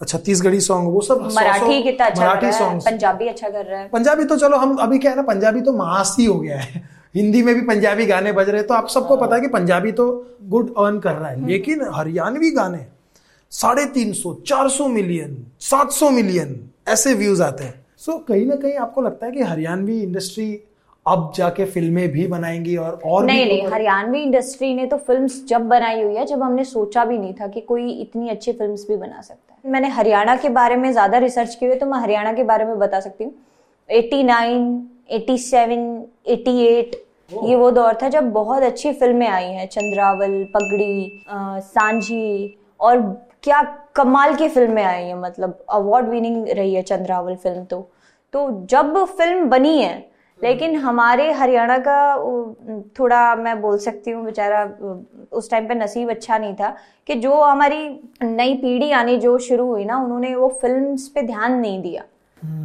छत्तीसगढ़ी 0.00 0.60
सॉन्ग 0.60 0.92
वो 0.92 1.00
सब 1.00 1.26
मराठी 1.34 1.82
कितना 1.82 2.06
अच्छा 2.06 2.22
मराठी 2.22 2.52
सॉन्ग 2.52 2.82
पंजाबी 2.82 3.28
अच्छा 3.28 3.48
कर 3.48 3.64
रहा 3.64 3.80
है। 3.80 3.88
पंजाबी 3.88 4.24
तो 4.24 4.36
चलो 4.36 4.56
हम 4.56 4.76
अभी 4.78 4.98
क्या 4.98 5.10
है 5.10 5.16
ना 5.16 5.22
पंजाबी 5.24 5.60
तो 5.60 5.72
मास 5.72 6.14
ही 6.18 6.24
हो 6.24 6.38
गया 6.40 6.58
है। 6.58 6.82
हिंदी 7.14 7.42
में 7.42 7.54
भी 7.54 7.60
पंजाबी 7.66 8.06
गाने 8.06 8.32
बज 8.32 8.48
रहे 8.48 8.58
हैं 8.58 8.66
तो 8.66 8.74
आप 8.74 8.88
सबको 8.88 9.16
पता 9.16 9.34
है 9.34 9.40
कि 9.40 9.48
पंजाबी 9.48 9.92
तो 9.92 10.06
गुड 10.48 10.74
अर्न 10.78 10.98
कर 10.98 11.14
रहा 11.14 11.28
है। 11.28 11.36
हम्म। 11.36 11.48
लेकिन 11.48 11.84
हरियाणवी 11.94 12.50
गाने 12.50 12.86
साढ़े 13.52 13.84
तीन 13.94 14.12
सौ 14.12 14.32
चार 14.46 14.68
सौ 14.70 14.86
मिलियन 14.88 15.36
सात 15.60 15.90
सौ 15.92 16.10
मिलियन 16.10 16.58
ऐसे 16.88 17.14
व्यूज़ 17.14 17.42
आते 17.42 17.64
हैं। 17.64 17.74
सो 17.96 18.12
so, 18.12 18.18
कहीं 18.28 18.46
ना 18.46 18.56
कहीं 18.56 18.74
आपको 18.78 19.02
लगता 19.02 19.26
है 19.26 19.32
कि 19.32 19.42
हरियाणवी 19.42 20.00
इंडस्ट्री 20.02 20.52
अब 21.06 21.32
जाके 21.36 21.64
फ़िल्में 21.64 22.08
भी 22.08 22.26
बनाएँगी 22.26 22.76
और 22.76 23.00
और 23.04 23.24
नहीं 23.26 23.44
नहीं 23.46 23.66
हरियाणवी 23.66 24.20
इंडस्ट्री 24.22 24.72
ने 24.74 24.86
तो 24.86 24.96
फिल्म्स 24.98 25.44
जब 25.48 25.68
बनाई 25.68 26.02
हुई 26.02 26.14
है 26.16 26.24
जब 26.26 26.42
हमने 26.42 26.64
सोचा 26.64 27.04
भी 27.04 27.18
नहीं 27.18 27.32
था 27.34 27.46
कि 27.46 27.60
कोई 27.60 27.90
इतनी 27.92 28.28
अच्छी 28.28 28.52
फिल्म्स 28.52 28.86
भी 28.88 28.96
बना 28.96 29.20
सकता 29.20 29.54
है। 29.54 29.70
मैंने 29.72 29.88
हरियाणा 29.90 30.36
के 30.36 30.48
बारे 30.48 30.76
में 30.76 30.90
ज़्यादा 30.92 31.18
रिसर्च 31.18 31.54
की 31.54 31.66
हुई 31.66 31.76
तो 31.76 31.86
मैं 31.86 31.98
हरियाणा 31.98 32.32
के 32.32 32.42
बारे 32.44 32.64
में 32.64 32.78
बता 32.78 33.00
सकती 33.00 33.24
हूँ। 33.24 33.32
Eighty 33.88 34.22
nine 34.22 34.88
eighty 35.10 35.36
seven 35.38 36.04
eighty 36.28 36.58
eight 36.66 36.94
ये 37.44 37.56
वो 37.56 37.70
दौर 37.70 37.98
था 38.02 38.08
जब 38.08 38.30
बहुत 38.32 38.62
अच्छी 38.62 38.92
फ़िल्में 38.92 39.26
आई 39.28 39.44
हैं 39.46 39.66
चंद्रावल 39.68 40.44
पगड़ी 40.54 41.24
सांझी 41.28 42.56
और 42.80 42.98
क्या 43.42 43.62
कमाल 43.96 44.34
की 44.36 44.48
फ़िल्में 44.48 44.82
आई 44.84 45.02
है 45.04 45.18
मतलब 45.20 45.64
अवार्ड 45.70 46.08
विनिंग 46.08 46.48
रही 46.48 46.74
है 46.74 46.82
चंद्रावल 46.82 47.34
फ़िल्म 47.36 47.64
तो। 47.64 47.80
तो 48.34 48.48
जब 48.70 49.04
फ़िल्म 49.08 49.48
बनी 49.48 49.76
है, 49.82 49.94
लेकिन 50.40 50.76
हमारे 50.76 51.30
हरियाणा 51.32 51.78
का 51.78 51.96
थोड़ा 52.98 53.34
मैं 53.36 53.60
बोल 53.60 53.78
सकती 53.78 54.10
हूँ, 54.10 54.24
बेचारा 54.24 54.62
उस 55.32 55.50
टाइम 55.50 55.66
पे 55.68 55.74
नसीब 55.74 56.10
अच्छा 56.10 56.38
नहीं 56.38 56.54
था 56.54 56.74
कि 57.06 57.14
जो 57.14 57.40
हमारी 57.40 57.88
नई 58.22 58.54
पीढ़ी 58.54 58.90
आनी 58.92 59.16
जो 59.16 59.36
शुरू 59.38 59.66
हुई 59.66 59.84
ना, 59.84 59.98
उन्होंने 59.98 60.34
वो 60.34 60.48
फिल्म्स 60.62 61.08
पे 61.08 61.22
ध्यान 61.22 61.58
नहीं 61.60 61.80
दिया। 61.82 62.04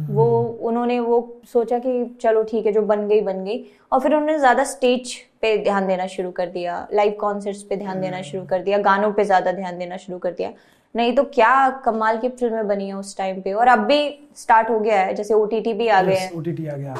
वो 0.08 0.26
उन्होंने 0.62 0.98
वो 1.00 1.16
सोचा 1.52 1.78
कि 1.78 2.04
चलो 2.22 2.42
ठीक 2.42 2.66
है 2.66 2.72
जो 2.72 2.82
बन 2.82 3.06
गई 3.08 3.20
बन 3.20 3.44
गई। 3.44 3.64
और 3.92 4.00
फिर 4.00 4.14
उन्होंने 4.14 4.38
ज़्यादा 4.38 4.64
स्टेज 4.64 5.14
पे 5.40 5.56
ध्यान 5.64 5.86
देना 5.86 6.06
शुरू 6.06 6.30
कर 6.30 6.46
दिया 6.48 6.86
लाइव 6.92 7.16
कॉन्सर्ट्स 7.20 7.62
पे 7.62 7.76
ध्यान 7.76 8.00
देना 8.00 8.20
शुरू 8.22 8.44
कर 8.44 8.62
दिया 8.62 8.78
गानों 8.80 9.12
पे 9.12 9.24
ज़्यादा 9.24 9.52
ध्यान 9.52 9.78
देना 9.78 9.96
शुरू 9.96 10.18
कर 10.18 10.32
दिया। 10.32 10.52
नहीं 10.94 11.14
तो 11.16 11.24
क्या 11.24 11.68
कमाल 11.84 12.18
की 12.18 12.28
फ़िल्में 12.30 12.66
बनी 12.68 12.86
है 12.88 12.94
उस 12.94 13.16
टाइम 13.16 13.40
पे। 13.40 13.52
और 13.52 13.68
अब 13.68 13.78
भी 13.86 13.98
स्टार्ट 14.36 14.70
हो 14.70 14.78
गया 14.80 15.00
है 15.00 15.14
जैसे 15.14 15.34
ओटीटी 15.34 15.72
भी 15.72 15.88
आ 15.88 16.00
गए 16.02 16.14
हैं। 16.14 16.30
ओटीटी 16.32 16.66
आ 16.66 16.76
गया। 16.76 16.94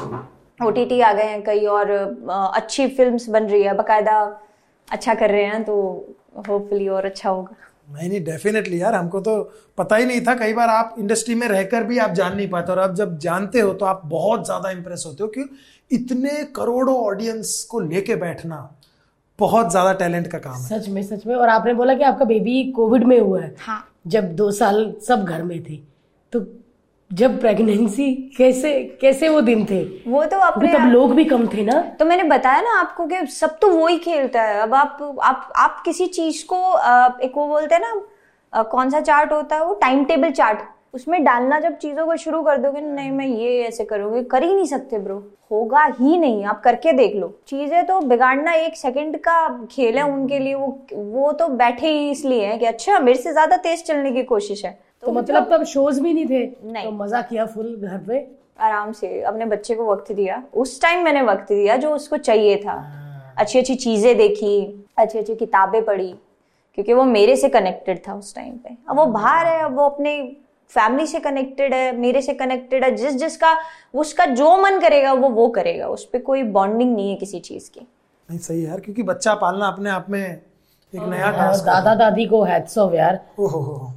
ओटीटी 0.60 1.00
आ 1.00 1.12
गए 1.12 1.24
हैं 1.24 1.42
कई 1.44 1.64
और 1.68 1.90
अच्छी 2.30 2.86
फिल्म्स 2.88 3.28
बन 3.28 3.44
रही 3.44 3.62
है। 3.62 3.74
बकायदा 3.76 4.18
अच्छा 4.88 5.14
कर 5.14 5.30
रहे 5.30 5.44
हैं 5.44 5.62
तो 5.64 5.74
होपफुली 6.48 6.88
और 6.88 7.04
अच्छा 7.04 7.30
होगा। 7.30 7.56
नहीं 7.88 8.08
नहीं 8.08 8.22
डेफिनेटली 8.24 8.80
यार 8.80 8.94
हमको 8.94 9.20
तो 9.20 9.32
पता 9.78 9.96
ही 9.96 10.06
नहीं 10.06 10.20
था। 10.20 10.34
कई 10.34 10.52
बार 10.52 10.68
आप 10.68 10.94
इंडस्ट्री 10.98 11.34
में 11.34 11.46
रहकर 11.48 11.84
भी 11.84 11.98
आप 11.98 12.10
जान 12.12 12.36
नहीं 12.36 12.48
पाते 12.50 12.72
और 12.72 12.78
आप 12.78 12.94
जब 12.94 13.18
जानते 13.18 13.60
हो 13.60 13.72
तो 13.74 13.86
आप 13.86 14.02
बहुत 14.06 14.44
ज़्यादा 14.44 14.70
इंप्रेस 14.70 15.04
होते 15.06 15.22
हो 15.22 15.28
क्यों 15.28 15.46
इतने 15.90 16.42
करोड़ों 16.56 16.96
ऑडियंस 16.98 17.62
को 17.70 17.80
लेके 17.80 18.16
बैठना 18.16 18.58
बहुत 19.38 19.70
ज़्यादा 19.70 19.92
टैलेंट 19.94 20.26
का 20.26 20.38
काम 20.38 20.54
है। 20.54 20.68
सच 20.68 20.88
में 20.88 21.02
सच 21.04 21.26
में। 21.26 21.34
और 21.34 21.48
आपने 21.48 21.74
बोला 21.74 21.94
कि 21.94 22.04
आपका 22.04 22.24
बेबी 22.24 22.62
कोविड 22.72 23.04
में 23.04 23.18
हुआ 23.20 23.40
है। 23.40 23.54
हाँ। 23.60 23.82
जब 24.06 24.34
दो 24.36 24.50
साल 24.52 24.94
सब 25.08 25.24
घर 25.24 25.42
में 25.42 25.62
थे 25.64 25.76
तो 26.32 26.40
जब 27.10 27.38
प्रेगनेंसी 27.40 28.12
कैसे 28.36 28.72
कैसे 29.00 29.28
वो 29.28 29.40
दिन 29.40 29.64
थे? 29.64 29.82
वो 30.06 30.24
तो 30.24 30.38
अपने 30.40 30.72
तब 30.72 30.88
लोग 30.92 31.14
भी 31.14 31.24
कम 31.24 31.46
थे 31.48 31.64
ना? 31.64 31.80
तो 31.98 32.04
मैंने 32.04 32.22
बताया 32.26 32.60
ना 32.62 32.78
आपको 32.80 33.06
कि 33.06 33.26
सब 33.28 33.58
तो 33.58 33.70
वो 33.70 33.86
ही 33.86 33.98
खेलता 33.98 34.42
है। 34.42 34.60
अब 34.60 34.74
आप 34.74 35.18
आप 35.22 35.52
आप 35.56 35.82
किसी 35.84 36.06
चीज़ 36.08 36.44
को 36.46 36.56
एक 37.20 37.36
वो 37.36 37.46
बोलते 37.48 37.74
हैं 37.74 37.82
ना 37.82 38.62
कौन 38.62 38.90
सा 38.90 39.00
चार्ट 39.00 39.32
होता 39.32 39.56
है 39.56 39.64
वो? 39.64 39.74
टाइम 39.74 40.04
टेबल 40.04 40.30
चार्ट 40.32 40.58
उसमें 40.94 41.22
डालना 41.24 41.58
जब 41.60 41.76
चीज़ों 41.78 42.06
को 42.06 42.16
शुरू 42.16 42.42
कर 42.42 42.58
दोगे 42.58 42.80
नहीं 42.80 43.10
मैं 43.10 43.26
ये 43.26 43.62
ऐसे 43.62 43.84
करूँगी। 43.84 44.22
कर 44.24 44.42
ही 44.42 44.54
नहीं 44.54 44.66
सकते 44.66 44.98
ब्रो 44.98 45.16
होगा 45.50 45.84
ही 45.98 46.16
नहीं। 46.18 46.44
आप 46.44 46.60
करके 46.62 46.92
देख 46.92 47.14
लो। 47.16 47.28
चीज़ें 47.48 47.84
तो 47.86 48.00
बिगाड़ना 48.02 48.52
एक 48.54 48.76
सेकंड 48.76 49.16
का 49.18 49.66
खेल 49.72 49.98
है 49.98 50.04
उनके 50.04 50.38
लिए। 50.38 50.54
वो 50.54 50.86
वो 50.92 51.32
तो 51.32 51.48
बैठे 51.54 51.88
ही 51.88 52.10
इसलिए 52.10 52.46
है 52.46 52.58
कि 52.58 52.66
अच्छा 52.66 52.98
मेरे 52.98 53.18
से 53.18 53.32
ज़्यादा 53.32 53.56
तेज 53.58 53.84
चलने 53.86 54.12
की 54.12 54.22
कोशिश 54.24 54.64
है। 54.64 54.78
तो, 55.06 55.12
तो 55.12 55.18
मतलब 55.18 55.48
तब 55.50 55.64
शोज़ 55.64 56.00
भी 56.00 56.12
नहीं 56.14 56.26
थे 56.26 56.44
नहीं। 56.64 56.84
तो 56.84 56.90
मज़ा 56.92 57.22
किया 57.22 57.46
फुल 57.46 57.74
घर 57.76 57.98
पे। 57.98 58.26
आराम 58.60 58.92
से 58.92 59.20
अपने 59.22 59.44
बच्चे 59.46 59.74
को 59.74 59.90
वक्त 59.92 60.12
दिया। 60.12 60.42
उस 60.54 60.80
टाइम 60.82 61.04
मैंने 61.04 61.22
वक्त 61.22 61.52
दिया 61.52 61.76
जो 61.76 61.90
उसको 61.94 62.16
चाहिए 62.18 62.56
था। 62.56 62.72
हाँ। 62.72 63.34
अच्छी 63.38 63.58
अच्छी 63.58 63.74
चीज़ें 63.74 64.16
देखी 64.16 64.84
अच्छी 64.98 65.18
अच्छी 65.18 65.34
किताबें 65.34 65.84
पढ़ी 65.84 66.14
क्योंकि 66.78 66.92
वो 66.92 67.04
मेरे 67.04 67.36
से 67.36 67.48
कनेक्टेड 67.48 68.00
था 68.08 68.14
उस 68.14 68.34
टाइम 68.34 68.52
पे। 68.54 68.76
अब 68.88 68.96
वो 68.96 69.04
बाहर 69.06 69.46
है 69.46 69.62
अब 69.64 69.76
वो 69.76 69.84
अपने 69.84 70.16
फैमिली 70.70 71.06
से 71.06 71.20
कनेक्टेड 71.20 71.74
है 71.74 71.96
मेरे 71.96 72.22
से 72.22 72.34
कनेक्टेड 72.34 72.84
है 72.84 72.90
जिस 72.96 73.14
जिसका 73.14 73.54
उसका 73.94 74.24
जो 74.34 74.56
मन 74.56 74.80
करेगा 74.80 75.12
वो 75.12 75.28
वो 75.28 75.48
करेगा। 75.48 75.88
उस 75.88 76.04
पर 76.04 76.18
कोई 76.20 76.42
बॉन्डिंग 76.42 76.94
नहीं 76.94 77.10
है 77.10 77.16
किसी 77.16 77.40
चीज़ 77.40 77.70
की। 77.70 77.80
नहीं 78.28 78.38
सही 78.38 78.62
है 78.62 78.68
यार 78.68 78.80
क्योंकि 78.80 79.02
बच्चा 79.02 79.34
पालना 79.34 79.66
अपने 79.66 79.90
आप 79.90 80.06
में 80.10 80.40
एक 80.92 81.02
नया 81.02 81.30
टास्क 81.30 81.64
दादा 81.66 81.94
दादी 81.94 82.24
को 82.26 82.42
हैट्स 82.44 82.76
ऑफ़ 82.78 82.92
यार। 82.94 83.18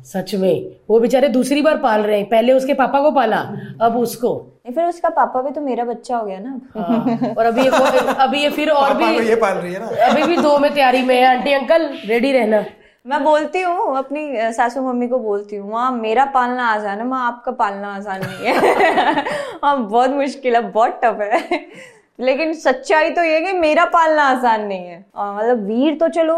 सच 0.06 0.34
में। 0.36 0.76
वो 0.90 1.00
बेचारे 1.00 1.28
दूसरी 1.28 1.62
बार 1.62 1.78
पाल 1.78 2.02
रहे 2.02 2.18
हैं। 2.20 2.28
पहले 2.30 2.54
उसके 2.54 2.74
पापा 2.74 3.02
को 3.02 3.12
पाला 3.12 3.38
अब 3.82 3.98
उसको। 3.98 4.32
नहीं 4.66 4.74
फिर 4.76 4.86
उसका 4.86 5.10
पापा 5.10 5.42
भी 5.42 5.52
तो 5.52 5.62
मेरा 5.62 5.84
बच्चा 5.84 6.18
हो 6.18 6.26
गया 6.26 6.40
ना। 6.40 6.60
हाँ। 6.78 7.34
और 7.38 7.46
अभी 7.46 7.62
ये 7.62 7.70
अभी 8.16 8.42
ये 8.42 8.50
फिर 8.50 8.70
और 8.70 8.94
भी 8.98 9.06
ये 9.28 9.36
पाल 9.36 9.58
रही 9.58 9.74
है 9.74 9.80
ना। 9.80 10.06
अभी 10.08 10.24
भी 10.24 10.38
दो 10.38 10.58
में 10.60 10.74
तैयारी 10.74 11.02
में 11.02 11.16
है। 11.16 11.26
आंटी 11.28 11.54
अंकल 11.54 11.88
रेडी 12.06 12.32
रहना। 12.32 12.64
मैं 13.08 13.24
बोलती 13.24 13.62
हूँ 13.62 13.98
अपनी 13.98 14.52
सासू 14.54 14.82
मम्मी 14.82 15.08
को 15.08 15.20
बोलती 15.20 15.56
हूँ 15.56 15.72
वहाँ 15.72 15.92
मेरा 15.92 16.26
पालना 16.34 16.68
आसान 16.68 17.00
है 17.00 17.06
वहाँ 17.06 17.28
आपका 17.28 17.52
पालना 17.52 17.96
आसान 17.96 18.22
नहीं 18.26 18.48
है। 18.48 19.24
वहाँ 19.64 19.78
बहुत 19.90 20.10
मुश्किल 20.10 20.56
है 20.56 20.62
बहुत 20.72 21.00
टफ 21.04 21.22
है। 21.22 21.60
लेकिन 22.20 22.54
सच्चाई 22.54 23.10
तो 23.10 23.24
ये 23.24 23.40
कि 23.42 23.54
मेरा 23.60 23.86
पालना 23.86 24.24
आसान 24.24 24.66
नहीं 24.66 24.88
है। 24.88 24.98
मतलब 25.18 25.64
वीर 25.68 25.98
तो 26.00 26.08
चलो 26.10 26.36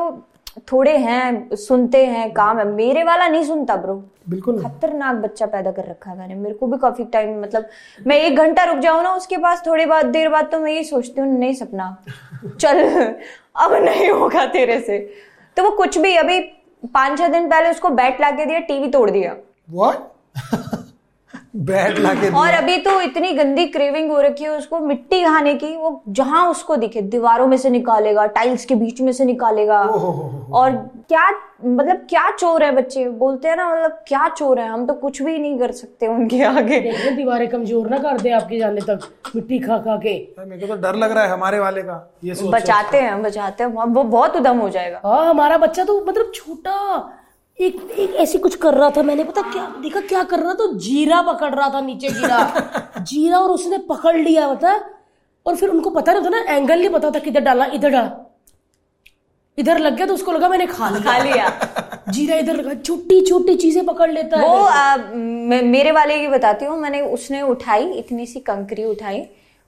थोड़े 0.72 0.96
हैं 0.98 1.56
सुनते 1.56 2.06
हैं 2.06 2.30
काम 2.34 2.58
है। 2.60 2.66
मेरे 2.68 3.04
वाला 3.04 3.28
नहीं 3.28 3.44
सुनता 3.44 3.76
ब्रो 3.76 3.94
बिल्कुल। 4.30 4.62
खतरनाक 4.64 5.16
बच्चा 5.16 5.46
पैदा 5.46 5.72
कर 5.72 5.86
रखा 5.90 6.12
है 6.12 6.18
मैंने। 6.18 6.36
मेरे 6.36 6.56
को 6.56 6.68
भी 6.68 6.78
काफ़ी 6.78 7.04
टाइम 7.14 7.40
मतलब 7.42 7.70
मैं 8.08 8.18
एक 8.18 8.38
घंटा 8.38 8.64
रुक 8.64 8.80
जाऊँ 8.80 9.04
ना 9.04 9.14
उसके 9.16 9.38
पास 9.38 9.64
थोड़ी 9.68 9.86
बात 9.86 10.06
देर 10.08 10.30
बाद 10.30 10.52
तो 10.52 10.60
मैं 10.60 10.72
ये 10.72 10.84
सोचती 10.84 11.22
हूँ 11.22 11.28
नहीं 11.40 11.54
सपना 11.54 11.96
चल 12.60 12.84
अब 13.56 13.74
नहीं 13.76 14.10
होगा 14.10 14.46
तेरे 14.48 14.80
से। 14.82 15.00
तो 15.58 15.64
वो 15.64 15.70
कुछ 15.78 15.98
भी 15.98 16.16
अभी 16.16 16.40
पाँच 16.84 17.18
छह 17.20 17.28
दिन 17.28 17.50
पहले 17.50 17.70
उसको 17.70 17.90
बैट 17.92 18.22
ला 18.22 18.32
के 18.32 18.46
दिया 18.46 18.60
टीवी 18.60 18.88
तोड़ 18.90 19.10
दिया। 19.10 19.36
What? 19.74 20.91
बैट 21.54 21.98
लाके 22.00 22.30
और 22.32 22.54
अभी 22.54 22.78
तो 22.78 23.00
इतनी 23.02 23.32
गंदी 23.34 23.66
क्रेविंग 23.68 24.12
हो 24.12 24.20
रखी 24.22 24.44
है 24.44 24.50
उसको 24.50 24.80
मिट्टी 24.80 25.24
खाने 25.24 25.54
की 25.54 25.76
वो 25.78 26.02
जहाँ 26.10 26.48
उसको 26.50 26.76
दिखे 26.76 27.02
दीवारों 27.04 27.48
में 27.48 27.58
से 27.58 27.70
निकालेगा 27.70 28.26
टाइल्स 28.28 28.66
के 28.66 28.76
बीच 28.76 29.02
में 29.02 29.12
से 29.12 29.26
निकालेगा। 29.26 29.80
और 29.82 30.72
क्या 31.10 31.30
मतलब 31.66 32.06
क्या 32.10 32.30
चोर 32.32 32.64
है 32.64 32.72
बच्चे? 32.72 33.08
बोलते 33.10 33.48
हैं 33.48 33.56
ना 33.58 33.70
मतलब 33.72 34.04
क्या 34.08 34.28
चोर 34.30 34.60
है? 34.60 34.68
हम 34.70 34.86
तो 34.86 34.94
कुछ 34.96 35.22
भी 35.22 35.38
नहीं 35.38 35.60
कर 35.60 35.72
सकते 35.72 36.08
उनके 36.08 36.42
आगे। 36.44 36.80
दीवारें 37.16 37.48
कमज़ोर 37.50 37.90
ना 37.90 37.98
कर 38.00 38.22
दे 38.22 38.32
आपके 38.32 38.60
जाने 38.60 38.82
तक 38.82 39.08
मिट्टी 39.36 39.60
खा 39.60 39.78
खा 39.78 39.96
के। 39.98 40.18
मेरे 40.40 40.68
को 40.68 40.76
तो 40.76 40.82
डर 40.82 40.96
लग 40.96 41.12
रहा 41.12 41.24
है 41.24 41.30
हमारे 41.30 41.60
वाले 41.60 41.82
का 41.82 42.06
ये 42.24 42.36
बचाते 42.52 43.02
हैं 43.02 43.22
बचाते 43.24 43.64
हैं 43.64 43.72
वो 43.72 44.04
बहुत 44.04 44.36
उदम 44.36 44.58
हो 44.58 44.70
जाएगा। 44.70 45.02
हाँ 45.06 45.26
हमारा 45.26 45.58
बच्चा 45.60 45.84
तो 45.84 46.04
मतलब 46.06 46.32
छोटा 46.36 46.78
एक 47.62 47.92
एक 48.00 48.16
ऐसी 48.16 48.38
कुछ 48.38 48.56
कर 48.56 48.74
रहा 48.74 48.90
था 48.90 49.04
मैंने 49.04 49.24
पता 49.24 49.42
क्या 49.42 49.66
देखा 49.82 50.02
क्या 50.02 50.24
कर 50.24 50.40
रहा 50.40 50.54
तो 50.54 50.68
जीरा 50.80 51.22
पकड़ 51.22 51.54
रहा 51.56 51.70
था 51.70 51.82
नीचे 51.82 52.10
गिरा 52.10 52.40
जीरा 53.12 53.38
और 53.40 53.50
उसने 53.50 53.78
पकड़ 53.90 54.16
लिया 54.18 54.48
बता 54.48 54.74
और 55.46 55.56
फिर 55.56 55.70
उनको 55.70 55.90
पता 55.90 56.14
नहीं 56.14 56.26
था 56.26 56.30
ना 56.30 56.40
एंगल 56.56 56.80
नहीं 56.80 56.90
पता 56.90 57.12
था 57.12 57.20
किधर 57.20 57.40
डाला 57.40 57.66
इधर 57.66 57.90
डाला। 57.90 58.26
इधर 59.58 59.80
लग 59.80 59.96
गया 59.96 60.06
तो 60.08 60.14
उसको 60.14 60.32
लगा 60.32 60.50
मैंने 60.50 60.66
खा 60.66 60.90
लिया। 60.90 61.12
खा 61.12 61.18
लिया। 61.24 61.50
जीरा 62.10 62.36
इधर 62.36 62.56
लगा 62.56 62.74
छोटी 62.74 63.22
छोटी 63.26 63.56
चीज़ें 63.56 63.86
पकड़ 63.86 64.10
लेता 64.12 64.38
है। 64.38 64.48
वो 64.48 64.64
आ, 64.66 64.98
मे- 65.16 65.64
मेरे 65.64 65.92
वाले 65.92 66.20
की 66.20 66.28
बताती 66.28 66.66
हूँ 66.66 66.78
मैंने 66.78 67.02
उसने 67.02 67.42
उठाई 67.42 67.90
इतनी 67.94 68.26
सी 68.26 68.40
कंकरी 68.40 68.84
उठाई 68.84 69.22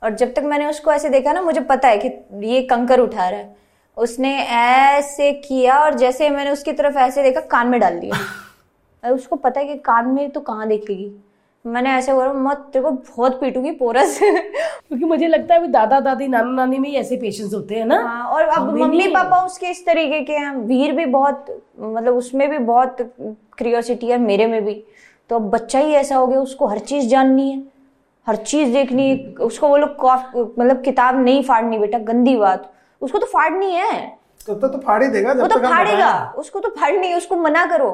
और 0.03 0.15
जब 0.15 0.33
तक 0.33 0.43
मैंने 0.43 0.65
उसको 0.65 0.91
ऐसे 0.93 1.09
देखा 1.09 1.33
ना 1.33 1.41
मुझे 1.41 1.59
पता 1.59 1.87
है 1.87 1.97
कि 1.97 2.07
ये 2.47 2.61
कंकर 2.61 2.99
उठा 2.99 3.29
रहा 3.29 3.39
है। 3.39 3.55
उसने 3.97 4.39
ऐसे 4.43 5.33
किया 5.33 5.79
और 5.79 5.93
जैसे 5.93 6.29
मैंने 6.29 6.51
उसकी 6.51 6.71
तरफ़ 6.71 6.97
ऐसे 6.97 7.23
देखा 7.23 7.39
कान 7.39 7.67
में 7.67 7.79
डाल 7.79 7.99
दिया। 7.99 8.13
उसको 9.11 9.35
पता 9.35 9.59
है 9.61 9.67
कि 9.67 9.75
कान 9.75 10.07
में 10.07 10.29
तो 10.29 10.39
कहाँ 10.39 10.67
देखेगी? 10.67 11.11
मैंने 11.65 11.89
ऐसे 11.91 12.13
बोला 12.13 12.33
मत 12.33 12.57
तेरे 12.73 12.83
को 12.83 12.91
बहुत 12.91 13.41
पीटूँगी 13.41 13.71
पोरस। 13.71 14.19
क्योंकि 14.87 15.05
मुझे 15.05 15.27
लगता 15.27 15.55
है 15.55 15.67
दादा 15.67 15.99
दादी 15.99 16.27
नाना 16.27 16.51
नानी 16.51 16.77
में 16.77 16.89
ही 16.89 16.95
ऐसे 16.95 17.15
पेशेंट्स 17.17 17.53
होते 17.53 17.75
हैं 17.75 17.85
ना। 17.85 18.01
हाँ, 18.01 18.27
और 18.27 18.43
अब 18.43 18.69
मम्मी 18.81 19.07
पापा 19.13 19.45
उसके 19.45 19.67
इस 19.67 19.85
तरीके 19.85 20.19
के 20.19 20.33
हैं। 20.33 20.55
वीर 20.55 20.91
भी 20.91 21.05
बहुत 21.05 21.63
मतलब 21.79 22.15
उसमें 22.15 22.49
भी 22.49 22.57
बहुत 22.57 22.97
क्रियोसिटी 23.57 24.07
है 24.07 24.17
मेरे 24.17 24.47
में 24.47 24.65
भी। 24.65 24.83
तो 25.29 25.35
अब 25.35 25.49
बच्चा 25.49 25.79
ही 25.79 25.93
ऐसा 25.93 26.15
हो 26.15 26.27
गया 26.27 26.39
उसको 26.41 26.67
हर 26.67 26.79
चीज़ 26.79 27.07
जाननी 27.07 27.51
है। 27.51 27.63
हर 28.27 28.35
चीज़ 28.35 28.73
देखनी 28.73 29.09
है। 29.09 29.33
उसको 29.33 29.69
बोलो 29.69 29.87
कॉफ- 29.87 30.59
मतलब 30.59 30.81
किताब 30.81 31.19
नहीं 31.19 31.43
फाड़नी 31.43 31.77
बेटा 31.77 31.97
गंदी 31.97 32.35
बात। 32.35 32.73
उसको 33.03 33.17
तो 33.17 33.25
फाड़नी 33.25 33.71
है। 33.71 34.17
तो 34.47 34.55
तो, 34.55 34.67
तो 34.67 34.77
फाड़ 34.77 35.03
ही 35.03 35.09
देगा 35.09 35.33
वो 35.33 35.47
तो 35.47 35.59
फाड़ेगा। 35.59 36.33
उसको 36.37 36.59
तो 36.59 36.69
फाड़नी 36.69 37.07
है 37.07 37.17
उसको 37.17 37.35
मना 37.35 37.65
करो। 37.65 37.91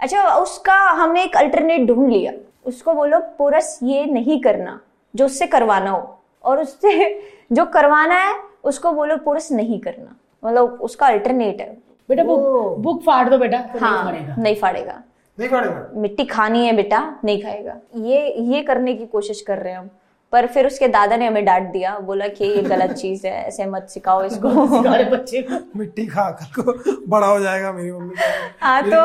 अच्छा 0.00 0.34
उसका 0.34 0.74
हमने 0.74 1.22
एक 1.24 1.36
अल्टरनेट 1.36 1.86
ढूंढ 1.86 2.12
लिया। 2.12 2.32
उसको 2.66 2.94
बोलो 2.94 3.18
पुरस 3.38 3.78
ये 3.82 4.04
नहीं 4.06 4.40
करना 4.40 4.80
जो 5.14 5.26
उससे 5.26 5.46
करवाना 5.46 5.90
हो। 5.90 6.18
और 6.44 6.60
उससे 6.60 6.92
जो 7.52 7.64
करवाना 7.64 8.14
है 8.14 8.34
उसको 8.64 8.92
बोलो 8.92 9.16
पुरस 9.16 9.52
नहीं 9.52 9.80
करना। 9.80 10.16
मतलब 10.44 10.78
उसका 10.82 11.06
अल्टरनेट 11.06 11.60
है। 11.60 11.72
बेटा 12.08 12.24
बुक 12.24 12.78
बुक 12.78 13.02
फाड़ 13.02 13.28
दो 13.28 13.38
बेटा 13.38 13.58
तो 13.58 13.78
नहीं 13.78 13.80
हाँ 13.80 14.04
फाड़ेगा। 14.04 14.34
नहीं 14.38 14.54
फाड़ेगा। 14.54 15.02
नहीं 15.38 15.48
फाड़ेगा। 15.48 15.86
मिट्टी 15.94 16.24
खानी 16.24 16.66
है 16.66 16.76
बेटा 16.76 17.18
नहीं 17.24 17.42
खाएगा। 17.42 17.76
ये 17.96 18.32
ये 18.34 18.62
करने 18.62 18.94
की 18.94 19.06
कोशिश 19.06 19.40
कर 19.40 19.58
रहे 19.58 19.72
हैं 19.72 19.78
हम। 19.80 19.90
पर 20.32 20.46
फिर 20.46 20.66
उसके 20.66 20.88
दादा 20.88 21.16
ने 21.16 21.26
हमें 21.26 21.44
डांट 21.44 21.66
दिया 21.72 21.98
बोला 22.00 22.26
कि 22.28 22.44
ये 22.44 22.62
गलत 22.62 22.92
चीज़ 22.98 23.26
है 23.26 23.32
ऐसे 23.46 23.66
मत 23.66 23.86
सिखाओ 23.90 24.22
इसको। 24.24 24.50
सारे 24.82 25.04
बच्चे 25.04 25.42
को। 25.42 25.58
मिट्टी 25.78 26.06
खा 26.06 26.28
कर 26.40 26.62
को 26.62 26.72
बड़ा 27.08 27.26
हो 27.26 27.38
जाएगा 27.40 27.72
मेरी 27.72 27.90
मम्मी 27.92 28.14
हाँ 28.62 28.82
तो 28.82 29.00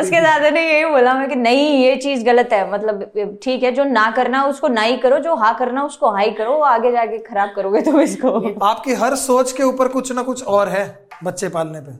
उसके 0.00 0.20
दादा 0.20 0.50
ने 0.50 0.62
यही 0.72 0.84
बोला 0.84 1.14
मैं 1.14 1.28
कि 1.28 1.34
नहीं 1.36 1.66
ये 1.84 1.96
चीज़ 1.96 2.24
गलत 2.24 2.52
है 2.52 2.70
मतलब 2.72 3.38
ठीक 3.42 3.62
है 3.62 3.72
जो 3.72 3.84
ना 3.84 4.10
करना 4.10 4.44
उसको 4.46 4.68
ना 4.68 4.82
ही 4.82 4.96
करो 4.96 5.18
जो 5.18 5.34
हाँ 5.34 5.54
करना 5.58 5.84
उसको 5.84 6.10
हाँ 6.10 6.22
ही 6.24 6.30
करो 6.30 6.58
आगे 6.70 6.92
जाके 6.92 7.18
खराब 7.18 7.52
करोगे 7.56 7.80
तुम 7.82 8.00
इसको। 8.00 8.30
आपकी 8.64 8.94
हर 8.94 9.14
सोच 9.16 9.52
के 9.52 9.62
ऊपर 9.62 9.88
कुछ 9.88 10.12
ना 10.12 10.22
कुछ 10.22 10.44
और 10.44 10.68
है 10.68 10.84
बच्चे 11.24 11.48
पालने 11.48 11.80
पे। 11.80 11.92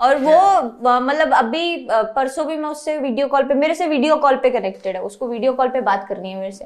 और 0.00 0.16
वो 0.18 0.98
मतलब 1.00 1.32
अभी 1.34 1.86
परसों 2.16 2.46
भी 2.46 2.56
मैं 2.56 2.68
उससे 2.68 2.96
वीडियो 2.98 3.26
कॉल 3.28 3.42
पे 3.44 3.54
मेरे 3.54 3.74
से 3.74 3.86
वीडियो 3.86 4.16
कॉल 4.16 4.36
पे 4.42 4.50
कनेक्टेड 4.50 4.96
है 4.96 5.02
उसको 5.02 5.28
वीडियो 5.28 5.52
कॉल 5.52 5.68
पे 5.68 5.80
बात 5.80 6.06
करनी 6.08 6.30
है 6.30 6.38
मेरे 6.40 6.52
से। 6.52 6.64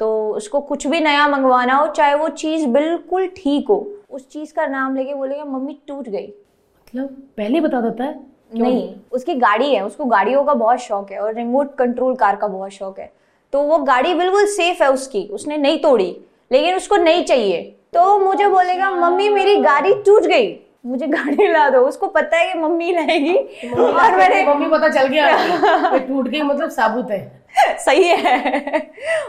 तो 0.00 0.08
उसको 0.36 0.60
कुछ 0.60 0.86
भी 0.86 1.00
नया 1.00 1.26
मंगवाना 1.28 1.74
हो 1.74 1.86
चाहे 1.86 2.14
वो 2.14 2.28
चीज़ 2.28 2.66
बिल्कुल 2.68 3.26
ठीक 3.36 3.68
हो 3.68 3.76
उस 4.10 4.28
चीज़ 4.28 4.52
का 4.54 4.66
नाम 4.66 4.96
लेके 4.96 5.14
बोलेगा 5.14 5.44
मम्मी 5.44 5.78
टूट 5.88 6.08
गई। 6.08 6.26
मतलब 6.26 7.08
पहले 7.36 7.60
बता 7.60 7.80
देता 7.80 8.04
है 8.04 8.20
नहीं 8.54 8.94
उसकी 9.12 9.34
गाड़ी 9.34 9.74
है 9.74 9.84
उसको 9.86 10.04
गाड़ियों 10.04 10.44
का 10.44 10.54
बहुत 10.54 10.78
शौक 10.78 11.12
है 11.12 11.18
और 11.18 11.34
रिमोट 11.34 11.74
कंट्रोल 11.76 12.14
कार 12.14 12.36
का 12.36 12.46
बहुत 12.48 12.70
शौक 12.70 12.98
है। 12.98 13.12
तो 13.52 13.62
वो 13.62 13.78
गाड़ी 13.78 14.14
बिल्कुल 14.14 14.46
सेफ़ 14.46 14.82
है 14.82 14.90
उसकी 14.92 15.26
उसने 15.32 15.56
नहीं 15.56 15.78
तोड़ी 15.82 16.16
लेकिन 16.50 16.74
उसको 16.76 16.96
नहीं 16.96 17.24
चाहिए। 17.24 17.62
तो 17.92 18.18
मुझे 18.18 18.48
बोलेगा 18.48 18.90
मम्मी 18.90 19.28
मेरी 19.28 19.56
गाड़ी 19.56 19.94
टूट 20.02 20.26
गई 20.26 20.54
मुझे 20.86 21.06
गाड़ी 21.06 21.48
ला 21.52 21.68
दो। 21.70 21.78
उसको 21.78 22.06
पता 22.08 22.36
है 22.36 22.52
कि 22.52 22.58
मम्मी 22.58 22.92
लाएगी 22.92 23.36
और 23.36 24.16
मैंने 24.16 24.44
मम्मी 24.46 24.68
पता 24.68 24.88
चल 24.88 25.06
गया 25.06 25.98
टूट 25.98 26.28
गई 26.28 26.42
मतलब 26.42 26.70
साबुत 26.70 27.10
है। 27.10 27.41
सही 27.78 28.04
है। 28.04 28.78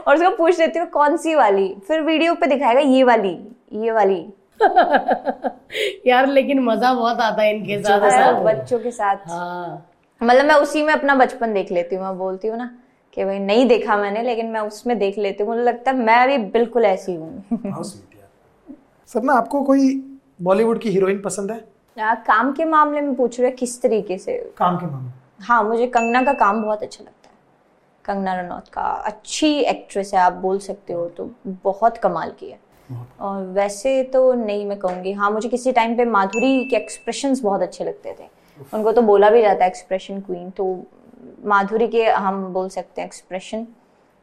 और 0.08 0.16
उसको 0.16 0.30
पूछ 0.38 0.60
लेती 0.60 0.80
हूँ 0.80 0.88
कौन 0.90 1.18
सी 1.18 1.36
वाली? 1.36 1.68
फिर 1.88 2.02
वीडियो 2.02 2.34
पे 2.36 2.48
दिखाएगा 2.48 2.80
ये 2.82 3.04
वाली 3.04 3.38
ये 3.84 3.92
वाली. 3.92 4.26
यार 6.08 6.28
लेकिन 6.28 6.60
मज़ा 6.64 6.94
बहुत 6.94 7.20
आता 7.20 7.42
है 7.42 7.56
इनके 7.56 7.82
साथ। 7.84 8.10
हाँ, 8.12 8.44
बच्चों 8.44 8.80
के 8.80 8.92
साथ। 8.92 9.28
हाँ। 9.28 9.90
मतलब 10.22 10.46
मैं 10.46 10.56
उसी 10.56 10.84
में 10.84 10.94
अपना 10.94 11.16
बचपन 11.16 11.54
देख 11.54 11.72
लेती 11.72 11.96
हूँ 11.96 12.04
मैं 12.06 12.18
बोलती 12.18 12.48
हूँ 12.48 12.58
ना 12.58 12.70
कि 13.14 13.24
भाई 13.26 13.40
नहीं 13.40 13.66
देखा 13.68 13.98
मैंने 13.98 14.22
लेकिन 14.24 14.46
मैं 14.46 14.62
उसमें 14.62 14.98
देख 15.00 15.18
लेती 15.18 15.44
हूँ। 15.44 15.52
मुझे 15.52 15.64
लगता 15.64 15.92
है 15.92 15.98
मैं 15.98 16.28
भी 16.28 16.38
बिल्कुल 16.52 16.86
ऐसी 16.86 17.16
हूँ। 17.16 17.44
यार। 17.66 17.84
सपना 19.10 19.34
आपको 19.34 19.62
कोई 19.64 19.94
बॉलीवुड 20.42 20.80
की 20.80 20.90
हीरोइन 20.90 21.22
पसंद 21.22 21.52
है? 21.52 21.60
आ, 21.98 22.14
काम 22.16 22.52
के 22.54 22.66
मामले 22.66 23.02
में 23.02 23.14
पूछ 23.16 23.40
रहे 23.40 23.52
किस 23.52 23.82
तरीके 23.82 24.18
से? 24.18 24.38
काम 24.58 24.78
के 24.78 24.86
मामले 24.86 25.12
हाँ 25.46 25.64
मुझे 25.64 25.88
कंगना 25.88 26.22
का 26.24 26.34
काम 26.34 26.62
बहुत 26.64 26.84
अच्छा 26.84 27.04
लगता 27.04 27.12
है। 27.12 27.13
कंगना 28.06 28.34
रनौत 28.34 28.68
का। 28.68 28.82
अच्छी 28.82 29.54
एक्ट्रेस 29.56 30.14
है 30.14 30.20
आप 30.20 30.34
बोल 30.42 30.60
सकते 30.60 30.94
हो 30.94 31.08
तो 31.10 31.30
बहुत 31.64 31.98
कमाल 31.98 32.32
की 32.40 32.50
है। 32.50 32.60
और 33.22 33.44
वैसे 33.54 34.02
तो 34.04 34.32
नहीं 34.34 34.66
मैं 34.66 34.78
कहूँगी। 34.80 35.12
हाँ 35.14 35.30
मुझे 35.32 35.50
किसी 35.50 35.72
टाइम 35.72 35.96
पे 35.98 36.06
माधुरी 36.06 36.64
के 36.66 36.76
एक्सप्रेशंस 36.76 37.42
बहुत 37.42 37.62
अच्छे 37.62 37.84
लगते 37.84 38.16
थे। 38.20 38.28
उनको 38.74 38.92
तो 38.92 39.02
बोला 39.02 39.30
भी 39.30 39.42
जाता 39.42 39.64
है 39.64 39.70
एक्सप्रेशन 39.70 40.20
क्वीन 40.22 40.50
तो 40.50 40.66
माधुरी 41.46 41.88
के 41.88 42.04
हम 42.06 42.44
बोल 42.54 42.70
सकते 42.70 43.02
हैं 43.02 43.08
एक्सप्रेशन 43.08 43.66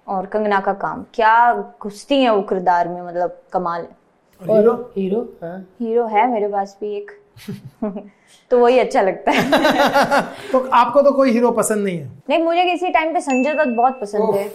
और 0.06 0.26
कंगना 0.26 0.60
का 0.60 0.72
काम। 0.74 1.04
क्या 1.14 1.52
घुसती 1.82 2.22
है 2.22 2.30
वो 2.30 2.42
किरदार 2.42 2.88
में 2.88 3.00
मतलब 3.02 3.40
कमाल 3.52 3.80
है। 3.80 3.98
और 4.40 4.56
हीरो? 4.56 4.72
हीरो 4.96 5.20
हाँ। 5.42 5.58
हीरो 5.80 6.06
है 6.06 6.30
मेरे 6.30 6.48
पास 6.48 6.76
भी 6.80 6.94
एक। 6.96 7.10
तो 8.50 8.58
वही 8.58 8.78
अच्छा 8.78 9.02
लगता 9.02 9.30
है। 9.30 10.22
तो 10.52 10.58
आपको 10.68 11.02
तो 11.02 11.12
कोई 11.12 11.30
हीरो 11.30 11.50
पसंद 11.50 11.84
नहीं 11.84 11.98
है? 11.98 12.10
नहीं 12.28 12.38
मुझे 12.44 12.64
किसी 12.64 12.88
टाइम 12.88 13.12
पे 13.14 13.20
संजय 13.20 13.54
दत्त 13.54 13.76
बहुत 13.76 14.00
पसंद 14.00 14.34
है। 14.34 14.50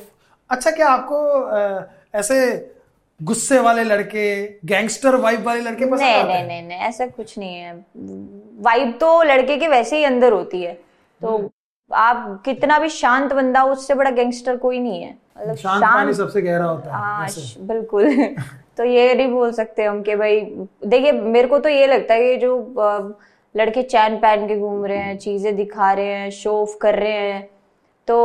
अच्छा 0.50 0.72
क्या 0.72 0.88
आपको 0.88 1.20
ऐसे 2.18 2.40
गुस्से 3.20 3.60
वाले 3.60 3.84
लड़के 3.84 4.26
गैंगस्टर 4.66 5.16
वाइब 5.16 5.46
वाले 5.46 5.62
लड़के 5.62 5.86
पसंद 5.86 6.00
नहीं 6.00 6.24
नहीं 6.24 6.48
नहीं 6.48 6.68
नहीं 6.68 6.78
ऐसा 6.78 7.06
कुछ 7.08 7.38
नहीं 7.38 7.56
है। 7.56 7.74
वाइब 8.62 8.98
तो 9.00 9.22
लड़के 9.24 9.58
के 9.58 9.68
वैसे 9.68 9.98
ही 9.98 10.04
अंदर 10.04 10.34
होती 10.34 10.62
है। 10.62 10.74
तो 11.22 11.52
आप 11.92 12.42
कितना 12.46 12.80
भी 12.80 12.90
शांत 12.90 13.34
बंदा 13.34 13.60
हो 13.62 13.72
उससे 13.72 13.94
बड़ा 13.94 14.12
गैंगस्टर 14.12 14.58
कोई 14.58 14.80
नहीं 14.80 15.02
है। 15.04 15.18
मतलब 15.38 15.56
शांत 15.56 15.84
पानी 15.84 16.14
सबसे 16.14 16.42
गहरा 16.42 16.66
होता 16.66 16.90
है 16.90 16.96
हाँ 16.96 17.28
बिल्कुल। 17.60 18.10
तो 18.78 18.84
ये 18.84 19.14
नहीं 19.14 19.28
बोल 19.28 19.52
सकते 19.52 19.84
हम 19.84 20.02
कि 20.02 20.16
भाई 20.16 20.40
देखिए 20.86 21.12
मेरे 21.12 21.48
को 21.48 21.60
तो 21.60 21.70
ये 21.70 21.88
लगता 21.88 22.14
है 22.14 22.22
कि 22.26 22.38
जो 22.38 22.58
लड़के 23.56 23.84
चैन 23.84 24.18
पहन 24.18 24.48
के 24.48 24.58
घूम 24.60 24.86
रहे 24.86 24.98
हैं 24.98 25.18
चीज़ें 25.18 25.56
दिखा 25.56 25.92
रहे 25.94 26.14
हैं 26.14 26.30
शो 26.32 26.62
ऑफ़ 26.62 26.78
कर 26.82 26.96
रहे 26.96 27.12
हैं 27.12 27.42
तो 28.08 28.18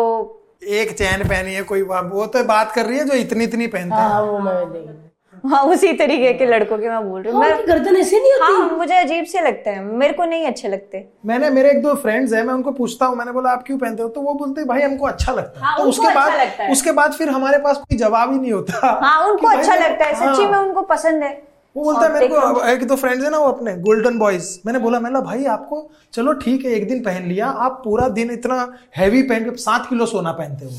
एक 0.79 0.91
चैन 0.99 1.29
पहनी 1.29 1.55
है 1.55 1.63
कोई 1.65 1.83
बात 1.83 2.11
वो 2.13 2.27
तो 2.27 2.43
बात 2.45 2.73
कर 2.73 2.87
रही 2.87 2.99
है 2.99 3.05
जो 3.05 3.15
इतनी 3.17 3.45
इतनी 3.45 3.67
पहनता 3.69 3.97
है। 3.97 4.09
हाँ 4.09 4.23
वो 4.23 4.39
मैं 4.39 4.55
नहीं 4.67 5.10
हाँ 5.45 5.63
उसी 5.65 5.93
तरीके 5.93 6.33
के 6.33 6.47
लड़कों 6.47 6.79
के 6.79 6.89
मैं 6.89 7.03
बोल 7.09 7.23
रही 7.23 7.33
हूँ। 7.33 7.45
हाँ, 7.45 7.63
गर्दन 7.69 7.97
ऐसे 7.97 8.19
नहीं 8.19 8.33
होती? 8.33 8.53
हाँ 8.53 8.79
मुझे 8.79 8.95
अजीब 8.95 9.25
से 9.25 9.41
लगते 9.41 9.71
हैं। 9.71 9.83
मेरे 9.83 10.13
को 10.13 10.25
नहीं 10.25 10.47
अच्छे 10.47 10.69
लगते। 10.69 11.05
मैंने 11.27 11.51
मेरे 11.51 11.71
एक 11.71 11.83
दो 11.83 11.95
फ्रेंड्स 11.95 12.33
हैं 12.33 12.43
मैं 12.45 12.55
उनको 12.55 12.73
पूछता 12.73 13.07
हूँ 13.07 13.17
मैंने 13.17 13.33
बोला 13.33 13.51
आप 13.51 13.63
क्यों 13.67 13.79
पहनते 13.79 14.03
हो? 14.03 14.09
तो 14.09 14.21
वो 14.21 14.35
बोलते 14.35 14.65
भाई 14.65 14.83
हमको 14.83 15.07
अच्छा 15.07 15.33
लगता 15.33 15.61
है। 15.61 15.67
हाँ, 15.67 15.77
तो 15.79 15.85
उसके 15.85 16.07
अच्छा 16.07 16.21
बाद 16.21 16.71
उसके 16.71 16.93
बाद 16.93 17.13
फिर 17.13 17.29
हमारे 17.29 17.59
पास 17.59 17.77
कोई 17.79 17.99
जवाब 17.99 18.33
ही 18.33 18.39
नहीं 18.39 18.53
होता 18.53 18.99
हाँ 19.03 19.21
उनको 19.29 19.47
अच्छा 19.49 19.75
लगता 19.75 20.05
है 20.05 20.15
हाँ। 20.15 20.35
सच्ची 20.35 20.47
में 20.47 20.59
उनको 20.59 20.83
पसंद 20.83 21.23
है। 21.23 21.33
वो 21.77 21.85
बोलता 21.85 22.07
है 22.07 22.13
मेरे 22.13 22.29
को 22.29 22.63
एक 22.69 22.87
दो 22.87 22.97
फ्रेंड्स 22.97 23.25
है 23.25 23.31
ना 23.31 23.39
वो 23.39 23.47
अपने 23.47 23.75
गोल्डन 23.79 24.19
बॉयज़ 24.19 24.49
मैंने 24.67 24.79
बोला 24.79 25.01
मैं 25.01 25.13
भाई 25.25 25.45
आपको 25.47 25.91
चलो 26.15 26.33
ठीक 26.33 26.65
है 26.65 26.73
एक 26.73 26.89
दिन 26.89 27.03
पहन 27.03 27.29
लिया 27.29 27.47
आप 27.67 27.81
पूरा 27.85 28.09
दिन 28.09 28.31
इतना 28.31 28.57
हैवी 28.97 29.23
पहन 29.23 29.45
के 29.45 29.57
सात 29.57 29.87
किलो 29.89 30.07
सोना 30.07 30.33
पहनते 30.33 30.65
हो। 30.65 30.71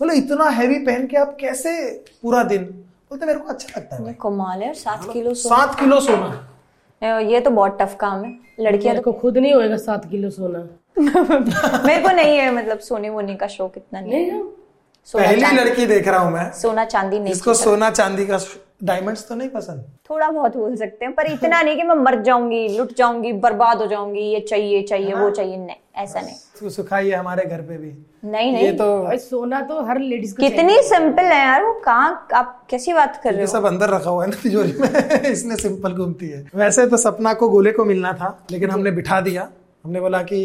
बोले 0.00 0.14
इतना 0.14 0.48
हैवी 0.50 0.78
पहन 0.84 1.06
के 1.06 1.16
आप 1.16 1.36
कैसे 1.40 1.72
पूरा 2.22 2.42
दिन? 2.42 2.68
बोलते 3.10 3.26
मेरे 3.26 3.38
को 3.38 3.48
अच्छा 3.48 3.80
लगता 3.80 3.96
है 3.96 4.12
कमाल 4.22 4.62
है 4.62 4.72
सात 4.74 5.08
किलो 5.12 5.32
सात 5.34 5.78
किलो 5.80 6.00
सोना। 6.00 7.18
ये 7.30 7.40
तो 7.40 7.50
बहुत 7.50 7.76
टफ 7.80 7.96
काम 8.00 8.24
है। 8.24 8.30
लड़कियाँ 8.60 8.96
तो 8.96 9.12
खुद 9.12 9.38
नहीं 9.38 9.52
होएगा 9.54 9.76
सात 9.76 10.04
किलो 10.10 10.30
सोना। 10.30 10.58
मेरे 10.98 12.00
को 12.02 12.10
नहीं 12.10 12.36
है 12.38 12.50
मतलब 12.54 12.78
सोने 12.88 13.10
वोने 13.10 13.34
का 13.34 13.46
शौक 13.46 13.76
इतना 13.76 14.00
नहीं 14.00 14.30
नहीं 14.30 14.42
सोना 15.08 15.24
पहली 15.26 15.56
लड़की 15.58 15.86
देख 15.86 16.08
रहा 16.08 16.20
हूँ 16.20 16.32
मैं। 16.32 16.50
सोना 16.60 16.84
चांदी 16.84 17.18
नहीं 17.18 17.32
इसको 17.32 17.54
सोना 17.54 17.90
चांदी 17.90 18.26
का 18.26 18.38
डायमंड्स 18.84 19.26
तो 19.28 19.34
नहीं 19.34 19.48
पसंद? 19.48 19.84
थोड़ा 20.10 20.28
बहुत 20.30 20.56
बोल 20.56 20.76
सकते 20.76 21.04
हैं 21.04 21.14
पर 21.14 21.26
इतना 21.26 21.60
नहीं 21.62 21.76
कि 21.76 21.82
मैं 21.82 21.94
मर 21.94 22.20
जाऊँगी 22.22 22.66
लुट 22.68 22.92
जाऊँगी 22.96 23.32
बर्बाद 23.42 23.78
हो 23.78 23.86
जाऊँगी 23.86 24.20
ये 24.20 24.40
चाहिए 24.40 24.82
चाहिए 24.82 25.14
वो 25.14 25.30
चाहिए 25.30 25.56
नहीं 25.56 25.76
ऐसा 26.02 26.20
नहीं। 26.20 26.34
तो 26.60 26.70
सुखाई 26.70 27.08
है 27.10 27.16
हमारे 27.16 27.44
घर 27.44 27.60
पे 27.60 27.76
भी। 27.78 27.92
नहीं 28.24 28.52
नहीं। 28.52 28.64
ये 28.64 28.72
तो 28.72 29.16
सोना 29.18 29.60
तो 29.60 29.82
हर 29.82 29.98
लेडीज़ 29.98 30.34
को 30.36 30.42
कितनी 30.42 30.76
सिंपल 30.82 31.24
है 31.24 31.38
यार 31.38 31.64
वो 31.64 31.72
कहाँ 31.84 32.26
आप 32.34 32.66
कैसी 32.70 32.92
बात 32.92 33.20
कर 33.24 33.32
रहे 33.32 33.40
हो? 33.40 33.46
सब 33.46 33.64
अंदर 33.66 33.90
रखा 33.90 34.10
हुआ 34.10 34.24
है 34.24 34.30
ना 34.30 34.36
तिजोरी 34.42 34.72
में 34.80 35.20
इसने 35.30 35.56
सिंपल 35.56 35.92
घूमती 35.92 36.28
है। 36.28 36.46
वैसे 36.54 36.86
तो 36.86 36.96
सपना 36.96 37.34
को 37.34 37.48
गोले 37.48 37.72
को 37.72 37.84
मिलना 37.84 38.12
था 38.12 38.38
लेकिन 38.50 38.70
हमने 38.70 38.90
बिठा 38.90 39.20
दिया। 39.20 39.48
हमने 39.84 40.00
बोला 40.00 40.22
कि 40.22 40.44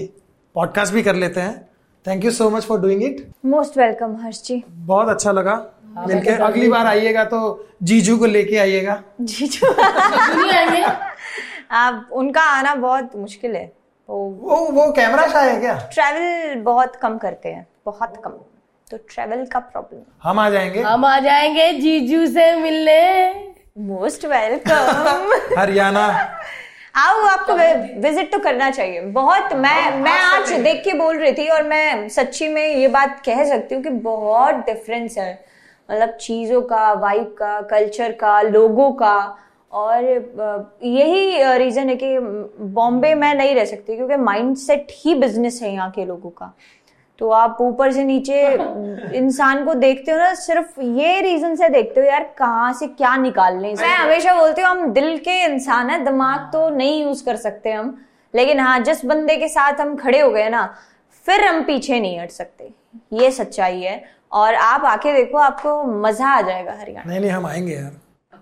पॉडकास्ट 0.56 0.94
भी 0.94 1.04
कर 1.04 1.16
लेते 1.16 1.40
हैं। 1.42 1.70
Thank 2.06 2.26
you 2.26 2.32
so 2.32 2.50
much 2.50 2.64
for 2.64 2.80
doing 2.82 3.04
it 3.04 3.26
most 3.46 3.78
welcome 3.78 4.16
Harsh 4.16 4.42
ji. 4.44 4.64
बहुत 4.70 5.10
अच्छा 5.10 5.32
लगा। 5.32 5.56
मिलके 5.96 6.30
अगली 6.44 6.68
बार 6.70 6.86
आइएगा 6.88 7.24
तो 7.24 7.40
जीजू 7.84 8.18
को 8.18 8.26
लेके 8.26 8.58
आइएगा। 8.58 9.02
जीजू। 9.22 9.68
नहीं 9.80 10.52
आएँगे 10.52 10.84
आप 11.72 12.10
उनका 12.12 12.42
आना 12.42 12.74
बहुत 12.76 13.16
मुश्किल 13.16 13.56
है। 13.56 13.72
वो 14.10 14.18
वो 14.42 14.58
वो 14.72 14.92
कैमरा 14.92 15.28
शाह 15.28 15.44
है 15.44 15.60
क्या? 15.60 15.76
ट्रैवल 15.94 16.62
बहुत 16.64 16.96
कम 16.96 17.18
करते 17.18 17.50
हैं 17.50 17.66
बहुत 17.86 18.22
कम। 18.26 18.32
तो 18.92 18.98
ट्रैवल 19.10 19.46
का 19.46 19.60
प्रॉब्लम। 19.60 20.02
हम 20.24 20.40
आ 20.40 20.50
जाएँगे। 20.50 20.82
हम 20.82 21.06
आ 21.06 21.20
जाएँगे 21.20 21.72
जीजू 21.72 22.26
से 22.28 22.56
मिलने। 22.56 23.00
Most 23.88 24.26
welcome 24.26 25.32
Haryana. 25.60 26.06
आओ 26.98 27.22
आपको 27.28 27.54
विज़िट 28.02 28.32
तो 28.32 28.40
करना 28.40 28.70
चाहिए। 28.72 29.02
बहुत 29.18 29.54
मैं 29.54 29.98
मैं 30.02 30.20
आज 30.20 30.52
देख 30.62 30.84
के 30.84 30.94
बोल 30.94 31.18
रही 31.18 31.32
थी 31.34 31.48
और 31.50 31.64
मैं 31.64 32.08
सच्ची 32.10 32.48
में 32.48 32.64
ये 32.68 32.88
बात 32.88 33.20
कह 33.26 33.44
सकती 33.50 33.76
हूँ 33.76 33.84
कि 33.84 33.90
बहुत 33.90 34.56
डिफरेंस 34.66 35.18
है। 35.18 35.34
मतलब 35.90 36.10
चीज़ों 36.22 36.62
का 36.62 36.92
वाइब 36.94 37.36
का 37.40 37.60
कल्चर 37.62 38.12
का 38.12 38.42
लोगों 38.42 38.92
का। 38.94 39.18
और 39.72 40.04
यही 40.84 41.58
रीज़न 41.58 41.90
है 41.90 41.96
कि 41.96 42.18
बॉम्बे 42.74 43.14
में 43.16 43.34
नहीं 43.34 43.56
रह 43.56 43.66
सकती 43.66 43.96
क्योंकि 43.96 44.16
माइंडसेट 44.16 44.92
ही 44.96 45.16
बिज़नेस 45.16 45.62
है 45.64 45.74
यहाँ 45.74 45.90
के 45.92 46.06
लोगों 46.06 46.30
का। 46.30 46.52
तो 47.22 47.30
आप 47.30 47.58
ऊपर 47.62 47.92
से 47.92 48.04
नीचे 48.04 48.42
इंसान 49.18 49.66
को 49.66 49.74
देखते 49.74 50.12
हो 50.12 50.18
ना 50.18 50.34
सिर्फ़ 50.36 50.82
ये 50.82 51.20
रीजन 51.22 51.56
से 51.56 51.70
देखते 51.70 52.00
हो 52.00 52.06
यार 52.08 52.24
कहाँ 52.38 52.72
से 52.74 52.88
क्या 52.88 53.16
निकाल 53.18 53.60
लें 53.60 53.74
मैं 53.76 53.94
हमेशा 53.96 54.36
बोलती 54.36 54.62
हूँ 54.62 54.70
हम 54.70 54.92
दिल 54.94 55.18
के 55.18 55.44
इंसान 55.46 55.90
है 55.90 56.04
दिमाग 56.06 56.50
तो 56.54 56.70
नहीं 56.70 57.02
यूज़ 57.04 57.24
कर 57.26 57.36
सकते 57.36 57.72
हम। 57.72 57.96
लेकिन 58.34 58.60
हाँ 58.60 58.80
जिस 58.80 59.06
बंदे 59.06 59.36
के 59.38 59.48
साथ 59.48 59.82
हम 59.82 59.96
खड़े 59.96 60.20
हो 60.20 60.30
गए 60.32 60.50
ना 60.50 60.66
फिर 61.26 61.46
हम 61.46 61.64
पीछे 61.64 62.00
नहीं 62.00 62.20
हट 62.20 62.32
सकते। 62.32 62.70
ये 63.14 63.32
सच्चाई 63.32 63.82
है। 63.82 64.04
और 64.36 64.56
आप 64.56 64.86
आके 64.86 65.14
देखो 65.14 65.38
आपको 65.38 65.84
मज़ा 66.02 66.28
आ 66.28 66.42
जाएगा 66.42 66.74
हरियाणा। 66.80 67.10
नहीं 67.10 67.20
नहीं 67.20 67.32
हम 67.32 67.46
आएँगे 67.46 67.74
यार। 67.74 67.92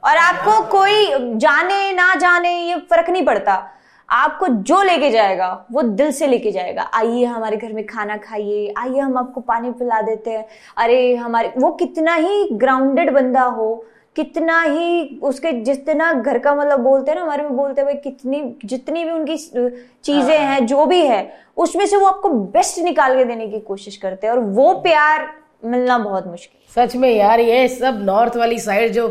और 0.04 0.18
आपको 0.18 0.62
कोई 0.70 1.36
जाने 1.38 1.92
ना 1.92 2.14
जाने 2.16 2.54
ये 2.60 2.76
फ़र्क 2.90 3.10
नहीं 3.10 3.26
पड़ता। 3.26 3.64
आपको 4.10 4.48
जो 4.48 4.82
लेके 4.84 5.10
जाएगा 5.10 5.66
वो 5.72 5.82
दिल 5.82 6.12
से 6.12 6.28
लेके 6.28 6.52
जाएगा। 6.52 6.90
आइए 6.94 7.24
हमारे 7.26 7.58
घर 7.58 7.74
में 7.74 7.86
खाना 7.86 8.18
खाइए 8.18 8.74
आइए 8.78 9.00
हम 9.00 9.18
आपको 9.18 9.42
पानी 9.42 9.72
पिला 9.72 10.02
देते 10.02 10.32
हैं। 10.32 10.46
अरे 10.78 11.16
हमारे 11.16 11.54
वो 11.58 11.72
कितना 11.74 12.16
ही 12.16 12.48
ग्राउंडेड 12.54 13.14
बंदा 13.14 13.44
हो 13.44 13.86
कितना 14.16 14.62
ही 14.62 15.20
उसके 15.24 15.52
जितना 15.64 16.12
घर 16.14 16.38
का 16.40 16.54
मतलब 16.56 16.80
बोलते 16.80 17.12
हैं 17.12 17.18
ना 17.18 17.24
हमारे 17.24 17.44
में 17.44 17.56
बोलते 17.58 17.82
हैं 17.82 17.86
भाई 17.86 17.96
कितनी 18.02 18.42
जितनी 18.66 19.04
भी 19.04 19.12
उनकी 19.12 19.38
चीज़ें 19.38 20.38
हैं। 20.38 20.66
जो 20.66 20.86
भी 20.86 21.02
है 21.02 21.22
उसमें 21.58 21.86
से 21.86 21.98
वो 21.98 22.08
आपको 22.08 22.30
बेस्ट 22.30 22.80
निकाल 22.80 23.16
के 23.18 23.26
देने 23.26 23.48
की 23.48 23.60
कोशिश 23.62 23.98
करते 23.98 24.28
हैं। 24.28 24.34
और 24.34 24.40
वो 24.40 24.74
प्यार 24.82 25.28
मिलना 25.66 25.98
बहुत 25.98 26.28
मुश्किल। 26.28 26.60
सच 26.76 26.96
में 26.96 27.10
यार 27.10 27.40
ये 27.40 27.68
सब 27.68 28.00
नॉर्थ 28.06 28.36
वाली 28.38 28.60
साइड 28.60 28.94
जो 28.94 29.08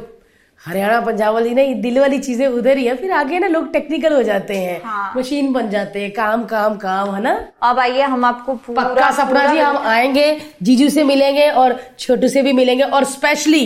हरियाणा 0.61 1.01
पंजाब 1.01 1.35
वाली 1.35 1.55
ना 1.55 1.63
दिल 1.83 1.99
वाली 2.01 2.19
चीज़ें 2.19 2.47
उधर 2.47 2.77
ही 2.77 2.85
है 2.87 2.95
फिर 2.97 3.13
आगे 3.13 3.39
ना 3.39 3.47
लोग 3.49 3.73
टेक्निकल 3.73 4.13
हो 4.15 4.23
जाते 4.23 4.57
हैं 4.57 4.81
हाँ। 4.85 5.13
मशीन 5.17 5.53
बन 5.53 5.71
जाते 5.71 6.03
हैं 6.03 6.11
काम 6.13 6.45
काम 6.45 6.77
काम 6.77 7.15
है 7.15 7.23
ना? 7.23 7.33
अब 7.63 7.79
आइए 7.79 8.03
हम 8.03 8.25
आपको 8.25 8.55
पूरा 8.67 8.83
पक्का 8.83 9.11
सपना 9.11 9.47
जी 9.53 9.59
हम 9.59 9.77
आएँगे 9.77 10.27
जीजू 10.63 10.89
से 10.89 11.05
मिलेंगे 11.05 11.49
और 11.51 11.79
छोटू 11.99 12.29
से 12.29 12.43
भी 12.43 12.53
मिलेंगे 12.53 12.85
और 12.85 13.05
स्पेशली 13.05 13.65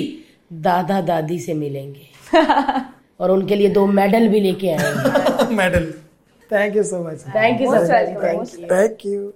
दादा 0.53 1.01
दादी 1.01 1.39
से 1.39 1.55
मिलेंगे। 1.55 2.39
और 3.21 3.31
उनके 3.31 3.57
लिए 3.57 3.69
दो 3.71 3.87
मेडल 3.87 4.29
भी 4.29 4.41
लेके 4.41 4.71
आएँगे। 4.71 5.55
Medal 5.57 5.93
thank 6.51 6.77
you 6.77 6.83
so 6.83 7.03
much 7.09 7.25
thank 7.37 7.61
you 7.61 7.75
so 7.75 7.83
much 8.41 8.55
thank 8.73 9.07
you 9.07 9.33